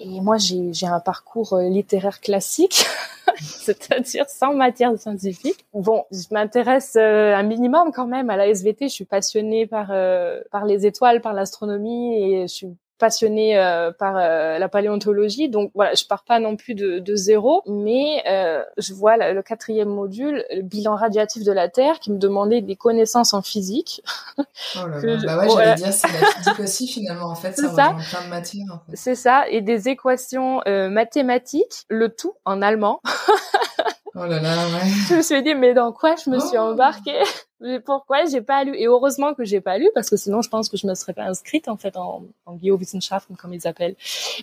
Et 0.00 0.20
moi, 0.20 0.36
j'ai 0.38 0.86
un 0.86 1.00
parcours 1.00 1.58
littéraire 1.58 2.20
classique. 2.20 2.84
c'est-à-dire 3.40 4.28
sans 4.28 4.54
matière 4.54 4.98
scientifique. 4.98 5.66
Bon, 5.74 6.04
je 6.10 6.32
m'intéresse 6.32 6.96
euh, 6.96 7.34
un 7.34 7.42
minimum 7.42 7.92
quand 7.92 8.06
même 8.06 8.30
à 8.30 8.36
la 8.36 8.48
SVT. 8.48 8.88
Je 8.88 8.94
suis 8.94 9.04
passionnée 9.04 9.66
par 9.66 9.88
euh, 9.90 10.40
par 10.50 10.64
les 10.64 10.86
étoiles, 10.86 11.20
par 11.20 11.32
l'astronomie 11.32 12.22
et 12.22 12.42
je 12.42 12.52
suis 12.52 12.76
passionnée 12.98 13.58
euh, 13.58 13.92
par 13.92 14.16
euh, 14.16 14.58
la 14.58 14.68
paléontologie, 14.68 15.48
donc 15.48 15.70
voilà, 15.74 15.94
je 15.94 16.04
pars 16.04 16.24
pas 16.24 16.40
non 16.40 16.56
plus 16.56 16.74
de, 16.74 16.98
de 16.98 17.16
zéro, 17.16 17.62
mais 17.66 18.22
euh, 18.28 18.62
je 18.78 18.94
vois 18.94 19.16
le 19.16 19.42
quatrième 19.42 19.88
module, 19.88 20.44
le 20.50 20.62
bilan 20.62 20.96
radiatif 20.96 21.44
de 21.44 21.52
la 21.52 21.68
Terre, 21.68 22.00
qui 22.00 22.12
me 22.12 22.18
demandait 22.18 22.60
des 22.60 22.76
connaissances 22.76 23.34
en 23.34 23.42
physique. 23.42 24.02
Oh 24.76 24.86
là 24.86 25.00
là. 25.00 25.16
bah 25.24 25.38
ouais, 25.38 25.48
j'allais 25.48 25.74
dire, 25.76 25.92
c'est 25.92 26.08
la 26.08 26.26
physique 26.26 26.60
aussi 26.60 26.88
finalement, 26.88 27.26
en 27.26 27.34
fait, 27.34 27.52
ça, 27.52 27.74
ça. 27.74 27.94
plein 28.10 28.24
de 28.24 28.30
matières. 28.30 28.66
En 28.70 28.78
fait. 28.78 28.96
C'est 28.96 29.14
ça, 29.14 29.48
et 29.48 29.60
des 29.60 29.88
équations 29.88 30.60
mathématiques, 30.66 31.84
le 31.88 32.08
tout 32.08 32.34
en 32.44 32.62
allemand. 32.62 33.00
oh 34.14 34.26
là 34.26 34.40
là, 34.40 34.56
ouais. 34.66 34.88
Je 35.08 35.14
me 35.16 35.22
suis 35.22 35.42
dit, 35.42 35.54
mais 35.54 35.74
dans 35.74 35.92
quoi 35.92 36.14
je 36.16 36.30
me 36.30 36.38
suis 36.38 36.58
oh. 36.58 36.62
embarquée? 36.62 37.22
Mais 37.60 37.80
pourquoi 37.80 38.26
j'ai 38.26 38.42
pas 38.42 38.64
lu? 38.64 38.76
Et 38.76 38.86
heureusement 38.86 39.32
que 39.32 39.44
j'ai 39.44 39.62
pas 39.62 39.78
lu 39.78 39.88
parce 39.94 40.10
que 40.10 40.16
sinon 40.16 40.42
je 40.42 40.50
pense 40.50 40.68
que 40.68 40.76
je 40.76 40.86
me 40.86 40.94
serais 40.94 41.14
pas 41.14 41.24
inscrite 41.24 41.68
en 41.68 41.78
fait 41.78 41.96
en, 41.96 42.22
en 42.44 42.58
Geowissenschaften 42.62 43.34
comme 43.36 43.54
ils 43.54 43.66
appellent. 43.66 43.94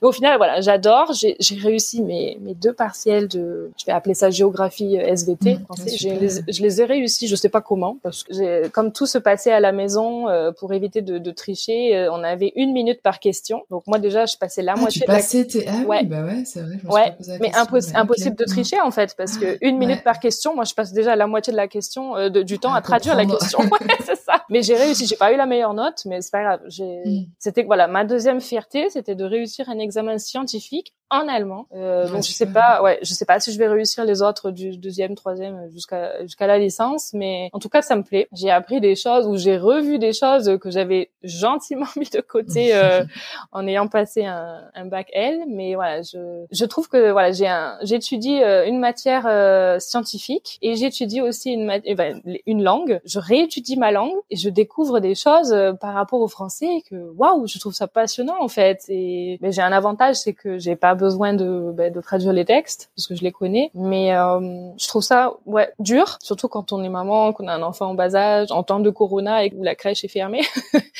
Et 0.02 0.06
au 0.06 0.12
final 0.12 0.38
voilà, 0.38 0.62
j'adore. 0.62 1.14
J'ai 1.14 1.56
réussi 1.56 2.02
mes, 2.02 2.40
mes 2.42 2.56
deux 2.56 2.74
partiels 2.74 3.28
de, 3.28 3.72
je 3.78 3.86
vais 3.86 3.92
appeler 3.92 4.16
ça 4.16 4.32
géographie 4.32 4.98
euh, 4.98 5.14
SVT. 5.14 5.56
Mmh, 5.56 5.66
je 5.98 6.62
les 6.62 6.82
ai 6.82 6.86
réussi. 6.86 7.28
Je 7.28 7.36
sais 7.36 7.50
pas 7.50 7.62
comment 7.62 7.98
parce 8.02 8.24
que 8.24 8.68
comme 8.70 8.92
tout 8.92 9.06
se 9.06 9.20
passait 9.20 9.52
à 9.52 9.60
la 9.60 9.72
maison 9.72 10.28
euh, 10.30 10.52
pour 10.52 10.74
éviter 10.74 11.04
de, 11.04 11.20
de 11.20 11.32
tricher, 11.32 11.96
euh, 11.96 12.12
on 12.12 12.24
avait 12.24 12.52
une 12.56 12.74
minute 12.74 13.04
par 13.04 13.20
question. 13.20 13.64
Donc 13.70 13.86
moi 13.86 14.00
déjà 14.00 14.26
je 14.26 14.38
passais 14.38 14.64
la 14.64 14.74
ah, 14.76 14.80
moitié. 14.80 15.02
Tu 15.02 15.06
passais 15.08 15.46
tes... 15.46 15.68
ah, 15.68 15.86
ouais. 15.86 16.00
Oui, 16.02 16.08
bah 16.08 16.24
ouais, 16.24 16.44
c'est 16.46 16.62
vrai. 16.62 16.80
Je 16.84 16.88
ouais, 16.88 17.16
mais 17.40 17.52
impossible 17.56 18.36
de 18.36 18.46
tricher 18.46 18.82
en 18.82 18.90
fait 18.90 19.14
parce 19.16 19.38
que 19.38 19.60
une 19.62 19.78
minute 19.78 20.04
par 20.04 20.20
question, 20.20 20.56
moi 20.56 20.64
je 20.64 20.74
passe 20.74 20.94
déjà 20.94 21.16
la 21.16 21.28
moitié 21.28 21.52
de 21.52 21.58
la 21.58 21.68
question 21.68 22.16
de, 22.30 22.42
du 22.42 22.58
temps 22.58 22.74
à 22.74 22.82
traduire 22.82 23.03
la 23.12 23.26
question. 23.26 23.60
c'est 24.06 24.16
ça. 24.16 24.44
Mais 24.50 24.62
j'ai 24.62 24.76
réussi. 24.76 25.06
J'ai 25.08 25.16
pas 25.16 25.34
eu 25.34 25.38
la 25.38 25.46
meilleure 25.46 25.74
note, 25.74 26.04
mais 26.06 26.22
c'est 26.22 26.32
pas 26.32 26.44
grave. 26.44 26.62
J'ai, 26.68 27.02
mm. 27.06 27.26
c'était 27.40 27.64
voilà, 27.64 27.88
ma 27.88 28.06
deuxième 28.06 28.42
fierté, 28.42 28.90
c'était 28.90 29.16
de 29.16 29.24
réussir 29.24 29.70
un 29.70 29.80
examen 29.80 30.18
scientifique 30.18 30.94
en 31.14 31.28
allemand. 31.28 31.68
Euh, 31.74 32.10
donc 32.10 32.24
je 32.24 32.32
sais 32.32 32.46
pas, 32.46 32.82
ouais, 32.82 33.00
je 33.02 33.14
sais 33.14 33.26
pas 33.26 33.40
si 33.40 33.52
je 33.54 33.58
vais 33.60 33.68
réussir 33.68 34.04
les 34.04 34.22
autres 34.22 34.52
du 34.52 34.78
deuxième, 34.78 35.16
troisième 35.16 35.70
jusqu'à 35.72 36.22
jusqu'à 36.24 36.48
la 36.48 36.58
licence, 36.58 37.14
mais 37.14 37.50
en 37.54 37.60
tout 37.60 37.70
cas 37.70 37.82
ça 37.82 37.96
me 37.96 38.04
plaît. 38.04 38.28
J'ai 38.34 38.50
appris 38.50 38.82
des 38.82 38.96
choses 38.96 39.28
ou 39.28 39.38
j'ai 39.38 39.58
revu 39.58 40.00
des 40.00 40.14
choses 40.14 40.58
que 40.60 40.72
j'avais 40.72 41.12
gentiment 41.24 41.86
mis 41.96 42.10
de 42.10 42.22
côté 42.22 42.72
euh, 42.76 43.04
en 43.52 43.68
ayant 43.68 43.88
passé 43.88 44.26
un, 44.26 44.62
un, 44.74 44.86
bac 44.86 45.10
L. 45.14 45.44
Mais 45.48 45.76
voilà, 45.76 46.02
je 46.02 46.46
je 46.52 46.66
trouve 46.66 46.90
que 46.90 47.12
voilà 47.12 47.32
j'ai 47.32 47.48
un 47.48 47.78
j'étudie 47.84 48.42
euh, 48.42 48.66
une 48.66 48.80
matière 48.80 49.26
euh, 49.28 49.80
scientifique 49.80 50.58
et 50.62 50.76
j'étudie 50.76 51.22
aussi 51.22 51.52
une 51.52 51.72
eh 51.86 51.96
ben, 51.96 52.22
une 52.46 52.64
langue. 52.64 53.00
Je 53.06 53.20
réétudie 53.20 53.78
ma 53.78 53.92
langue 53.92 54.16
et 54.30 54.36
je 54.36 54.50
découvre 54.50 55.00
des 55.00 55.16
choses 55.16 55.54
euh, 55.54 55.74
par 55.74 55.94
rapport 55.94 56.22
au 56.22 56.28
français 56.28 56.84
que 56.90 56.96
waouh, 56.96 57.48
je 57.48 57.60
trouve 57.60 57.74
ça 57.74 57.88
passionnant 57.88 58.42
en 58.42 58.48
fait. 58.48 58.84
Et 58.90 59.38
mais 59.42 59.52
j'ai 59.52 59.62
un 59.62 59.72
avantage, 59.72 60.16
c'est 60.16 60.34
que 60.34 60.58
j'ai 60.58 60.76
pas 60.76 60.96
besoin 60.96 61.03
de, 61.10 61.72
ben, 61.72 61.92
de 61.92 62.02
traduire 62.02 62.34
les 62.34 62.46
textes 62.46 62.90
parce 62.96 63.08
que 63.08 63.16
je 63.16 63.24
les 63.24 63.32
connais. 63.32 63.72
Mais 63.74 64.16
euh, 64.16 64.40
je 64.78 64.88
trouve 64.88 65.02
ça 65.02 65.34
ouais 65.46 65.72
dur, 65.80 66.18
surtout 66.22 66.48
quand 66.48 66.72
on 66.72 66.84
est 66.84 66.90
maman, 66.90 67.34
qu'on 67.34 67.48
a 67.48 67.54
un 67.54 67.62
enfant 67.62 67.88
en 67.88 67.94
bas 67.94 68.16
âge, 68.16 68.52
en 68.52 68.64
temps 68.64 68.80
de 68.80 68.90
corona 68.90 69.44
et 69.44 69.50
que 69.50 69.56
la 69.60 69.76
crèche 69.76 70.04
est 70.04 70.10
fermée. 70.10 70.44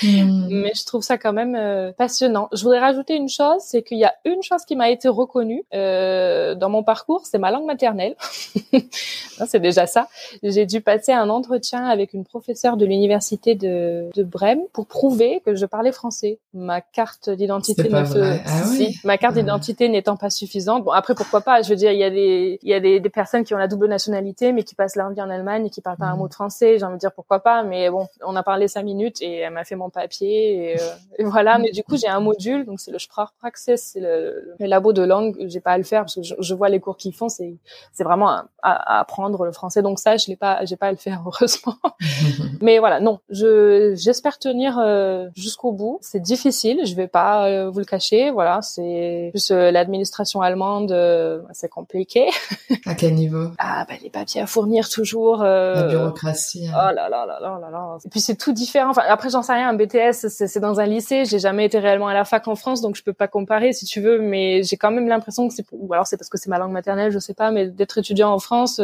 Hmm. 0.02 0.48
Mais 0.50 0.74
je 0.76 0.86
trouve 0.86 1.04
ça 1.04 1.18
quand 1.18 1.34
même 1.34 1.56
euh, 1.56 1.92
passionnant. 1.92 2.50
Je 2.54 2.64
voudrais 2.64 2.80
rajouter 2.80 3.16
une 3.16 3.30
chose, 3.30 3.60
c'est 3.60 3.84
qu'il 3.84 3.98
y 3.98 4.06
a 4.06 4.14
une 4.26 4.42
chose 4.44 4.66
qui 4.66 4.76
m'a 4.76 4.90
été 4.90 5.08
reconnue 5.08 5.64
euh, 5.74 6.56
dans 6.56 6.70
mon 6.70 6.84
parcours, 6.84 7.22
c'est 7.26 7.40
ma 7.40 7.52
langue 7.52 7.66
maternelle. 7.66 8.16
c'est 9.48 9.60
déjà 9.60 9.88
ça. 9.88 10.08
J'ai 10.42 10.66
dû 10.66 10.82
passer 10.82 11.12
un 11.12 11.30
entretien 11.30 11.86
avec 11.86 12.14
une 12.14 12.26
professeure 12.26 12.78
de 12.78 12.86
l'université 12.86 13.56
de, 13.56 14.10
de 14.14 14.24
Brême 14.24 14.62
pour 14.74 14.86
prouver 14.86 15.42
que 15.46 15.56
je 15.56 15.66
parlais 15.66 15.92
français. 15.92 16.40
Ma 16.54 16.82
carte 16.82 17.30
d'identité 17.30 17.90
ne 17.90 17.96
ah 17.96 18.64
ma 19.04 19.18
carte 19.18 19.36
d'identité 19.36 19.83
n'étant 19.90 20.18
pas 20.18 20.30
suffisante. 20.30 20.84
Bon 20.84 20.92
après 20.92 21.16
pourquoi 21.16 21.42
pas? 21.42 21.62
Je 21.62 21.70
veux 21.70 21.76
dire 21.76 21.92
il 21.92 22.00
y 22.00 22.04
a 22.04 22.10
des 22.10 22.60
il 22.62 22.70
y 22.70 22.74
a 22.74 22.80
des, 22.80 23.00
des, 23.00 23.10
personnes 23.10 23.44
qui 23.44 23.54
ont 23.54 23.58
la 23.58 23.68
double 23.68 23.88
nationalité 23.88 24.52
mais 24.52 24.64
qui 24.64 24.76
passent 24.76 24.96
leur 24.96 25.10
vie 25.10 25.22
en 25.22 25.30
Allemagne 25.30 25.68
et 25.68 25.70
qui 25.70 25.82
parlent 25.82 25.98
pas 25.98 26.08
un 26.08 26.14
mhm. 26.14 26.20
mot 26.20 26.28
de 26.28 26.34
français. 26.34 26.78
J'ai 26.80 26.86
envie 26.86 26.96
de 26.96 27.00
dire 27.00 27.12
pourquoi 27.14 27.40
pas? 27.40 27.64
Mais 27.64 27.90
bon 27.90 28.08
on 28.26 28.36
a 28.36 28.44
parlé 28.44 28.68
cinq 28.68 28.84
minutes 28.84 29.22
et 29.22 29.38
elle 29.38 29.54
m'a 29.54 29.64
fait 29.64 29.76
mon 29.76 29.90
papier 29.90 30.72
et, 30.72 30.80
euh, 30.80 31.26
voilà. 31.26 31.58
Mais 31.58 31.72
du 31.72 31.84
coup 31.84 31.98
j'ai 31.98 32.08
un 32.08 32.20
module 32.20 32.66
donc 32.66 32.80
c'est 32.80 32.92
le 32.92 33.00
Sprachpraxis, 33.00 33.78
c'est 33.78 34.00
le, 34.00 34.56
le, 34.60 34.66
labo 34.66 34.94
de 34.94 35.04
langue. 35.04 35.36
J'ai 35.48 35.60
pas 35.60 35.72
à 35.72 35.78
le 35.78 35.84
faire 35.84 36.02
parce 36.02 36.16
que 36.16 36.22
je, 36.22 36.54
vois 36.54 36.70
les 36.70 36.80
cours 36.80 36.98
qu'ils 36.98 37.14
font. 37.14 37.30
C'est 37.30 37.56
c'est 37.92 38.04
vraiment 38.04 38.30
à, 38.30 38.46
à, 38.62 39.00
apprendre 39.00 39.46
le 39.46 39.52
français. 39.52 39.82
Donc 39.82 40.00
ça 40.00 40.18
je 40.18 40.28
l'ai 40.28 40.36
pas 40.36 40.66
j'ai 40.66 40.76
pas 40.76 40.88
à 40.88 40.92
le 40.92 40.98
faire 40.98 41.24
heureusement. 41.26 41.76
mais 42.62 42.80
voilà 42.80 43.00
non 43.00 43.20
je 43.30 43.94
j'espère 43.96 44.40
tenir 44.40 44.78
euh, 44.80 45.28
jusqu'au 45.36 45.72
bout. 45.72 46.00
C'est 46.02 46.22
difficile. 46.22 46.82
Je 46.86 46.96
vais 46.96 47.08
pas 47.08 47.48
euh, 47.48 47.70
vous 47.70 47.80
le 47.80 47.86
cacher. 47.86 48.32
Voilà 48.32 48.62
c'est 48.62 49.30
plus 49.32 49.52
euh, 49.52 49.72
l'administration 49.74 50.42
allemande, 50.42 50.92
euh, 50.92 51.42
c'est 51.52 51.70
compliqué. 51.70 52.30
à 52.86 52.96
quel 52.96 53.16
niveau? 53.16 53.50
Ah 53.58 53.86
bah 53.88 53.96
les 54.02 54.10
papiers 54.10 54.42
à 54.42 54.48
fournir 54.48 54.90
toujours. 54.90 55.42
Euh, 55.42 55.76
La 55.76 55.84
bureaucratie. 55.84 56.68
Hein. 56.68 56.74
Oh 56.76 56.96
là 56.96 57.10
là 57.10 57.26
là 57.26 57.40
là 57.42 57.60
là 57.60 57.70
là. 57.70 57.98
Et 58.06 58.10
puis 58.10 58.20
c'est 58.20 58.36
tout 58.36 58.54
différent. 58.54 58.92
Enfin 58.92 59.04
après 59.08 59.30
j'en 59.30 59.42
sais 59.42 59.54
rien. 59.54 59.70
Un 59.70 59.74
BTS 59.74 60.28
c'est 60.30 60.60
dans 60.60 60.80
un 60.80 60.86
lycée. 60.86 61.26
J'ai 61.26 61.40
jamais 61.40 61.66
été 61.66 61.80
réellement 61.80 62.08
à 62.08 62.14
la 62.14 62.26
fac 62.26 62.48
en 62.48 62.56
France 62.56 62.82
donc 62.82 62.96
je 62.96 63.04
peux 63.04 63.14
pas 63.14 63.28
comparer 63.28 63.74
si 63.74 63.86
tu 63.86 64.00
veux. 64.00 64.20
Mais 64.20 64.64
j'ai 64.64 64.78
quand 64.78 64.92
même 64.92 65.08
l'impression 65.08 65.48
que 65.48 65.54
c'est 65.54 65.66
ou 65.72 65.92
alors 65.94 66.08
c'est 66.08 66.18
parce 66.18 66.30
que 66.30 66.38
c'est 66.38 66.50
ma 66.50 66.60
langue 66.60 66.72
maternelle, 66.72 67.12
je 67.12 67.20
sais 67.20 67.34
pas. 67.34 67.52
Mais 67.52 67.68
d'être 67.68 67.98
étudiant 67.98 68.32
en 68.32 68.40
France, 68.40 68.82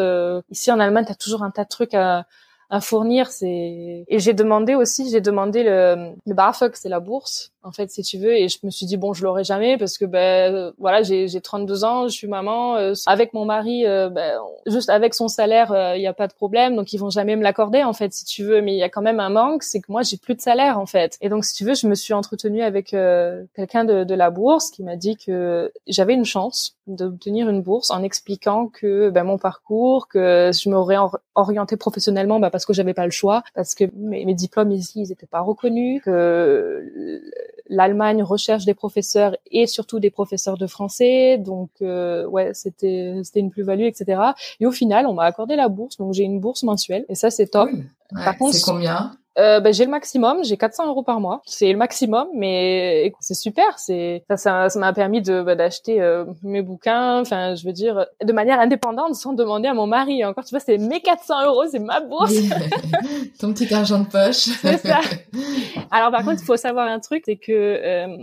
ici 0.49 0.71
en 0.71 0.80
Allemagne, 0.80 1.06
t'as 1.08 1.15
toujours 1.15 1.43
un 1.43 1.52
tas 1.52 1.63
de 1.63 1.69
trucs 1.69 1.93
à 1.93 2.25
à 2.69 2.82
fournir. 2.82 3.32
C'est 3.32 4.06
et 4.08 4.19
j'ai 4.19 4.34
demandé 4.34 4.75
aussi, 4.75 5.10
j'ai 5.10 5.21
demandé 5.21 5.63
le, 5.63 6.12
le 6.25 6.34
BAföG, 6.34 6.71
c'est 6.75 6.89
la 6.89 6.99
bourse 6.99 7.52
en 7.63 7.71
fait, 7.71 7.89
si 7.91 8.03
tu 8.03 8.17
veux. 8.17 8.33
Et 8.33 8.47
je 8.47 8.57
me 8.63 8.69
suis 8.69 8.85
dit 8.85 8.97
bon, 8.97 9.13
je 9.13 9.23
l'aurai 9.23 9.43
jamais 9.43 9.77
parce 9.77 9.97
que 9.97 10.05
ben 10.05 10.71
voilà, 10.77 11.03
j'ai 11.03 11.27
j'ai 11.27 11.41
32 11.41 11.83
ans, 11.83 12.07
je 12.07 12.13
suis 12.13 12.27
maman 12.27 12.77
euh, 12.77 12.93
avec 13.05 13.33
mon 13.33 13.45
mari, 13.45 13.85
euh, 13.85 14.09
ben, 14.09 14.39
juste 14.65 14.89
avec 14.89 15.13
son 15.13 15.27
salaire, 15.27 15.71
euh, 15.71 15.97
il 15.97 16.01
y 16.01 16.07
a 16.07 16.13
pas 16.13 16.27
de 16.27 16.33
problème, 16.33 16.75
donc 16.75 16.93
ils 16.93 16.97
vont 16.97 17.09
jamais 17.09 17.35
me 17.35 17.43
l'accorder 17.43 17.83
en 17.83 17.93
fait, 17.93 18.13
si 18.13 18.25
tu 18.25 18.43
veux. 18.43 18.61
Mais 18.61 18.73
il 18.73 18.77
y 18.77 18.83
a 18.83 18.89
quand 18.89 19.01
même 19.01 19.19
un 19.19 19.29
manque, 19.29 19.63
c'est 19.63 19.81
que 19.81 19.91
moi 19.91 20.03
j'ai 20.03 20.17
plus 20.17 20.35
de 20.35 20.41
salaire 20.41 20.79
en 20.79 20.85
fait. 20.85 21.17
Et 21.21 21.29
donc 21.29 21.45
si 21.45 21.53
tu 21.53 21.65
veux, 21.65 21.73
je 21.73 21.87
me 21.87 21.95
suis 21.95 22.13
entretenue 22.13 22.61
avec 22.61 22.89
quelqu'un 22.89 23.83
de, 23.83 24.03
de 24.03 24.15
la 24.15 24.29
bourse 24.29 24.71
qui 24.71 24.83
m'a 24.83 24.95
dit 24.95 25.17
que 25.17 25.71
j'avais 25.87 26.13
une 26.13 26.25
chance 26.25 26.75
d'obtenir 26.87 27.49
une 27.49 27.61
bourse 27.61 27.91
en 27.91 28.03
expliquant 28.03 28.67
que 28.67 29.09
ben, 29.09 29.23
mon 29.23 29.37
parcours, 29.37 30.07
que 30.07 30.51
je 30.53 30.69
m'aurais 30.69 30.97
orientée 31.35 31.77
professionnellement 31.77 32.39
ben, 32.39 32.49
parce 32.49 32.65
que 32.65 32.73
j'avais 32.73 32.93
pas 32.93 33.05
le 33.05 33.11
choix, 33.11 33.43
parce 33.53 33.75
que 33.75 33.83
mes, 33.95 34.25
mes 34.25 34.33
diplômes 34.33 34.71
ici 34.71 35.01
ils 35.01 35.11
étaient 35.11 35.27
pas 35.27 35.41
reconnus, 35.41 36.01
que 36.03 37.21
l'Allemagne 37.67 38.23
recherche 38.23 38.65
des 38.65 38.73
professeurs 38.73 39.35
et 39.51 39.67
surtout 39.67 39.99
des 39.99 40.09
professeurs 40.09 40.57
de 40.57 40.67
français. 40.67 41.38
Donc 41.38 41.69
euh, 41.81 42.25
ouais, 42.27 42.53
c'était 42.53 43.21
c'était 43.23 43.39
une 43.39 43.51
plus-value, 43.51 43.83
etc. 43.83 44.21
Et 44.59 44.65
au 44.65 44.71
final, 44.71 45.05
on 45.05 45.13
m'a 45.13 45.23
accordé 45.23 45.55
la 45.55 45.69
bourse, 45.69 45.97
donc 45.97 46.13
j'ai 46.13 46.23
une 46.23 46.39
bourse 46.39 46.63
mensuelle 46.63 47.05
et 47.09 47.15
ça 47.15 47.29
c'est 47.29 47.47
top. 47.47 47.69
Par 48.13 48.38
contre, 48.38 48.55
c'est 48.55 48.63
combien? 48.63 49.12
Euh, 49.37 49.59
ben, 49.59 49.73
j'ai 49.73 49.85
le 49.85 49.91
maximum, 49.91 50.43
j'ai 50.43 50.57
400 50.57 50.87
euros 50.87 51.03
par 51.03 51.19
mois. 51.19 51.41
C'est 51.45 51.71
le 51.71 51.77
maximum, 51.77 52.27
mais 52.33 53.13
c'est 53.19 53.35
super. 53.35 53.77
C'est 53.77 54.23
ça, 54.35 54.69
ça 54.69 54.79
m'a 54.79 54.91
permis 54.91 55.21
de 55.21 55.41
bah, 55.41 55.55
d'acheter 55.55 56.01
euh, 56.01 56.25
mes 56.43 56.61
bouquins. 56.61 57.21
Enfin, 57.21 57.55
je 57.55 57.65
veux 57.65 57.71
dire, 57.71 58.05
de 58.21 58.33
manière 58.33 58.59
indépendante, 58.59 59.15
sans 59.15 59.33
demander 59.33 59.67
à 59.67 59.73
mon 59.73 59.87
mari. 59.87 60.25
Encore, 60.25 60.43
tu 60.43 60.51
vois, 60.51 60.59
c'est 60.59 60.77
mes 60.77 60.99
400 61.01 61.45
euros, 61.45 61.65
c'est 61.71 61.79
ma 61.79 62.01
bourse. 62.01 62.33
Ton 63.39 63.53
petit 63.53 63.73
argent 63.73 63.99
de 63.99 64.07
poche. 64.07 64.35
c'est 64.61 64.77
ça. 64.77 64.99
Alors, 65.91 66.11
par 66.11 66.23
contre, 66.23 66.41
il 66.41 66.45
faut 66.45 66.57
savoir 66.57 66.87
un 66.87 66.99
truc, 66.99 67.23
c'est 67.25 67.37
que 67.37 67.51
euh, 67.51 68.17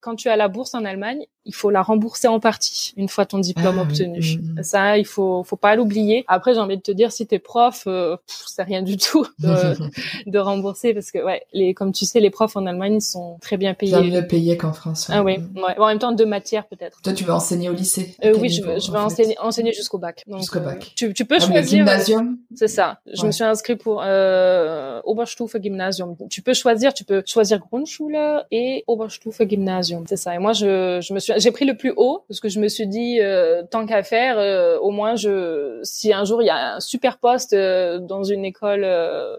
quand 0.00 0.14
tu 0.14 0.28
as 0.28 0.36
la 0.36 0.48
bourse 0.48 0.74
en 0.74 0.84
Allemagne, 0.84 1.24
il 1.44 1.54
faut 1.54 1.70
la 1.70 1.82
rembourser 1.82 2.28
en 2.28 2.38
partie 2.38 2.92
une 2.96 3.08
fois 3.08 3.24
ton 3.24 3.38
diplôme 3.38 3.78
ah 3.78 3.82
obtenu. 3.82 4.40
Ça, 4.62 4.98
il 4.98 5.06
faut, 5.06 5.42
faut 5.42 5.56
pas 5.56 5.74
l'oublier. 5.74 6.24
Après, 6.28 6.54
j'ai 6.54 6.60
envie 6.60 6.76
de 6.76 6.82
te 6.82 6.92
dire, 6.92 7.12
si 7.12 7.26
t'es 7.26 7.38
prof, 7.38 7.84
euh, 7.86 8.16
c'est 8.26 8.62
rien 8.62 8.82
du 8.82 8.96
tout 8.96 9.26
de, 9.38 9.76
de, 10.26 10.38
rembourser 10.38 10.92
parce 10.92 11.10
que, 11.10 11.18
ouais, 11.24 11.42
les, 11.52 11.72
comme 11.72 11.92
tu 11.92 12.04
sais, 12.04 12.20
les 12.20 12.30
profs 12.30 12.56
en 12.56 12.66
Allemagne 12.66 13.00
sont 13.00 13.38
très 13.40 13.56
bien 13.56 13.74
payés. 13.74 14.00
Bien 14.00 14.20
mieux 14.20 14.26
payés 14.26 14.56
qu'en 14.56 14.72
France. 14.72 15.08
Ah 15.10 15.22
oui, 15.22 15.38
ouais. 15.56 15.78
en 15.78 15.86
même 15.86 15.98
temps, 15.98 16.12
deux 16.12 16.26
matières 16.26 16.66
peut-être. 16.66 17.00
Toi, 17.02 17.12
tu 17.12 17.24
veux 17.24 17.32
enseigner 17.32 17.70
au 17.70 17.74
lycée? 17.74 18.16
Euh, 18.24 18.34
Oui, 18.38 18.50
je 18.50 18.62
veux, 18.62 18.78
je 18.78 18.90
veux 18.90 18.98
enseigner, 18.98 19.38
enseigner 19.38 19.72
jusqu'au 19.72 19.98
bac. 19.98 20.24
Jusqu'au 20.36 20.60
bac. 20.60 20.82
Euh, 20.82 20.92
tu, 20.94 21.14
tu 21.14 21.24
peux 21.24 21.36
ah, 21.40 21.46
choisir. 21.46 21.78
gymnasium? 21.78 22.38
C'est 22.54 22.68
ça. 22.68 23.00
Je 23.12 23.24
me 23.24 23.30
suis 23.30 23.44
inscrit 23.44 23.76
pour 23.76 24.02
euh, 24.04 25.00
Oberstufe 25.04 25.56
Gymnasium. 25.60 26.16
Tu 26.28 26.42
peux 26.42 26.54
choisir, 26.54 26.92
tu 26.92 27.04
peux 27.04 27.22
choisir 27.24 27.58
Grundschule 27.58 28.44
et 28.50 28.84
Oberstufe 28.86 29.40
Gymnasium. 29.48 30.04
C'est 30.08 30.16
ça. 30.16 30.34
Et 30.34 30.38
moi, 30.38 30.52
je, 30.52 31.00
je 31.00 31.14
me 31.14 31.18
suis, 31.18 31.29
j'ai 31.38 31.50
pris 31.50 31.64
le 31.64 31.76
plus 31.76 31.92
haut 31.96 32.24
parce 32.28 32.40
que 32.40 32.48
je 32.48 32.60
me 32.60 32.68
suis 32.68 32.86
dit 32.86 33.18
euh, 33.20 33.62
tant 33.70 33.86
qu'à 33.86 34.02
faire, 34.02 34.38
euh, 34.38 34.78
au 34.78 34.90
moins 34.90 35.16
je, 35.16 35.80
si 35.82 36.12
un 36.12 36.24
jour 36.24 36.42
il 36.42 36.46
y 36.46 36.50
a 36.50 36.76
un 36.76 36.80
super 36.80 37.18
poste 37.18 37.52
euh, 37.52 37.98
dans 37.98 38.24
une 38.24 38.44
école 38.44 38.86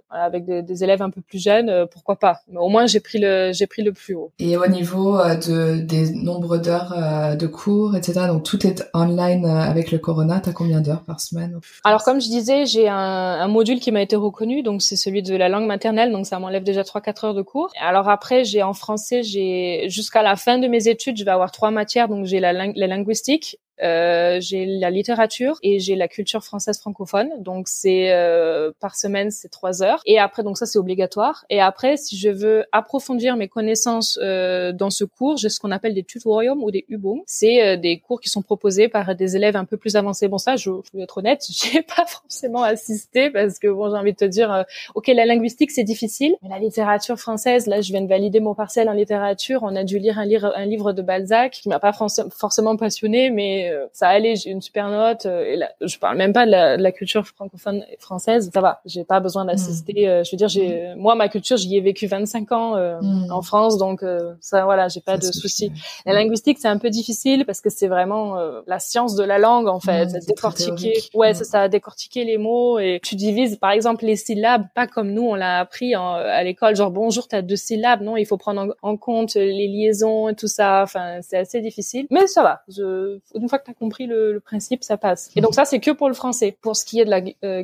avec 0.10 0.45
des, 0.45 0.62
des, 0.62 0.84
élèves 0.84 1.01
un 1.01 1.10
peu 1.10 1.21
plus 1.21 1.41
jeunes, 1.41 1.88
pourquoi 1.91 2.17
pas. 2.17 2.39
Mais 2.49 2.60
au 2.60 2.69
moins 2.69 2.86
j'ai 2.86 2.99
pris 2.99 3.19
le, 3.19 3.51
j'ai 3.54 3.67
pris 3.67 3.82
le 3.82 3.93
plus 3.93 4.15
haut. 4.15 4.32
Et 4.39 4.58
au 4.58 4.67
niveau 4.67 5.17
de 5.17 5.80
des 5.82 6.12
nombres 6.12 6.58
d'heures 6.58 7.36
de 7.38 7.47
cours, 7.47 7.95
etc. 7.95 8.21
Donc 8.27 8.43
tout 8.43 8.65
est 8.65 8.89
online 8.93 9.45
avec 9.45 9.91
le 9.91 9.97
Corona. 9.97 10.39
T'as 10.39 10.54
combien 10.54 10.82
d'heures 10.82 11.04
par 11.04 11.19
semaine 11.19 11.60
Alors 11.84 12.04
comme 12.04 12.21
je 12.21 12.27
disais, 12.27 12.65
j'ai 12.65 12.88
un, 12.88 12.95
un 12.95 13.47
module 13.47 13.80
qui 13.80 13.91
m'a 13.91 14.01
été 14.01 14.15
reconnu, 14.15 14.63
donc 14.63 14.82
c'est 14.82 14.95
celui 14.95 15.23
de 15.23 15.36
la 15.36 15.49
langue 15.49 15.65
maternelle, 15.65 16.12
donc 16.12 16.25
ça 16.25 16.39
m'enlève 16.39 16.63
déjà 16.63 16.82
3-4 16.82 17.25
heures 17.25 17.34
de 17.34 17.41
cours. 17.41 17.71
Alors 17.80 18.10
après, 18.10 18.43
j'ai 18.43 18.63
en 18.63 18.73
français, 18.73 19.23
j'ai 19.23 19.86
jusqu'à 19.89 20.23
la 20.23 20.36
fin 20.36 20.58
de 20.58 20.67
mes 20.67 20.88
études, 20.88 21.17
je 21.17 21.25
vais 21.25 21.32
avoir 21.32 21.51
trois 21.51 21.71
donc 22.08 22.26
j'ai 22.26 22.39
la, 22.39 22.54
la 22.54 22.88
linguistique, 22.88 23.60
euh, 23.82 24.39
j'ai 24.39 24.65
la 24.65 24.89
littérature 24.91 25.58
et 25.63 25.80
j'ai 25.80 25.96
la 25.96 26.08
culture 26.08 26.44
française 26.44 26.80
francophone. 26.80 27.30
Donc 27.39 27.67
c'est 27.67 28.12
euh, 28.12 28.72
par 28.80 28.96
semaine 28.96 29.32
c'est 29.32 29.50
trois 29.50 29.84
heures. 29.84 30.02
Et 30.06 30.20
après 30.20 30.44
donc 30.44 30.58
ça 30.58 30.65
c'est 30.65 30.80
obligatoire. 30.80 31.46
Et 31.50 31.62
après 31.62 31.98
si 31.98 32.17
je 32.17 32.30
veux 32.30 32.65
approfondir 32.72 33.36
mes 33.38 33.48
connaissances 33.48 34.20
euh, 34.22 34.72
dans 34.72 34.89
ce 34.89 35.04
cours, 35.04 35.38
j'ai 35.38 35.50
ce 35.50 35.60
qu'on 35.60 35.72
appelle 35.72 35.94
des 35.94 36.04
tutoriums 36.04 36.63
ou 36.63 36.72
des 36.72 36.86
Übungen. 36.89 37.22
C'est 37.26 37.63
euh, 37.63 37.78
des 37.78 38.00
cours 38.00 38.22
qui 38.22 38.30
sont 38.30 38.41
proposés 38.41 38.88
par 38.88 39.15
des 39.15 39.36
élèves 39.36 39.56
un 39.56 39.65
peu 39.65 39.78
plus 39.78 39.96
avancés. 39.96 40.28
Bon 40.28 40.38
ça 40.38 40.56
je, 40.56 40.70
je 40.70 40.98
vais 40.98 41.04
être 41.04 41.17
honnête, 41.17 41.46
j'ai 41.50 41.82
pas 41.82 42.06
forcément 42.06 42.63
assisté 42.63 43.30
parce 43.30 43.60
que 43.60 43.67
bon 43.67 43.89
j'ai 43.89 43.98
envie 43.98 44.13
de 44.13 44.17
te 44.17 44.26
dire 44.26 44.52
euh, 44.52 44.63
ok 44.96 45.08
la 45.08 45.26
linguistique 45.26 45.72
c'est 45.72 45.84
difficile, 45.84 46.36
mais 46.44 46.50
la 46.50 46.60
littérature 46.60 47.17
française 47.17 47.67
là 47.67 47.82
je 47.82 47.91
viens 47.91 48.02
de 48.02 48.08
valider 48.08 48.39
mon 48.39 48.54
partiel 48.54 48.89
en 48.89 48.94
littérature. 48.94 49.62
On 49.63 49.76
a 49.76 49.84
dû 49.84 49.98
lire 49.98 50.20
un, 50.20 50.26
livre, 50.26 50.54
un 50.56 50.65
livre 50.65 50.94
de 50.94 51.02
Balzac 51.02 51.52
qui 51.52 51.70
m'a 51.70 51.80
pas 51.80 51.94
forcément 51.94 52.76
passionné 52.78 53.30
mais 53.30 53.70
mais 53.71 53.88
ça 53.93 54.07
allait, 54.07 54.36
j'ai 54.36 54.49
une 54.49 54.62
super 54.62 54.89
note. 54.89 55.25
et 55.25 55.55
là, 55.55 55.69
je 55.81 55.97
parle 55.97 56.17
même 56.17 56.34
pas 56.34 56.45
de 56.45 56.51
la, 56.51 56.91
culture 56.91 57.25
francophone 57.25 57.86
française, 57.99 58.49
ça 58.53 58.62
va. 58.62 58.81
J'ai 58.86 59.03
pas 59.03 59.19
besoin 59.19 59.45
d'assister. 59.45 59.93
Mm. 59.93 60.25
je 60.25 60.31
veux 60.31 60.38
dire, 60.38 60.49
j'ai, 60.49 60.93
moi, 60.97 61.15
ma 61.15 61.29
culture, 61.29 61.57
j'y 61.57 61.77
ai 61.77 61.81
vécu 61.81 62.07
25 62.07 62.51
ans 62.51 62.75
mm. 62.75 63.31
en 63.31 63.41
France, 63.41 63.77
donc 63.77 64.03
ça, 64.39 64.65
voilà, 64.65 64.88
j'ai 64.88 65.01
pas 65.01 65.17
de 65.17 65.23
soucis. 65.23 65.71
La 66.05 66.13
linguistique, 66.13 66.57
c'est 66.60 66.67
un 66.67 66.77
peu 66.77 66.89
difficile 66.89 67.45
parce 67.45 67.62
que 67.62 67.69
c'est 67.69 67.88
vraiment 67.88 68.38
la 68.67 68.79
science 68.79 69.15
de 69.15 69.23
la 69.23 69.38
langue 69.38 69.67
en 69.67 69.79
fait, 69.79 70.07
décortiquer. 70.27 70.93
Ouais, 71.13 71.34
c'est 71.34 71.43
ça, 71.43 71.67
décortiquer 71.67 72.25
les 72.25 72.38
mots 72.38 72.79
et 72.79 72.99
tu 73.03 73.15
divises 73.15 73.57
par 73.57 73.71
exemple 73.71 74.05
les 74.05 74.15
syllabes, 74.15 74.65
pas 74.75 74.88
comme 74.88 75.12
nous 75.12 75.23
on 75.23 75.36
l'a 75.36 75.60
appris 75.60 75.93
à 75.95 76.43
l'école, 76.43 76.75
genre 76.75 76.91
bonjour, 76.91 77.27
t'as 77.27 77.41
deux 77.41 77.55
syllabes, 77.55 78.01
non, 78.01 78.17
il 78.17 78.25
faut 78.25 78.38
prendre 78.38 78.75
en, 78.81 78.97
compte 78.97 79.36
les 79.36 79.67
liaisons 79.67 80.29
et 80.29 80.36
tout 80.36 80.47
ça. 80.47 80.81
Enfin, 80.84 81.19
c'est 81.21 81.38
assez 81.38 81.62
difficile, 81.62 82.07
mais 82.10 82.27
ça 82.27 82.43
va. 82.43 82.62
Je, 82.67 83.19
une 83.36 83.49
fois 83.49 83.60
que 83.62 83.67
t'as 83.67 83.74
compris 83.74 84.08
le, 84.08 84.41
principe, 84.43 84.84
ça 84.84 84.97
passe. 84.97 85.30
Et 85.36 85.41
donc 85.41 85.54
ça, 85.54 85.65
c'est 85.65 85.80
que 85.80 85.91
pour 85.91 86.08
le 86.08 86.13
français. 86.13 86.58
Pour 86.62 86.76
ce 86.76 86.84
qui 86.84 87.00
est 87.00 87.06
de 87.06 87.10
la 87.10 87.21
euh, 87.44 87.63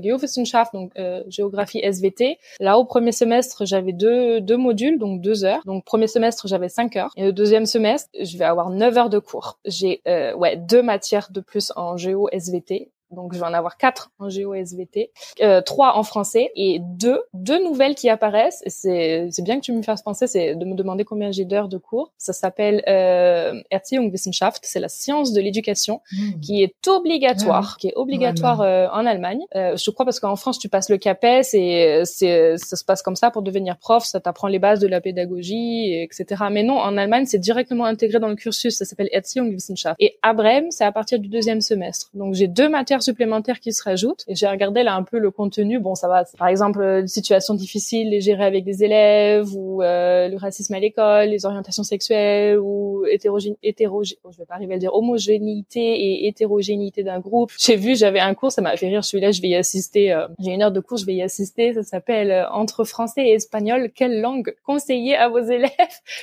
donc 0.74 0.92
euh, 0.98 1.24
géographie 1.28 1.80
SVT, 1.80 2.38
là 2.60 2.78
au 2.78 2.86
premier 2.86 3.12
semestre, 3.12 3.66
j'avais 3.66 3.94
deux 3.94 4.58
modules, 4.58 5.00
donc 5.00 5.22
deux 5.22 5.44
heures. 5.44 5.62
Donc 5.66 5.84
premier 5.86 6.08
semestre, 6.08 6.48
j'avais 6.48 6.70
cinq 6.70 6.96
heures, 6.96 7.12
et 7.18 7.24
le 7.24 7.34
deuxième 7.34 7.66
semestre, 7.66 8.10
je 8.20 8.38
vais 8.38 8.46
avoir 8.46 8.70
neuf 8.70 8.98
heures 8.98 9.10
de 9.10 9.20
cours. 9.20 9.60
J'ai 9.66 10.02
euh, 10.08 10.34
deux 10.56 10.82
matières 10.82 11.30
de 11.32 11.42
plus 11.42 11.72
en 11.76 11.98
géo 11.98 12.30
SVT 12.32 12.92
donc 13.12 13.34
je 13.34 13.40
vais 13.40 13.46
en 13.46 13.54
avoir 13.54 13.78
quatre 13.78 14.12
en 14.20 14.30
géo 14.30 14.54
SVT, 14.54 15.12
euh, 15.42 15.62
trois 15.62 15.98
en 15.98 16.04
français 16.04 16.52
et 16.56 16.80
deux 16.82 17.22
deux 17.34 17.64
nouvelles 17.64 17.96
qui 17.96 18.10
apparaissent. 18.10 18.64
C'est 18.68 19.28
c'est 19.32 19.44
bien 19.44 19.56
que 19.58 19.62
tu 19.62 19.72
me 19.72 19.82
fasses 19.82 20.02
penser, 20.02 20.28
c'est 20.28 20.56
de 20.56 20.66
me 20.66 20.76
demander 20.76 21.06
combien 21.06 21.32
j'ai 21.32 21.46
d'heures 21.46 21.70
de 21.70 21.78
cours. 21.78 22.12
Ça 22.18 22.34
s'appelle 22.34 22.84
euh, 22.88 23.62
Erziehungswissenschaft, 23.72 24.60
c'est 24.64 24.80
la 24.80 24.90
science 24.90 25.32
de 25.32 25.42
l'éducation 25.42 26.02
mmh. 26.12 26.40
qui 26.42 26.64
est 26.64 26.88
obligatoire, 26.88 27.78
qui 27.78 27.88
est 27.88 27.96
obligatoire 27.96 28.62
euh, 28.62 28.88
en 28.92 29.06
Allemagne. 29.06 29.40
Euh, 29.56 29.78
je 29.78 29.92
crois 29.92 30.06
parce 30.06 30.20
qu'en 30.20 30.36
France 30.36 30.60
tu 30.60 30.68
passes 30.68 30.90
le 30.90 30.98
CAPES 30.98 31.54
et 31.54 32.02
c'est 32.04 32.58
ça 32.58 32.76
se 32.76 32.84
passe 32.84 33.02
comme 33.02 33.16
ça 33.16 33.32
pour 33.32 33.42
devenir 33.42 33.78
prof, 33.78 34.04
ça 34.04 34.20
t'apprend 34.20 34.48
les 34.48 34.60
bases 34.60 34.80
de 34.80 34.88
la 34.88 35.00
pédagogie, 35.00 35.94
etc. 35.94 36.46
Mais 36.52 36.64
non, 36.64 36.78
en 36.78 36.98
Allemagne 36.98 37.26
c'est 37.26 37.40
directement 37.40 37.86
intégré 37.86 38.20
dans 38.20 38.28
le 38.28 38.36
cursus. 38.36 38.78
Ça 38.78 38.86
s'appelle 38.86 39.10
Erziehungswissenschaft. 39.14 39.96
Et 40.00 40.20
à 40.22 40.34
Brême 40.34 40.72
c'est 40.72 40.84
à 40.84 40.92
partir 40.92 41.20
du 41.20 41.30
deuxième 41.30 41.62
semestre. 41.62 42.10
Donc 42.14 42.34
j'ai 42.34 42.48
deux 42.48 42.68
matières 42.68 42.97
supplémentaires 43.02 43.60
qui 43.60 43.74
se 43.74 43.84
rajoutent. 43.84 44.24
Et 44.28 44.36
j'ai 44.36 44.48
regardé 44.48 44.84
là 44.84 44.96
un 44.96 45.04
peu 45.04 45.20
le 45.20 45.32
contenu. 45.32 45.80
Bon, 45.80 45.96
ça 45.96 46.08
va. 46.08 46.24
Par 46.38 46.48
exemple, 46.48 46.82
euh, 46.82 47.02
une 47.02 47.08
situation 47.08 47.54
difficile 47.54 48.10
les 48.10 48.22
gérer 48.22 48.46
avec 48.46 48.64
des 48.64 48.84
élèves 48.84 49.56
ou 49.56 49.82
euh, 49.82 50.28
le 50.28 50.38
racisme 50.38 50.74
à 50.74 50.80
l'école, 50.80 51.30
les 51.30 51.46
orientations 51.46 51.84
sexuelles 51.84 52.60
ou 52.60 53.06
hétérogène, 53.10 53.56
hétérogène, 53.64 54.18
je 54.30 54.38
vais 54.38 54.46
pas 54.46 54.56
arriver 54.56 54.74
à 54.74 54.76
le 54.76 54.82
dire, 54.82 54.94
homogénéité 54.94 55.80
et 55.80 56.28
hétérogénéité 56.28 57.04
d'un 57.04 57.20
groupe. 57.20 57.52
J'ai 57.58 57.76
vu, 57.76 57.96
j'avais 57.96 58.20
un 58.20 58.34
cours, 58.34 58.52
ça 58.52 58.62
m'a 58.62 58.76
fait 58.78 58.88
rire. 58.88 59.04
Celui-là, 59.04 59.32
je 59.32 59.42
vais 59.42 59.50
y 59.50 59.56
assister. 59.56 60.12
Euh, 60.12 60.28
j'ai 60.40 60.52
une 60.52 60.62
heure 60.62 60.72
de 60.72 60.80
cours, 60.80 60.98
je 60.98 61.06
vais 61.06 61.16
y 61.16 61.22
assister. 61.22 61.74
Ça 61.74 61.84
s'appelle 61.84 62.48
entre 62.52 62.84
français 62.84 63.28
et 63.28 63.34
espagnol, 63.34 63.92
quelle 63.94 64.22
langue 64.22 64.56
conseiller 64.66 65.16
à 65.16 65.30
vos 65.30 65.40
élèves? 65.40 65.72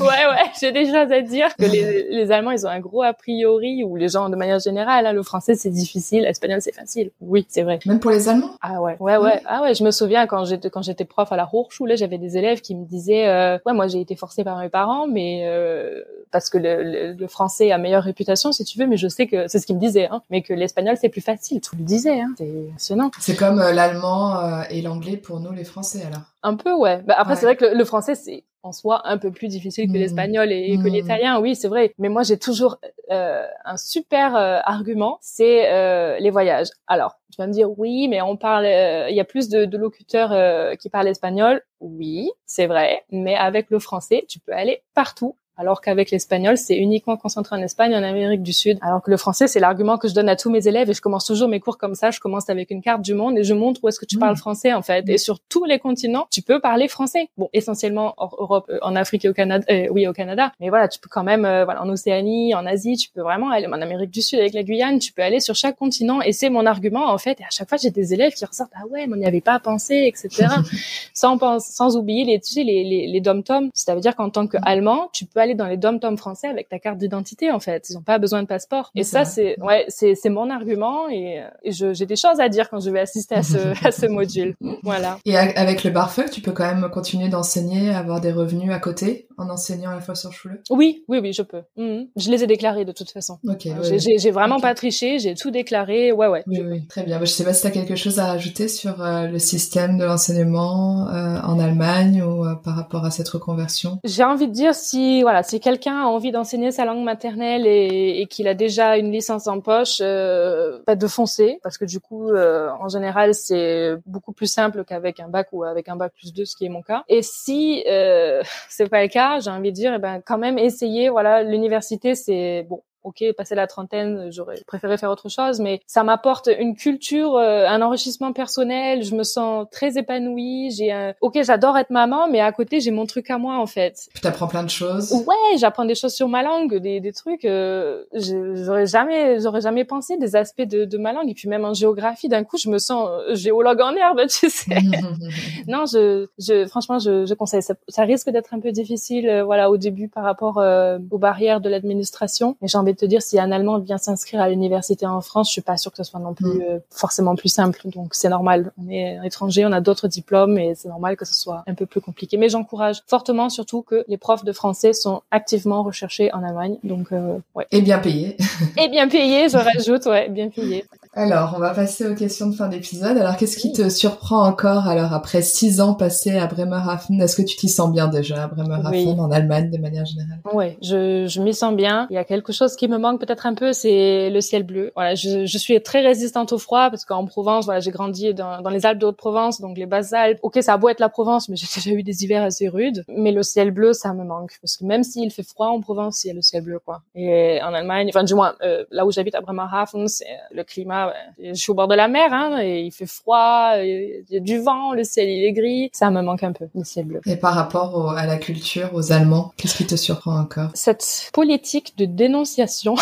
Ouais, 0.07 0.27
ouais. 0.27 0.51
J'ai 0.61 0.73
des 0.73 0.87
choses 0.87 1.11
à 1.11 1.21
dire 1.21 1.55
que 1.57 1.65
les, 1.65 2.09
les 2.11 2.31
Allemands, 2.31 2.51
ils 2.51 2.67
ont 2.67 2.71
un 2.71 2.81
gros 2.81 3.03
a 3.03 3.13
priori 3.13 3.85
ou 3.85 3.97
les 3.97 4.09
gens 4.09 4.29
de 4.29 4.37
manière 4.37 4.59
générale. 4.59 5.07
Hein, 5.07 5.13
le 5.13 5.23
français, 5.23 5.55
c'est 5.55 5.71
difficile 5.71 5.96
difficile, 5.97 6.23
l'espagnol 6.23 6.61
c'est 6.61 6.75
facile. 6.75 7.11
Oui, 7.21 7.47
c'est 7.49 7.63
vrai. 7.63 7.79
Même 7.87 8.01
pour 8.01 8.11
les 8.11 8.29
Allemands? 8.29 8.51
Ah 8.61 8.81
ouais, 8.81 8.97
ouais, 9.01 9.17
ouais. 9.17 9.41
Ah 9.47 9.63
ouais, 9.63 9.75
je 9.75 9.85
me 9.85 9.91
souviens 9.91 10.27
quand 10.27 10.45
j'étais 10.45 10.71
quand 10.71 10.83
j'étais 10.83 11.05
prof 11.05 11.31
à 11.33 11.37
la 11.37 11.49
Hochschule, 11.51 11.97
j'avais 11.97 12.19
des 12.19 12.37
élèves 12.37 12.61
qui 12.61 12.75
me 12.75 12.85
disaient, 12.85 13.29
euh, 13.29 13.59
ouais, 13.67 13.73
moi 13.73 13.87
j'ai 13.87 14.01
été 14.01 14.17
forcée 14.17 14.45
par 14.45 14.59
mes 14.59 14.69
parents, 14.69 15.07
mais 15.07 15.45
euh, 15.47 16.03
parce 16.31 16.51
que 16.51 16.59
le, 16.59 17.13
le, 17.13 17.27
français 17.29 17.73
a 17.73 17.79
meilleure 17.79 18.03
réputation, 18.03 18.53
si 18.53 18.65
tu 18.65 18.79
veux, 18.79 18.87
mais 18.87 18.97
je 18.97 19.09
sais 19.09 19.27
que 19.27 19.49
c'est 19.49 19.59
ce 19.59 19.67
qu'ils 19.67 19.77
me 19.77 19.81
disaient, 19.81 20.09
hein, 20.11 20.23
mais 20.31 20.43
que 20.43 20.53
l'espagnol 20.53 20.97
c'est 21.01 21.09
plus 21.09 21.21
facile. 21.21 21.61
Tout 21.61 21.77
le 21.77 21.85
disait, 21.85 22.21
hein. 22.21 22.35
C'est 22.37 22.45
impressionnant. 22.69 23.11
C'est 23.19 23.37
comme 23.37 23.61
euh, 23.61 23.73
l'allemand 23.73 24.39
euh, 24.39 24.63
et 24.71 24.83
l'anglais 24.83 25.17
pour 25.17 25.41
nous 25.41 25.53
les 25.53 25.65
Français 25.65 26.03
alors. 26.07 26.23
Un 26.43 26.55
peu, 26.55 26.73
ouais. 26.75 27.03
Bah, 27.07 27.15
après, 27.19 27.35
c'est 27.35 27.47
vrai 27.47 27.57
que 27.57 27.65
le, 27.65 27.75
le 27.75 27.85
français, 27.85 28.15
c'est 28.15 28.45
en 28.67 28.73
soi 28.73 29.03
un 29.05 29.19
peu 29.19 29.31
plus 29.31 29.49
difficile 29.49 29.87
que 29.87 29.97
mmh. 29.97 30.01
l'espagnol 30.01 30.53
et, 30.53 30.77
que 30.77 30.89
mmh. 30.89 30.93
l'italien, 30.93 31.41
oui, 31.41 31.55
c'est 31.55 31.69
vrai. 31.69 31.95
Mais 31.99 32.09
moi, 32.09 32.23
j'ai 32.23 32.39
toujours 32.39 32.79
euh, 33.11 33.47
un 33.65 33.77
super 33.77 34.35
euh, 34.35 34.59
argument, 34.65 35.19
c'est 35.21 35.73
euh, 35.73 36.19
les 36.19 36.31
voyages. 36.31 36.69
Alors, 36.87 37.19
tu 37.31 37.37
vas 37.39 37.47
me 37.47 37.53
dire, 37.53 37.79
oui, 37.79 38.09
mais 38.09 38.21
on 38.21 38.37
parle, 38.37 38.67
il 38.67 39.15
y 39.15 39.21
a 39.21 39.25
plus 39.25 39.49
de, 39.49 39.65
de 39.65 39.79
locuteurs 39.79 40.77
qui 40.79 40.91
parlent 40.91 41.09
espagnol. 41.09 41.63
Oui, 41.81 42.31
c'est 42.47 42.67
vrai. 42.67 43.05
Mais 43.11 43.37
avec 43.37 43.71
le 43.71 43.79
français, 43.79 44.25
tu 44.29 44.41
peux 44.41 44.53
aller 44.53 44.83
partout 44.95 45.37
alors 45.57 45.81
qu'avec 45.81 46.11
l'espagnol, 46.11 46.59
c'est 46.59 46.77
uniquement 46.77 47.17
concentré 47.17 47.57
en 47.57 47.63
Espagne, 47.63 47.95
en 47.95 48.03
Amérique 48.03 48.43
du 48.43 48.53
Sud. 48.53 48.79
Alors 48.83 49.03
que 49.03 49.11
le 49.11 49.17
français, 49.17 49.47
c'est 49.47 49.61
l'argument 49.61 49.97
que 49.99 50.09
je 50.09 50.15
donne 50.15 50.29
à 50.29 50.37
tous 50.37 50.51
mes 50.51 50.69
élèves 50.69 50.91
et 50.91 50.95
je 50.95 51.01
commence 51.01 51.25
toujours 51.25 51.49
mes 51.49 51.61
cours 51.61 51.79
comme 51.79 51.95
ça. 51.95 52.11
Je 52.11 52.21
commence 52.21 52.51
avec 52.51 52.71
une 52.71 52.83
carte 52.83 53.03
du 53.03 53.15
monde 53.15 53.39
et 53.39 53.45
je 53.45 53.55
montre 53.55 53.83
où 53.83 53.89
est-ce 53.89 53.99
que 53.99 54.05
tu 54.05 54.19
parles 54.19 54.35
mmh. 54.35 54.39
français 54.39 54.73
en 54.75 54.83
fait. 54.83 55.09
Et 55.09 55.19
sur 55.19 55.41
tous 55.41 55.65
les 55.65 55.79
continents, 55.79 56.27
tu 56.31 56.43
peux 56.43 56.61
parler 56.61 56.89
français. 56.89 57.29
Bon, 57.39 57.49
essentiellement 57.53 58.15
hors 58.19 58.37
Europe, 58.39 58.67
euh, 58.71 58.79
en 58.83 58.97
Afrique 58.97 59.25
et 59.25 59.29
au 59.29 59.33
Canada, 59.33 59.65
euh, 59.71 59.89
oui 59.91 60.07
au 60.07 60.13
Canada. 60.13 60.53
Mais 60.61 60.69
voilà, 60.69 60.89
tu 60.89 60.99
peux 60.99 61.09
quand 61.11 61.25
même, 61.25 61.45
euh, 61.45 61.65
voilà, 61.65 61.83
en 61.83 61.89
Océanie, 61.89 62.55
en 62.55 62.67
Asie, 62.67 62.97
tu 62.97 63.09
peux 63.11 63.23
vraiment 63.23 63.51
aller 63.51 63.67
en 63.67 63.81
Amérique 63.81 64.11
du 64.11 64.23
Sud 64.23 64.39
avec 64.39 64.53
la 64.53 64.63
Guyane, 64.63 64.99
tu 64.99 65.13
peux 65.13 65.23
aller 65.23 65.41
sur 65.41 65.55
chaque 65.55 65.77
continent. 65.77 66.21
Et 66.21 66.33
c'est 66.33 66.51
mon 66.51 66.67
argument 66.67 67.07
en 67.07 67.19
fait. 67.19 67.41
Et 67.41 67.45
à 67.45 67.51
chaque 67.51 67.69
fois, 67.69 67.79
j'ai 67.79 67.91
des 67.91 68.13
élèves 68.13 68.35
qui 68.35 68.45
ressortent 68.45 68.73
ah 68.75 68.87
ouais, 68.89 69.07
mais 69.07 69.15
on 69.15 69.17
n'y 69.17 69.27
avait 69.27 69.41
pas 69.41 69.59
pensé, 69.59 70.05
etc. 70.07 70.49
sans 71.15 71.39
sans 71.61 71.97
oublier 71.97 72.25
les, 72.25 72.41
tu 72.41 72.53
sais, 72.53 72.63
les 72.63 72.85
les, 72.85 73.07
les 73.07 73.21
dom-tom. 73.21 73.71
Ça 73.73 73.95
veut 73.95 74.01
dire 74.01 74.15
qu'en 74.17 74.31
tant 74.31 74.47
qu'allemand, 74.47 75.09
tu 75.13 75.25
peux 75.25 75.41
aller 75.41 75.46
dans 75.55 75.67
les 75.67 75.77
dom-tom 75.77 76.17
français 76.17 76.49
avec 76.49 76.69
ta 76.69 76.79
carte 76.79 76.99
d'identité 76.99 77.51
en 77.51 77.61
fait. 77.61 77.89
Ils 77.91 77.95
n'ont 77.95 78.03
pas 78.03 78.19
besoin 78.19 78.43
de 78.43 78.49
passeport. 78.49 78.91
Et 78.95 79.05
ça, 79.05 79.25
c'est 79.25 79.61
ouais, 79.61 79.85
c'est 79.89 80.15
c'est 80.15 80.31
mon 80.31 80.51
argument 80.51 81.09
et, 81.09 81.43
et 81.63 81.73
j'ai 81.73 82.07
des 82.07 82.17
choses 82.17 82.41
à 82.41 82.49
dire 82.49 82.71
quand 82.71 82.81
je 82.81 82.91
vais 82.91 83.01
assister 83.01 83.35
à 83.35 83.43
ce 83.43 83.59
à 83.87 83.93
ce 83.93 84.07
module. 84.07 84.57
Voilà. 84.83 85.19
Et 85.25 85.37
avec 85.37 85.85
le 85.85 85.91
BARFEUG, 85.91 86.31
tu 86.31 86.41
peux 86.41 86.53
quand 86.53 86.67
même 86.67 86.89
continuer 86.91 87.29
d'enseigner, 87.29 87.91
avoir 87.91 88.21
des 88.21 88.33
revenus 88.33 88.73
à 88.73 88.79
côté 88.79 89.29
en 89.39 89.51
enseignant 89.51 89.91
à 89.91 89.95
la 89.95 90.01
fois 90.01 90.15
sur 90.15 90.33
Schule. 90.33 90.61
Oui, 90.71 91.05
oui, 91.09 91.19
oui, 91.19 91.33
je 91.33 91.43
peux. 91.43 91.63
Mhm. 91.77 92.09
Je 92.17 92.31
les 92.31 92.43
ai 92.43 92.47
déclarés 92.47 92.85
de 92.85 92.93
toute 92.93 93.11
façon. 93.11 93.39
Ok. 93.47 93.69
j'ai 93.97 94.31
vraiment 94.31 94.61
pas 94.61 94.75
triché, 94.75 95.19
j'ai 95.19 95.35
tout 95.35 95.51
déclaré. 95.51 96.13
Ouais, 96.13 96.29
ouais. 96.29 96.43
Oui, 96.47 96.61
oui, 96.65 96.87
très 96.87 97.03
bien. 97.03 97.19
Je 97.21 97.27
sais 97.27 97.45
pas 97.45 97.53
si 97.53 97.63
tu 97.63 97.67
as 97.67 97.71
quelque 97.71 97.97
chose 97.97 98.19
à 98.19 98.27
rajouter 98.27 98.69
sur 98.69 99.03
euh, 99.03 99.27
le 99.27 99.39
système 99.39 99.99
de 99.99 100.05
l'enseignement 100.05 101.09
euh, 101.09 101.41
en 101.43 101.59
Allemagne 101.59 102.23
ou 102.23 102.45
euh, 102.45 102.55
par 102.55 102.77
rapport 102.77 103.05
à 103.05 103.11
cette 103.11 103.29
reconversion? 103.29 103.99
J'ai 104.05 104.25
envie 104.25 104.49
de 104.49 104.53
dire 104.53 104.75
si 104.75 105.23
voilà, 105.23 105.36
si 105.43 105.61
quelqu'un 105.61 106.01
a 106.03 106.07
envie 106.07 106.33
d'enseigner 106.33 106.71
sa 106.71 106.85
langue 106.85 107.03
maternelle 107.03 107.67
et, 107.67 108.27
qu'il 108.31 108.49
a 108.49 108.55
déjà 108.55 108.97
une 108.97 109.13
licence 109.13 109.47
en 109.47 109.61
poche, 109.61 109.99
euh, 110.01 110.79
pas 110.85 110.97
de 110.97 111.07
foncer 111.07 111.59
parce 111.63 111.79
que 111.79 111.85
du 111.85 112.01
coup, 112.01 112.31
euh, 112.31 112.71
en 112.81 112.89
général, 112.89 113.35
c'est 113.35 113.95
beaucoup 114.07 114.33
plus 114.33 114.47
simple 114.47 114.85
qu'avec 114.85 115.21
un 115.21 115.29
bac 115.29 115.49
ou 115.53 115.65
avec 115.65 115.89
un 115.89 115.97
bac 115.97 116.13
plus 116.15 116.33
2, 116.33 116.45
ce 116.45 116.57
qui 116.57 116.67
est 116.67 116.69
mon 116.69 116.83
cas. 116.83 117.05
Et 117.09 117.23
si 117.23 117.85
euh, 117.89 118.43
c'est 118.69 118.89
pas 118.89 119.03
le 119.03 119.09
cas, 119.09 119.41
j'ai 119.41 119.51
envie 119.51 119.71
de 119.71 119.77
dire, 119.77 119.95
eh 119.95 119.99
ben 119.99 120.21
quand 120.25 120.39
même 120.39 120.59
essayer. 120.59 121.09
Voilà, 121.09 121.43
l'université, 121.43 122.15
c'est 122.15 122.67
bon, 122.69 122.83
ok, 123.07 123.25
passer 123.37 123.55
la 123.55 123.67
trentaine, 123.67 124.31
j'aurais 124.31 124.61
préféré 124.67 124.99
faire 124.99 125.11
autre 125.11 125.29
chose, 125.29 125.61
mais 125.61 125.81
ça 125.87 126.03
m'apporte 126.03 126.51
une 126.59 126.75
culture, 126.77 127.37
euh, 127.37 127.67
un 127.67 127.81
enrichissement 127.81 128.33
personnel. 128.33 129.03
Je 129.03 129.15
me 129.15 129.23
sens 129.23 129.67
très 129.71 129.97
épanouie. 129.97 130.71
J'ai 130.77 130.93
un, 130.93 131.15
ok, 131.21 131.39
j'adore 131.43 131.79
être 131.79 131.91
maman, 131.91 132.29
mais 132.29 132.41
à 132.41 132.51
côté 132.53 132.81
j'ai 132.81 132.91
mon 132.91 133.07
truc 133.07 133.31
à 133.31 133.39
moi 133.39 133.59
en 133.59 133.67
fait. 133.67 134.09
Tu 134.21 134.27
apprends 134.27 134.49
plein 134.49 134.65
de 134.65 134.71
choses. 134.71 135.13
Ouais, 135.13 135.57
j'apprends 135.59 135.85
des 135.85 135.95
choses 135.95 136.15
sur 136.15 136.29
ma 136.29 136.43
langue, 136.43 136.75
des, 136.77 137.01
des 137.01 137.13
trucs. 137.13 137.45
Euh, 137.45 138.05
j'aurais 138.13 138.87
jamais, 138.87 139.41
j'aurais 139.41 139.61
jamais 139.61 139.85
pensé 139.85 140.17
des 140.17 140.37
aspects 140.37 140.63
de, 140.63 140.85
de, 140.85 140.99
ma 140.99 141.13
langue. 141.13 141.31
Et 141.31 141.35
puis 141.35 141.49
même 141.49 141.65
en 141.65 141.75
géographie, 141.75 142.29
d'un 142.29 142.45
coup, 142.45 142.59
je 142.59 142.69
me 142.69 142.79
sens 142.79 143.09
euh, 143.09 143.35
géologue 143.35 143.81
en 143.81 143.95
herbe, 143.95 144.23
tu 144.29 144.51
sais. 144.51 144.77
non, 145.69 145.85
je, 145.87 146.27
je, 146.39 146.67
franchement, 146.67 146.99
je, 146.99 147.25
je 147.25 147.35
conseille. 147.35 147.63
Ça, 147.63 147.75
ça 147.89 148.03
risque 148.03 148.31
d'être 148.31 148.53
un 148.53 148.61
peu 148.61 148.73
difficile, 148.73 149.29
euh, 149.29 149.45
voilà, 149.45 149.71
au 149.71 149.77
début 149.77 150.09
par 150.09 150.25
rapport 150.25 150.57
aux 150.57 151.19
barrières 151.19 151.61
de 151.61 151.69
l'administration. 151.69 152.57
Mais 152.61 152.69
j'ai 152.69 152.79
envie 152.79 152.95
te 152.97 153.07
dire, 153.07 153.23
si 153.23 153.39
un 153.39 153.53
Allemand 153.53 153.79
vient 153.79 153.99
s'inscrire 153.99 154.41
à 154.41 154.49
l'université 154.49 155.07
en 155.07 155.21
France, 155.21 155.49
je 155.49 155.53
suis 155.53 155.63
pas 155.63 155.77
sûre 155.77 155.93
que 155.93 155.99
ce 155.99 156.05
soit 156.05 156.21
non 156.21 156.35
plus 156.35 156.47
mm. 156.47 156.63
euh, 156.69 156.79
forcément 156.91 157.37
plus 157.37 157.49
simple. 157.49 157.81
Donc 157.87 158.15
c'est 158.15 158.29
normal. 158.29 158.73
On 158.83 158.91
est 158.91 159.19
étranger, 159.25 159.65
on 159.67 159.73
a 159.73 159.81
d'autres 159.81 160.09
diplômes 160.09 160.59
et 160.59 160.75
c'est 160.75 160.89
normal 160.89 161.17
que 161.17 161.25
ce 161.25 161.35
soit 161.35 161.65
un 161.67 161.75
peu 161.75 161.87
plus 161.87 162.01
compliqué. 162.01 162.37
Mais 162.37 162.49
j'encourage 162.49 163.03
fortement 163.07 163.49
surtout 163.49 163.83
que 163.83 164.05
les 164.09 164.17
profs 164.17 164.45
de 164.45 164.53
français 164.53 164.93
sont 164.93 165.23
activement 165.31 165.83
recherchés 165.83 166.33
en 166.33 166.43
Allemagne. 166.43 166.79
Donc 166.85 167.13
euh, 167.13 167.39
ouais. 167.55 167.67
Et 167.71 167.83
bien 167.83 167.99
payés. 167.99 168.37
et 168.77 168.89
bien 168.89 169.09
payés, 169.09 169.49
je 169.49 169.57
rajoute, 169.57 170.07
ouais, 170.07 170.29
bien 170.29 170.49
payés. 170.49 170.85
Alors, 171.19 171.55
on 171.57 171.61
va 171.61 171.73
passer 171.73 172.07
aux 172.07 172.15
questions 172.15 172.47
de 172.47 172.55
fin 172.55 172.69
d'épisode. 172.69 173.17
Alors, 173.17 173.39
qu'est-ce 173.39 173.57
qui 173.57 173.73
te 173.73 173.89
surprend 173.89 174.47
encore 174.47 174.87
alors 174.87 175.15
après 175.15 175.41
six 175.41 175.81
ans 175.81 175.95
passés 175.95 176.37
à 176.37 176.47
Bremerhaven 176.47 177.23
Est-ce 177.23 177.37
que 177.37 177.41
tu 177.41 177.57
t'y 177.57 177.71
sens 177.71 177.91
bien 177.91 178.09
déjà 178.09 178.45
à 178.45 178.49
Bremerhaven 178.49 179.19
en 179.19 179.31
Allemagne 179.31 179.71
de 179.71 179.79
manière 179.79 180.05
générale? 180.05 180.41
Oui, 180.53 180.77
je, 180.83 181.27
je 181.27 181.41
m'y 181.41 181.55
sens 181.55 181.75
bien. 181.75 182.07
Il 182.11 182.17
y 182.17 182.19
a 182.19 182.25
quelque 182.25 182.53
chose 182.53 182.77
qui 182.77 182.87
me 182.87 182.99
manque 182.99 183.19
peut-être 183.19 183.47
un 183.47 183.55
peu, 183.55 183.73
c'est 183.73 184.29
le 184.29 184.43
ciel 184.43 184.65
bleu. 184.65 184.93
Voilà, 184.95 185.15
je, 185.15 185.47
je 185.47 185.57
suis 185.57 185.83
très 185.83 186.03
résistante 186.03 186.53
au 186.53 186.59
froid 186.59 186.91
parce 186.91 187.07
qu'en 187.07 187.25
Provence, 187.25 187.65
voilà, 187.65 187.81
j'ai 187.81 187.93
grandi 187.93 188.35
dans, 188.35 188.61
dans 188.61 188.69
les 188.69 188.85
Alpes 188.85 188.99
de 188.99 189.07
Haute-Provence, 189.07 189.63
donc 189.63 189.79
les 189.79 189.87
basses 189.87 190.13
Alpes. 190.13 190.39
Ok, 190.43 190.59
ça 190.61 190.75
a 190.75 190.77
beau 190.77 190.91
être 190.91 191.01
la 191.01 191.09
Provence, 191.09 191.49
mais 191.49 191.57
j'ai 191.57 191.67
déjà 191.75 191.93
eu 191.93 192.03
des 192.03 192.25
hivers 192.25 192.43
assez 192.43 192.69
rudes. 192.69 193.05
Mais 193.09 193.33
le 193.33 193.43
ciel 193.43 193.71
bleu, 193.71 193.95
ça 193.95 194.13
me 194.13 194.23
manque 194.23 194.59
parce 194.61 194.77
que 194.77 194.85
même 194.85 195.03
s'il 195.03 195.31
fait 195.31 195.43
froid 195.43 195.69
en 195.69 195.81
Provence, 195.81 196.25
il 196.25 196.29
y 196.29 196.31
a 196.31 196.35
le 196.35 196.43
ciel 196.43 196.63
bleu, 196.63 196.79
quoi. 196.79 197.01
Et 197.15 197.59
en 197.63 197.73
Allemagne, 197.73 198.11
enfin 198.11 198.23
du 198.23 198.35
moins 198.35 198.55
euh, 198.63 198.85
là 198.91 199.07
où 199.07 199.11
j'habite 199.11 199.35
à 199.35 199.41
Bremerhaven, 199.41 200.09
c'est 200.09 200.27
le 200.51 200.63
climat. 200.63 201.06
Je 201.43 201.55
suis 201.55 201.71
au 201.71 201.75
bord 201.75 201.89
de 201.89 201.95
la 201.95 202.09
mer, 202.09 202.33
hein, 202.33 202.59
et 202.61 202.81
il 202.83 202.93
fait 202.93 203.07
froid, 203.07 203.73
il 203.77 204.25
y 204.31 204.37
a 204.37 204.41
du 204.41 204.59
vent, 204.59 204.93
le 204.93 205.05
ciel 205.05 205.29
il 205.29 205.45
est 205.45 205.53
gris. 205.53 205.91
Ça 205.93 206.11
me 206.11 206.23
manque 206.23 206.43
un 206.43 206.53
peu 206.53 206.67
le 206.75 206.85
ciel 206.85 207.07
bleu. 207.07 207.21
Et 207.27 207.37
par 207.37 207.55
rapport 207.55 208.13
à 208.17 208.27
la 208.27 208.37
culture, 208.37 208.91
aux 208.95 209.13
Allemands, 209.13 209.53
qu'est-ce 209.57 209.77
qui 209.77 209.87
te 209.87 209.97
surprend 209.97 210.39
encore? 210.39 210.71
Cette 210.75 211.31
politique 211.33 211.97
de 211.97 212.05
dénonciation. 212.05 212.97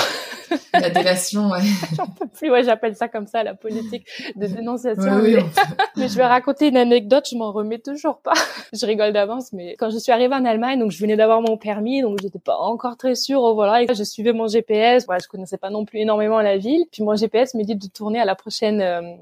La 0.72 0.90
délation, 0.90 1.50
ouais. 1.50 1.60
J'en 1.96 2.06
peux 2.06 2.26
plus, 2.26 2.50
ouais, 2.50 2.64
j'appelle 2.64 2.96
ça 2.96 3.08
comme 3.08 3.26
ça, 3.26 3.42
la 3.42 3.54
politique 3.54 4.06
de 4.36 4.46
dénonciation. 4.46 5.22
mais... 5.22 5.36
mais... 5.96 6.08
je 6.08 6.16
vais 6.16 6.26
raconter 6.26 6.68
une 6.68 6.76
anecdote, 6.76 7.26
je 7.30 7.36
m'en 7.36 7.52
remets 7.52 7.78
toujours 7.78 8.18
pas. 8.18 8.34
je 8.72 8.84
rigole 8.86 9.12
d'avance, 9.12 9.52
mais 9.52 9.76
quand 9.78 9.90
je 9.90 9.98
suis 9.98 10.12
arrivée 10.12 10.34
en 10.34 10.44
Allemagne, 10.44 10.78
donc 10.78 10.90
je 10.90 11.00
venais 11.00 11.16
d'avoir 11.16 11.40
mon 11.40 11.56
permis, 11.56 12.02
donc 12.02 12.18
j'étais 12.20 12.38
pas 12.38 12.56
encore 12.56 12.96
très 12.96 13.14
sûre, 13.14 13.40
oh, 13.40 13.54
voilà, 13.54 13.82
et 13.82 13.86
je 13.92 14.04
suivais 14.04 14.32
mon 14.32 14.48
GPS, 14.48 15.06
voilà, 15.06 15.20
je 15.22 15.28
connaissais 15.28 15.58
pas 15.58 15.70
non 15.70 15.84
plus 15.84 16.00
énormément 16.00 16.40
la 16.40 16.56
ville, 16.56 16.84
puis 16.90 17.02
mon 17.02 17.14
GPS 17.14 17.54
me 17.54 17.62
dit 17.62 17.76
de 17.76 17.86
tourner 17.94 18.20
à 18.20 18.24
la 18.24 18.34
prochaine 18.34 18.80
euh, 18.80 19.14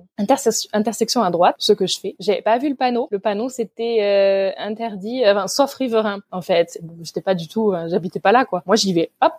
intersection 0.72 1.22
à 1.22 1.30
droite, 1.30 1.56
ce 1.58 1.72
que 1.72 1.86
je 1.86 2.00
fais. 2.00 2.16
J'avais 2.18 2.42
pas 2.42 2.58
vu 2.58 2.68
le 2.68 2.74
panneau. 2.74 3.08
Le 3.10 3.18
panneau, 3.18 3.48
c'était 3.48 3.98
euh, 4.00 4.50
interdit, 4.58 5.22
enfin, 5.26 5.46
sauf 5.46 5.72
riverain, 5.74 6.20
en 6.30 6.42
fait. 6.42 6.80
J'étais 7.02 7.20
pas 7.20 7.34
du 7.34 7.48
tout, 7.48 7.72
euh, 7.72 7.88
j'habitais 7.88 8.20
pas 8.20 8.32
là, 8.32 8.44
quoi. 8.44 8.62
Moi, 8.66 8.76
j'y 8.76 8.92
vais, 8.92 9.10
hop, 9.20 9.32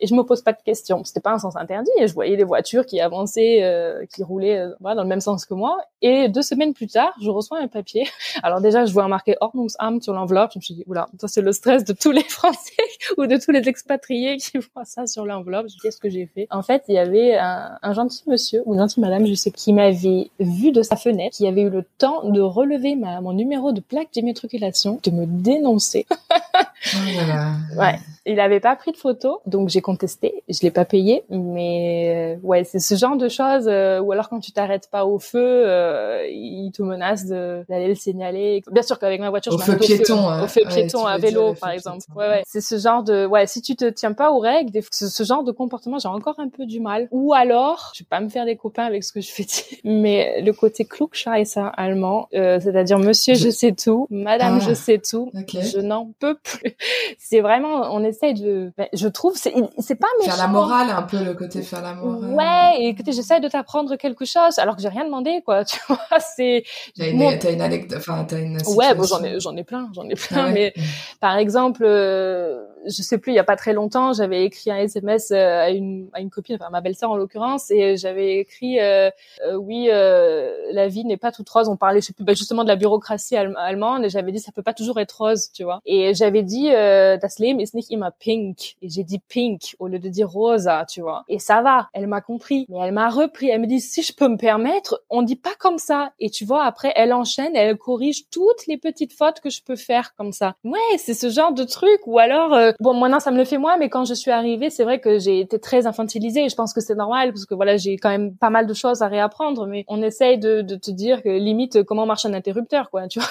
et 0.00 0.06
je 0.06 0.14
me 0.14 0.22
pose 0.22 0.42
pas 0.42 0.52
de 0.52 0.62
questions. 0.64 1.04
C'était 1.04 1.20
pas 1.20 1.32
un 1.32 1.38
sens 1.38 1.56
interdit, 1.56 1.90
et 1.98 2.08
je 2.08 2.14
voyais 2.14 2.36
les 2.36 2.44
voitures 2.44 2.86
qui 2.86 3.00
avançaient, 3.00 4.06
qui 4.12 4.22
roulaient 4.22 4.66
voilà, 4.80 4.96
dans 4.96 5.02
le 5.02 5.08
même 5.08 5.20
sens 5.20 5.46
que 5.46 5.54
moi. 5.54 5.78
Et 6.02 6.28
deux 6.28 6.42
semaines 6.42 6.72
plus 6.72 6.86
tard, 6.86 7.12
je 7.20 7.28
reçois 7.28 7.58
un 7.58 7.68
papier. 7.68 8.06
Alors 8.42 8.60
déjà, 8.60 8.86
je 8.86 8.92
vois 8.92 9.06
marqué 9.08 9.36
Ordnungsamt 9.40 10.00
sur 10.00 10.14
l'enveloppe. 10.14 10.52
Je 10.54 10.58
me 10.58 10.62
suis 10.62 10.74
dit, 10.74 10.84
oula, 10.86 11.08
ça 11.20 11.28
c'est 11.28 11.42
le 11.42 11.52
stress 11.52 11.84
de 11.84 11.92
tous 11.92 12.10
les 12.10 12.22
Français 12.22 12.72
ou 13.18 13.26
de 13.26 13.36
tous 13.36 13.50
les 13.50 13.68
expatriés 13.68 14.38
qui 14.38 14.58
voient 14.74 14.84
ça 14.84 15.06
sur 15.06 15.26
l'enveloppe. 15.26 15.66
Je 15.68 15.74
dis, 15.74 15.78
qu'est-ce 15.82 16.00
que 16.00 16.08
j'ai 16.08 16.26
fait? 16.26 16.46
En 16.50 16.62
fait, 16.62 16.84
il 16.88 16.94
y 16.94 16.98
avait 16.98 17.36
un, 17.36 17.78
un, 17.82 17.92
gentil 17.92 18.22
monsieur 18.26 18.62
ou 18.64 18.74
une 18.74 18.80
gentille 18.80 19.02
madame, 19.02 19.26
je 19.26 19.34
sais, 19.34 19.50
qui 19.50 19.72
m'avait 19.72 20.30
vu 20.38 20.72
de 20.72 20.82
sa 20.82 20.96
fenêtre, 20.96 21.36
qui 21.36 21.46
avait 21.46 21.62
eu 21.62 21.70
le 21.70 21.84
temps 21.98 22.28
de 22.28 22.40
relever 22.40 22.96
ma, 22.96 23.20
mon 23.20 23.32
numéro 23.32 23.72
de 23.72 23.80
plaque 23.80 24.08
d'immatriculation, 24.12 25.00
de 25.02 25.10
me 25.10 25.26
dénoncer. 25.26 26.06
oh 26.10 27.78
Ouais. 27.78 27.98
Il 28.30 28.38
avait 28.38 28.60
pas 28.60 28.76
pris 28.76 28.92
de 28.92 28.96
photo, 28.96 29.40
donc 29.46 29.68
j'ai 29.68 29.80
contesté. 29.80 30.44
Je 30.48 30.60
l'ai 30.62 30.70
pas 30.70 30.84
payé, 30.84 31.24
mais 31.30 32.36
euh, 32.36 32.46
ouais, 32.46 32.62
c'est 32.64 32.78
ce 32.78 32.94
genre 32.94 33.16
de 33.16 33.28
choses. 33.28 33.66
Euh, 33.66 34.00
ou 34.00 34.12
alors 34.12 34.28
quand 34.28 34.38
tu 34.38 34.52
t'arrêtes 34.52 34.88
pas 34.88 35.04
au 35.04 35.18
feu, 35.18 35.38
euh, 35.40 36.24
il 36.30 36.70
te 36.70 36.82
menace 36.82 37.26
d'aller 37.26 37.88
le 37.88 37.94
signaler. 37.94 38.62
Bien 38.70 38.82
sûr 38.82 38.98
qu'avec 38.98 39.20
ma 39.20 39.30
voiture, 39.30 39.54
au 39.54 39.58
je 39.58 39.64
feu 39.64 39.76
piéton, 39.76 40.42
au 40.42 40.46
feu, 40.46 40.62
piéton 40.68 41.06
à 41.06 41.18
vélo, 41.18 41.54
par 41.54 41.70
exemple. 41.70 42.04
Ouais, 42.14 42.28
ouais. 42.28 42.42
C'est 42.46 42.60
ce 42.60 42.78
genre 42.78 43.02
de 43.02 43.26
ouais. 43.26 43.46
Si 43.48 43.62
tu 43.62 43.74
te 43.74 43.86
tiens 43.86 44.12
pas 44.12 44.30
aux 44.30 44.38
règles, 44.38 44.80
ce, 44.92 45.08
ce 45.08 45.24
genre 45.24 45.42
de 45.42 45.50
comportement, 45.50 45.98
j'ai 45.98 46.08
encore 46.08 46.38
un 46.38 46.48
peu 46.48 46.66
du 46.66 46.78
mal. 46.78 47.08
Ou 47.10 47.34
alors, 47.34 47.92
je 47.94 48.04
vais 48.04 48.08
pas 48.08 48.20
me 48.20 48.28
faire 48.28 48.44
des 48.44 48.56
copains 48.56 48.84
avec 48.84 49.02
ce 49.02 49.12
que 49.12 49.20
je 49.20 49.30
fais 49.30 49.40
mais 49.84 50.40
le 50.42 50.52
côté 50.52 50.84
klugscheißer 50.84 51.70
allemand, 51.76 52.28
euh, 52.34 52.60
c'est-à-dire 52.60 52.98
Monsieur, 52.98 53.34
je... 53.34 53.50
sais 53.50 53.72
tout, 53.72 54.06
Madame, 54.10 54.58
ah, 54.60 54.68
je 54.68 54.74
sais 54.74 54.98
tout, 54.98 55.30
okay. 55.34 55.62
je 55.62 55.78
n'en 55.78 56.12
peux 56.18 56.36
plus. 56.36 56.76
C'est 57.18 57.40
vraiment, 57.40 57.94
on 57.94 58.04
de, 58.22 58.72
ben, 58.76 58.86
je 58.92 59.08
trouve, 59.08 59.36
c'est, 59.36 59.54
c'est 59.78 59.94
pas 59.94 60.06
méchant. 60.18 60.32
Faire 60.32 60.46
la 60.46 60.48
morale, 60.48 60.90
un 60.90 61.02
peu 61.02 61.22
le 61.22 61.34
côté 61.34 61.62
faire 61.62 61.82
la 61.82 61.94
morale. 61.94 62.34
Ouais, 62.34 62.80
et 62.80 62.88
écoutez, 62.88 63.12
j'essaie 63.12 63.40
de 63.40 63.48
t'apprendre 63.48 63.96
quelque 63.96 64.24
chose, 64.24 64.58
alors 64.58 64.76
que 64.76 64.82
j'ai 64.82 64.88
rien 64.88 65.04
demandé, 65.04 65.42
quoi. 65.44 65.64
Tu 65.70 65.78
vois, 65.88 65.98
c'est. 66.18 66.64
T'as 66.96 67.08
une, 67.08 67.38
t'as 67.38 67.52
une 67.52 67.60
anecdote, 67.60 67.98
enfin, 67.98 68.24
t'as 68.24 68.38
une. 68.38 68.58
Situation. 68.58 68.78
Ouais, 68.78 68.94
bon, 68.94 69.04
j'en 69.04 69.22
ai, 69.22 69.40
j'en 69.40 69.56
ai 69.56 69.64
plein, 69.64 69.88
j'en 69.94 70.08
ai 70.08 70.14
plein, 70.14 70.44
ah 70.44 70.46
ouais. 70.46 70.52
mais 70.52 70.74
par 71.20 71.36
exemple. 71.36 71.82
Euh, 71.84 72.66
je 72.86 73.02
sais 73.02 73.18
plus, 73.18 73.32
il 73.32 73.36
y 73.36 73.40
a 73.40 73.44
pas 73.44 73.56
très 73.56 73.72
longtemps, 73.72 74.12
j'avais 74.12 74.44
écrit 74.44 74.70
un 74.70 74.76
SMS 74.76 75.30
à 75.30 75.70
une, 75.70 76.08
à 76.12 76.20
une 76.20 76.30
copine, 76.30 76.56
enfin 76.60 76.70
ma 76.70 76.80
belle-sœur 76.80 77.10
en 77.10 77.16
l'occurrence, 77.16 77.70
et 77.70 77.96
j'avais 77.96 78.38
écrit 78.38 78.80
euh, 78.80 79.10
euh, 79.46 79.56
oui, 79.56 79.88
euh, 79.90 80.54
la 80.72 80.88
vie 80.88 81.04
n'est 81.04 81.16
pas 81.16 81.32
toute 81.32 81.48
rose. 81.48 81.68
On 81.68 81.76
parlait, 81.76 82.00
je 82.00 82.06
sais 82.06 82.12
plus, 82.12 82.24
bah, 82.24 82.34
justement 82.34 82.62
de 82.62 82.68
la 82.68 82.76
bureaucratie 82.76 83.36
allemande, 83.36 84.04
et 84.04 84.08
j'avais 84.08 84.32
dit 84.32 84.38
ça 84.38 84.52
peut 84.52 84.62
pas 84.62 84.74
toujours 84.74 84.98
être 85.00 85.12
rose, 85.12 85.50
tu 85.52 85.64
vois. 85.64 85.80
Et 85.86 86.14
j'avais 86.14 86.42
dit 86.42 86.70
euh, 86.72 87.16
das 87.16 87.38
Leben 87.38 87.60
ist 87.60 87.74
nicht 87.74 87.90
immer 87.90 88.10
pink, 88.18 88.76
et 88.82 88.88
j'ai 88.88 89.04
dit 89.04 89.18
pink 89.18 89.76
au 89.78 89.88
lieu 89.88 89.98
de 89.98 90.08
dire 90.08 90.28
rosa, 90.28 90.84
tu 90.88 91.00
vois. 91.00 91.24
Et 91.28 91.38
ça 91.38 91.62
va, 91.62 91.88
elle 91.92 92.06
m'a 92.06 92.20
compris, 92.20 92.66
mais 92.68 92.78
elle 92.82 92.92
m'a 92.92 93.08
repris. 93.08 93.48
Elle 93.48 93.60
me 93.60 93.66
dit 93.66 93.80
si 93.80 94.02
je 94.02 94.14
peux 94.14 94.28
me 94.28 94.36
permettre, 94.36 95.02
on 95.10 95.22
dit 95.22 95.36
pas 95.36 95.54
comme 95.58 95.78
ça. 95.78 96.12
Et 96.18 96.30
tu 96.30 96.44
vois, 96.44 96.64
après 96.64 96.92
elle 96.96 97.12
enchaîne, 97.12 97.54
elle 97.56 97.76
corrige 97.76 98.28
toutes 98.30 98.66
les 98.66 98.76
petites 98.76 99.12
fautes 99.12 99.40
que 99.40 99.50
je 99.50 99.62
peux 99.62 99.76
faire 99.76 100.14
comme 100.16 100.32
ça. 100.32 100.54
Ouais, 100.64 100.78
c'est 100.98 101.14
ce 101.14 101.30
genre 101.30 101.52
de 101.52 101.64
truc. 101.64 102.00
Ou 102.06 102.18
alors 102.18 102.54
euh, 102.54 102.69
bon, 102.80 102.94
maintenant 102.94 103.20
ça 103.20 103.30
me 103.30 103.36
le 103.36 103.44
fait 103.44 103.58
moi, 103.58 103.76
mais 103.78 103.88
quand 103.88 104.04
je 104.04 104.14
suis 104.14 104.30
arrivée, 104.30 104.70
c'est 104.70 104.84
vrai 104.84 105.00
que 105.00 105.18
j'ai 105.18 105.40
été 105.40 105.58
très 105.58 105.86
infantilisée. 105.86 106.44
Et 106.44 106.48
je 106.48 106.56
pense 106.56 106.72
que 106.72 106.80
c'est 106.80 106.94
normal 106.94 107.32
parce 107.32 107.46
que 107.46 107.54
voilà, 107.54 107.76
j'ai 107.76 107.96
quand 107.96 108.10
même 108.10 108.36
pas 108.36 108.50
mal 108.50 108.66
de 108.66 108.74
choses 108.74 109.02
à 109.02 109.08
réapprendre. 109.08 109.66
Mais 109.66 109.84
on 109.88 110.02
essaye 110.02 110.38
de, 110.38 110.62
de 110.62 110.76
te 110.76 110.90
dire 110.90 111.22
que 111.22 111.28
limite 111.28 111.82
comment 111.82 112.06
marche 112.06 112.26
un 112.26 112.34
interrupteur, 112.34 112.90
quoi. 112.90 113.08
Tu 113.08 113.18
vois. 113.18 113.28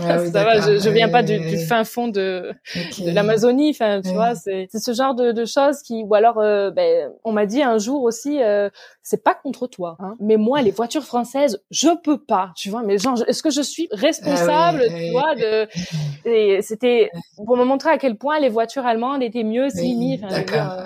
Ah 0.00 0.18
oui, 0.20 0.30
ça 0.32 0.44
va, 0.44 0.60
je, 0.60 0.78
je 0.78 0.90
viens 0.90 1.08
pas 1.08 1.22
du, 1.22 1.38
du, 1.38 1.58
fin 1.58 1.84
fond 1.84 2.08
de, 2.08 2.52
okay. 2.74 3.04
de 3.04 3.10
l'Amazonie. 3.10 3.70
Enfin, 3.70 4.00
tu 4.02 4.10
vois, 4.10 4.34
c'est 4.34 4.68
ce 4.72 4.92
genre 4.92 5.14
de, 5.14 5.32
de, 5.32 5.44
choses 5.44 5.82
qui, 5.82 6.02
ou 6.02 6.14
alors, 6.14 6.38
euh, 6.38 6.70
ben, 6.70 7.10
on 7.24 7.32
m'a 7.32 7.46
dit 7.46 7.62
un 7.62 7.78
jour 7.78 8.02
aussi, 8.02 8.42
euh, 8.42 8.70
c'est 9.02 9.22
pas 9.22 9.34
contre 9.34 9.66
toi, 9.66 9.96
hein, 10.00 10.14
mais 10.20 10.36
moi, 10.36 10.62
les 10.62 10.70
voitures 10.70 11.04
françaises, 11.04 11.60
je 11.70 11.88
peux 12.02 12.18
pas, 12.18 12.52
tu 12.56 12.70
vois. 12.70 12.82
Mais 12.82 12.98
genre, 12.98 13.22
est-ce 13.26 13.42
que 13.42 13.50
je 13.50 13.62
suis 13.62 13.88
responsable, 13.92 14.82
ah 14.88 14.92
oui, 14.92 15.06
tu 15.06 15.10
vois, 15.12 15.34
de 15.34 15.68
Et 16.24 16.62
c'était 16.62 17.10
pour 17.44 17.56
me 17.56 17.64
montrer 17.64 17.90
à 17.90 17.98
quel 17.98 18.16
point 18.16 18.38
les 18.40 18.48
voitures 18.48 18.86
allemandes 18.86 19.22
étaient 19.22 19.44
mieux 19.44 19.68
Enfin, 20.14 20.28
D'accord. 20.28 20.78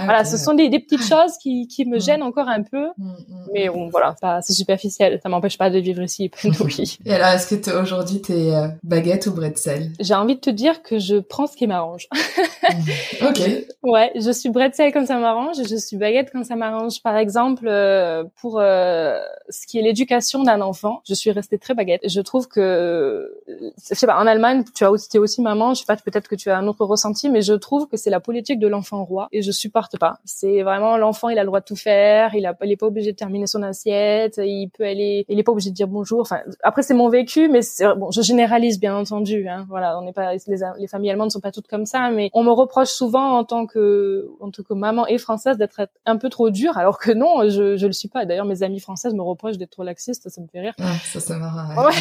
Ah 0.00 0.04
voilà, 0.04 0.24
ce 0.24 0.36
sont 0.36 0.54
des, 0.54 0.68
des, 0.68 0.78
petites 0.78 1.02
choses 1.02 1.36
qui, 1.40 1.68
qui 1.68 1.84
me 1.84 1.98
gênent 1.98 2.22
encore 2.22 2.48
un 2.48 2.62
peu, 2.62 2.86
mm, 2.96 3.12
mais 3.52 3.68
bon, 3.68 3.88
voilà, 3.88 4.16
c'est 4.42 4.52
superficiel. 4.52 5.20
Ça 5.22 5.28
m'empêche 5.28 5.58
pas 5.58 5.70
de 5.70 5.78
vivre 5.78 6.02
ici 6.02 6.24
épanouie. 6.44 6.98
Et 7.04 7.12
alors, 7.12 7.28
est-ce 7.28 7.54
que 7.54 7.80
aujourd'hui 7.80 8.20
t'es 8.20 8.54
euh, 8.54 8.68
baguette 8.82 9.26
ou 9.26 9.32
bretzel? 9.32 9.90
J'ai 10.00 10.14
envie 10.14 10.36
de 10.36 10.40
te 10.40 10.50
dire 10.50 10.82
que 10.82 10.98
je 10.98 11.16
prends 11.16 11.46
ce 11.46 11.56
qui 11.56 11.66
m'arrange. 11.66 12.08
ok. 13.22 13.40
Ouais, 13.82 14.12
je 14.14 14.30
suis 14.30 14.50
bretzel 14.50 14.92
quand 14.92 15.06
ça 15.06 15.18
m'arrange, 15.18 15.58
et 15.58 15.64
je 15.64 15.76
suis 15.76 15.96
baguette 15.96 16.30
quand 16.32 16.44
ça 16.44 16.56
m'arrange. 16.56 17.02
Par 17.02 17.16
exemple, 17.16 17.66
euh, 17.66 18.24
pour 18.40 18.58
euh, 18.58 19.18
ce 19.48 19.66
qui 19.66 19.78
est 19.78 19.82
l'éducation 19.82 20.42
d'un 20.42 20.60
enfant, 20.60 21.02
je 21.08 21.14
suis 21.14 21.30
restée 21.30 21.58
très 21.58 21.74
baguette. 21.74 22.02
Je 22.08 22.20
trouve 22.20 22.48
que, 22.48 23.32
je 23.48 23.94
sais 23.94 24.06
pas, 24.06 24.18
en 24.18 24.26
Allemagne, 24.26 24.64
tu 24.74 24.84
as 24.84 24.90
aussi, 24.90 25.08
es 25.14 25.18
aussi 25.18 25.42
maman. 25.42 25.74
Je 25.74 25.80
sais 25.80 25.86
pas, 25.86 25.96
peut-être 25.96 26.28
que 26.28 26.36
tu 26.36 26.50
as 26.50 26.56
un 26.56 26.66
autre 26.66 26.84
ressenti, 26.84 27.28
mais 27.28 27.42
je 27.42 27.54
trouve 27.54 27.88
que 27.88 27.96
c'est 27.96 28.10
la 28.10 28.20
politique 28.20 28.58
de 28.58 28.68
l'enfant 28.68 29.04
roi, 29.04 29.28
et 29.32 29.42
je 29.42 29.50
supporte 29.50 29.89
pas. 29.98 30.18
C'est 30.24 30.62
vraiment 30.62 30.96
l'enfant, 30.96 31.28
il 31.28 31.38
a 31.38 31.42
le 31.42 31.46
droit 31.46 31.60
de 31.60 31.64
tout 31.64 31.76
faire, 31.76 32.34
il 32.34 32.46
a, 32.46 32.56
il 32.62 32.72
est 32.72 32.76
pas 32.76 32.86
obligé 32.86 33.12
de 33.12 33.16
terminer 33.16 33.46
son 33.46 33.62
assiette, 33.62 34.40
il 34.42 34.68
peut 34.68 34.84
aller, 34.84 35.24
il 35.28 35.38
est 35.38 35.42
pas 35.42 35.52
obligé 35.52 35.70
de 35.70 35.74
dire 35.74 35.88
bonjour. 35.88 36.20
Enfin, 36.20 36.40
après 36.62 36.82
c'est 36.82 36.94
mon 36.94 37.08
vécu, 37.08 37.48
mais 37.48 37.60
bon, 37.96 38.10
je 38.10 38.22
généralise 38.22 38.80
bien 38.80 38.96
entendu. 38.96 39.48
Hein, 39.48 39.66
voilà, 39.68 39.98
on 39.98 40.02
n'est 40.02 40.12
pas, 40.12 40.34
les, 40.34 40.56
les 40.78 40.86
familles 40.86 41.10
allemandes 41.10 41.30
sont 41.30 41.40
pas 41.40 41.52
toutes 41.52 41.68
comme 41.68 41.86
ça, 41.86 42.10
mais 42.10 42.30
on 42.32 42.42
me 42.42 42.50
reproche 42.50 42.88
souvent 42.88 43.38
en 43.38 43.44
tant 43.44 43.66
que, 43.66 44.28
en 44.40 44.50
tant 44.50 44.62
que 44.62 44.74
maman 44.74 45.06
et 45.06 45.18
française 45.18 45.56
d'être 45.56 45.88
un 46.06 46.16
peu 46.16 46.28
trop 46.28 46.50
dure, 46.50 46.78
alors 46.78 46.98
que 46.98 47.12
non, 47.12 47.48
je, 47.48 47.76
je 47.76 47.86
le 47.86 47.92
suis 47.92 48.08
pas. 48.08 48.24
D'ailleurs, 48.24 48.44
mes 48.44 48.62
amies 48.62 48.80
françaises 48.80 49.14
me 49.14 49.22
reprochent 49.22 49.58
d'être 49.58 49.70
trop 49.70 49.84
laxiste, 49.84 50.28
ça 50.28 50.40
me 50.40 50.46
fait 50.46 50.60
rire. 50.60 50.74
Ah, 50.80 50.92
ça, 51.04 51.20
c'est 51.20 51.36
marrant. 51.36 51.84
Ouais. 51.84 51.92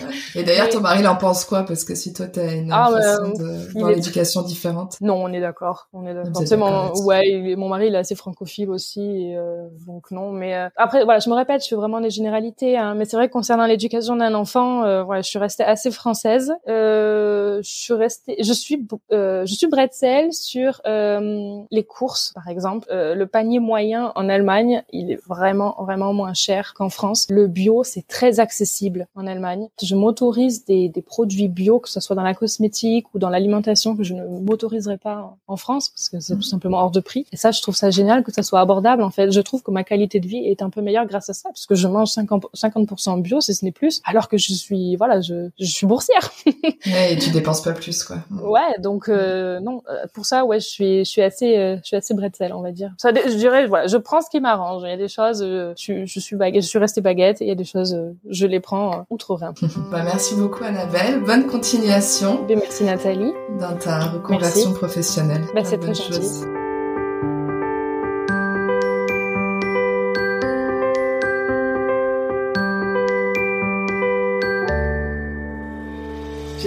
Et 0.34 0.42
d'ailleurs, 0.42 0.68
ton 0.68 0.80
mari, 0.80 1.00
il 1.00 1.08
en 1.08 1.16
pense 1.16 1.44
quoi? 1.44 1.64
Parce 1.64 1.84
que 1.84 1.94
si 1.94 2.12
toi, 2.12 2.26
t'as 2.26 2.54
une 2.54 2.72
ah, 2.72 2.90
façon 2.90 3.32
de 3.32 3.88
l'éducation 3.88 4.42
différente. 4.42 4.96
Non, 5.00 5.22
on 5.22 5.32
est 5.32 5.40
d'accord. 5.40 5.88
On 5.92 6.06
est 6.06 6.14
d'accord. 6.14 6.42
Mon... 6.58 6.92
Ouais, 7.30 7.56
mon 7.56 7.68
mari, 7.68 7.88
il 7.88 7.94
est 7.94 7.98
assez 7.98 8.14
francophile 8.14 8.70
aussi, 8.70 9.00
et, 9.00 9.36
euh, 9.36 9.68
donc 9.86 10.10
non. 10.10 10.30
Mais 10.30 10.54
euh... 10.54 10.68
après, 10.76 11.04
voilà, 11.04 11.20
je 11.20 11.28
me 11.30 11.34
répète, 11.34 11.62
je 11.62 11.68
fais 11.68 11.76
vraiment 11.76 12.00
des 12.00 12.10
généralités. 12.10 12.76
Hein, 12.76 12.94
mais 12.94 13.04
c'est 13.04 13.16
vrai 13.16 13.28
que 13.28 13.32
concernant 13.32 13.66
l'éducation 13.66 14.16
d'un 14.16 14.34
enfant, 14.34 14.84
euh, 14.84 15.04
je 15.16 15.22
suis 15.22 15.38
restée 15.38 15.64
assez 15.64 15.90
française. 15.90 16.52
Je 16.66 17.60
suis 17.62 17.94
restée, 17.94 18.36
je 18.42 18.52
suis, 18.52 18.86
je 19.10 19.54
suis 19.54 19.66
bretzel 19.66 20.32
sur 20.32 20.80
les 20.84 21.84
courses, 21.84 22.32
par 22.34 22.48
exemple. 22.48 22.86
Le 22.90 23.24
panier 23.24 23.58
moyen 23.58 24.12
en 24.14 24.28
Allemagne, 24.28 24.82
il 24.92 25.10
est 25.12 25.20
vraiment, 25.26 25.76
vraiment 25.80 26.12
moins 26.12 26.34
cher 26.34 26.74
qu'en 26.74 26.88
France. 26.88 27.26
Le 27.30 27.46
bio, 27.46 27.84
c'est 27.84 28.06
très 28.06 28.40
accessible 28.40 29.06
en 29.14 29.26
Allemagne. 29.26 29.68
Je 29.82 29.94
m'autorise 29.94 30.64
des, 30.64 30.88
des 30.88 31.02
produits 31.02 31.48
bio, 31.48 31.80
que 31.80 31.88
ce 31.88 32.00
soit 32.00 32.16
dans 32.16 32.22
la 32.22 32.34
cosmétique 32.34 33.06
ou 33.14 33.18
dans 33.18 33.28
l'alimentation, 33.28 33.96
que 33.96 34.02
je 34.02 34.14
ne 34.14 34.26
m'autoriserai 34.26 34.98
pas 34.98 35.36
en 35.46 35.56
France 35.56 35.90
parce 35.90 36.08
que 36.08 36.20
c'est 36.20 36.34
tout 36.34 36.42
simplement 36.42 36.78
hors 36.78 36.90
de 36.90 37.00
prix. 37.00 37.19
Prix. 37.20 37.26
Et 37.32 37.36
ça, 37.36 37.50
je 37.50 37.60
trouve 37.62 37.76
ça 37.76 37.90
génial 37.90 38.22
que 38.22 38.32
ça 38.32 38.42
soit 38.42 38.60
abordable. 38.60 39.02
En 39.02 39.10
fait, 39.10 39.30
je 39.30 39.40
trouve 39.40 39.62
que 39.62 39.70
ma 39.70 39.84
qualité 39.84 40.20
de 40.20 40.26
vie 40.26 40.44
est 40.46 40.62
un 40.62 40.70
peu 40.70 40.80
meilleure 40.80 41.06
grâce 41.06 41.28
à 41.30 41.34
ça, 41.34 41.48
parce 41.50 41.66
que 41.66 41.74
je 41.74 41.88
mange 41.88 42.08
50%, 42.08 42.48
50 42.54 43.22
bio, 43.22 43.40
si 43.40 43.54
ce 43.54 43.64
n'est 43.64 43.72
plus, 43.72 44.00
alors 44.04 44.28
que 44.28 44.38
je 44.38 44.52
suis, 44.52 44.96
voilà, 44.96 45.20
je, 45.20 45.48
je 45.58 45.66
suis 45.66 45.86
boursière. 45.86 46.32
ouais, 46.46 47.12
et 47.12 47.18
tu 47.18 47.30
dépenses 47.30 47.62
pas 47.62 47.72
plus, 47.72 48.04
quoi. 48.04 48.16
Ouais, 48.42 48.78
donc 48.78 49.08
euh, 49.08 49.60
non, 49.60 49.82
euh, 49.88 50.06
pour 50.14 50.26
ça, 50.26 50.44
ouais, 50.44 50.60
je 50.60 50.68
suis, 50.68 50.98
je 51.04 51.10
suis 51.10 51.22
assez, 51.22 51.56
euh, 51.56 51.76
je 51.82 51.88
suis 51.88 51.96
assez 51.96 52.14
bretzel, 52.14 52.52
on 52.52 52.62
va 52.62 52.72
dire. 52.72 52.92
Ça, 52.98 53.10
je 53.12 53.34
dirais, 53.34 53.66
voilà, 53.66 53.86
je 53.86 53.96
prends 53.96 54.20
ce 54.20 54.30
qui 54.30 54.40
m'arrange. 54.40 54.82
Il 54.84 54.90
y 54.90 54.92
a 54.92 54.96
des 54.96 55.08
choses, 55.08 55.40
je, 55.40 56.04
je 56.04 56.20
suis 56.20 56.36
baguette, 56.36 56.62
je 56.62 56.68
suis 56.68 56.78
restée 56.78 57.00
baguette, 57.00 57.40
et 57.40 57.44
il 57.44 57.48
y 57.48 57.52
a 57.52 57.56
des 57.56 57.64
choses, 57.64 57.98
je 58.28 58.46
les 58.46 58.60
prends 58.60 59.04
outre 59.10 59.34
rien. 59.34 59.54
bah, 59.90 60.02
merci 60.04 60.34
beaucoup, 60.34 60.64
Annabelle. 60.64 61.22
Bonne 61.24 61.46
continuation. 61.46 62.46
Et 62.48 62.56
merci, 62.56 62.84
Nathalie. 62.84 63.32
Dans 63.58 63.76
ta 63.76 64.00
reconversion 64.06 64.72
professionnelle. 64.72 65.44
Bah, 65.54 65.62
c'est 65.64 65.78
très 65.78 65.94
gentil. 65.94 66.44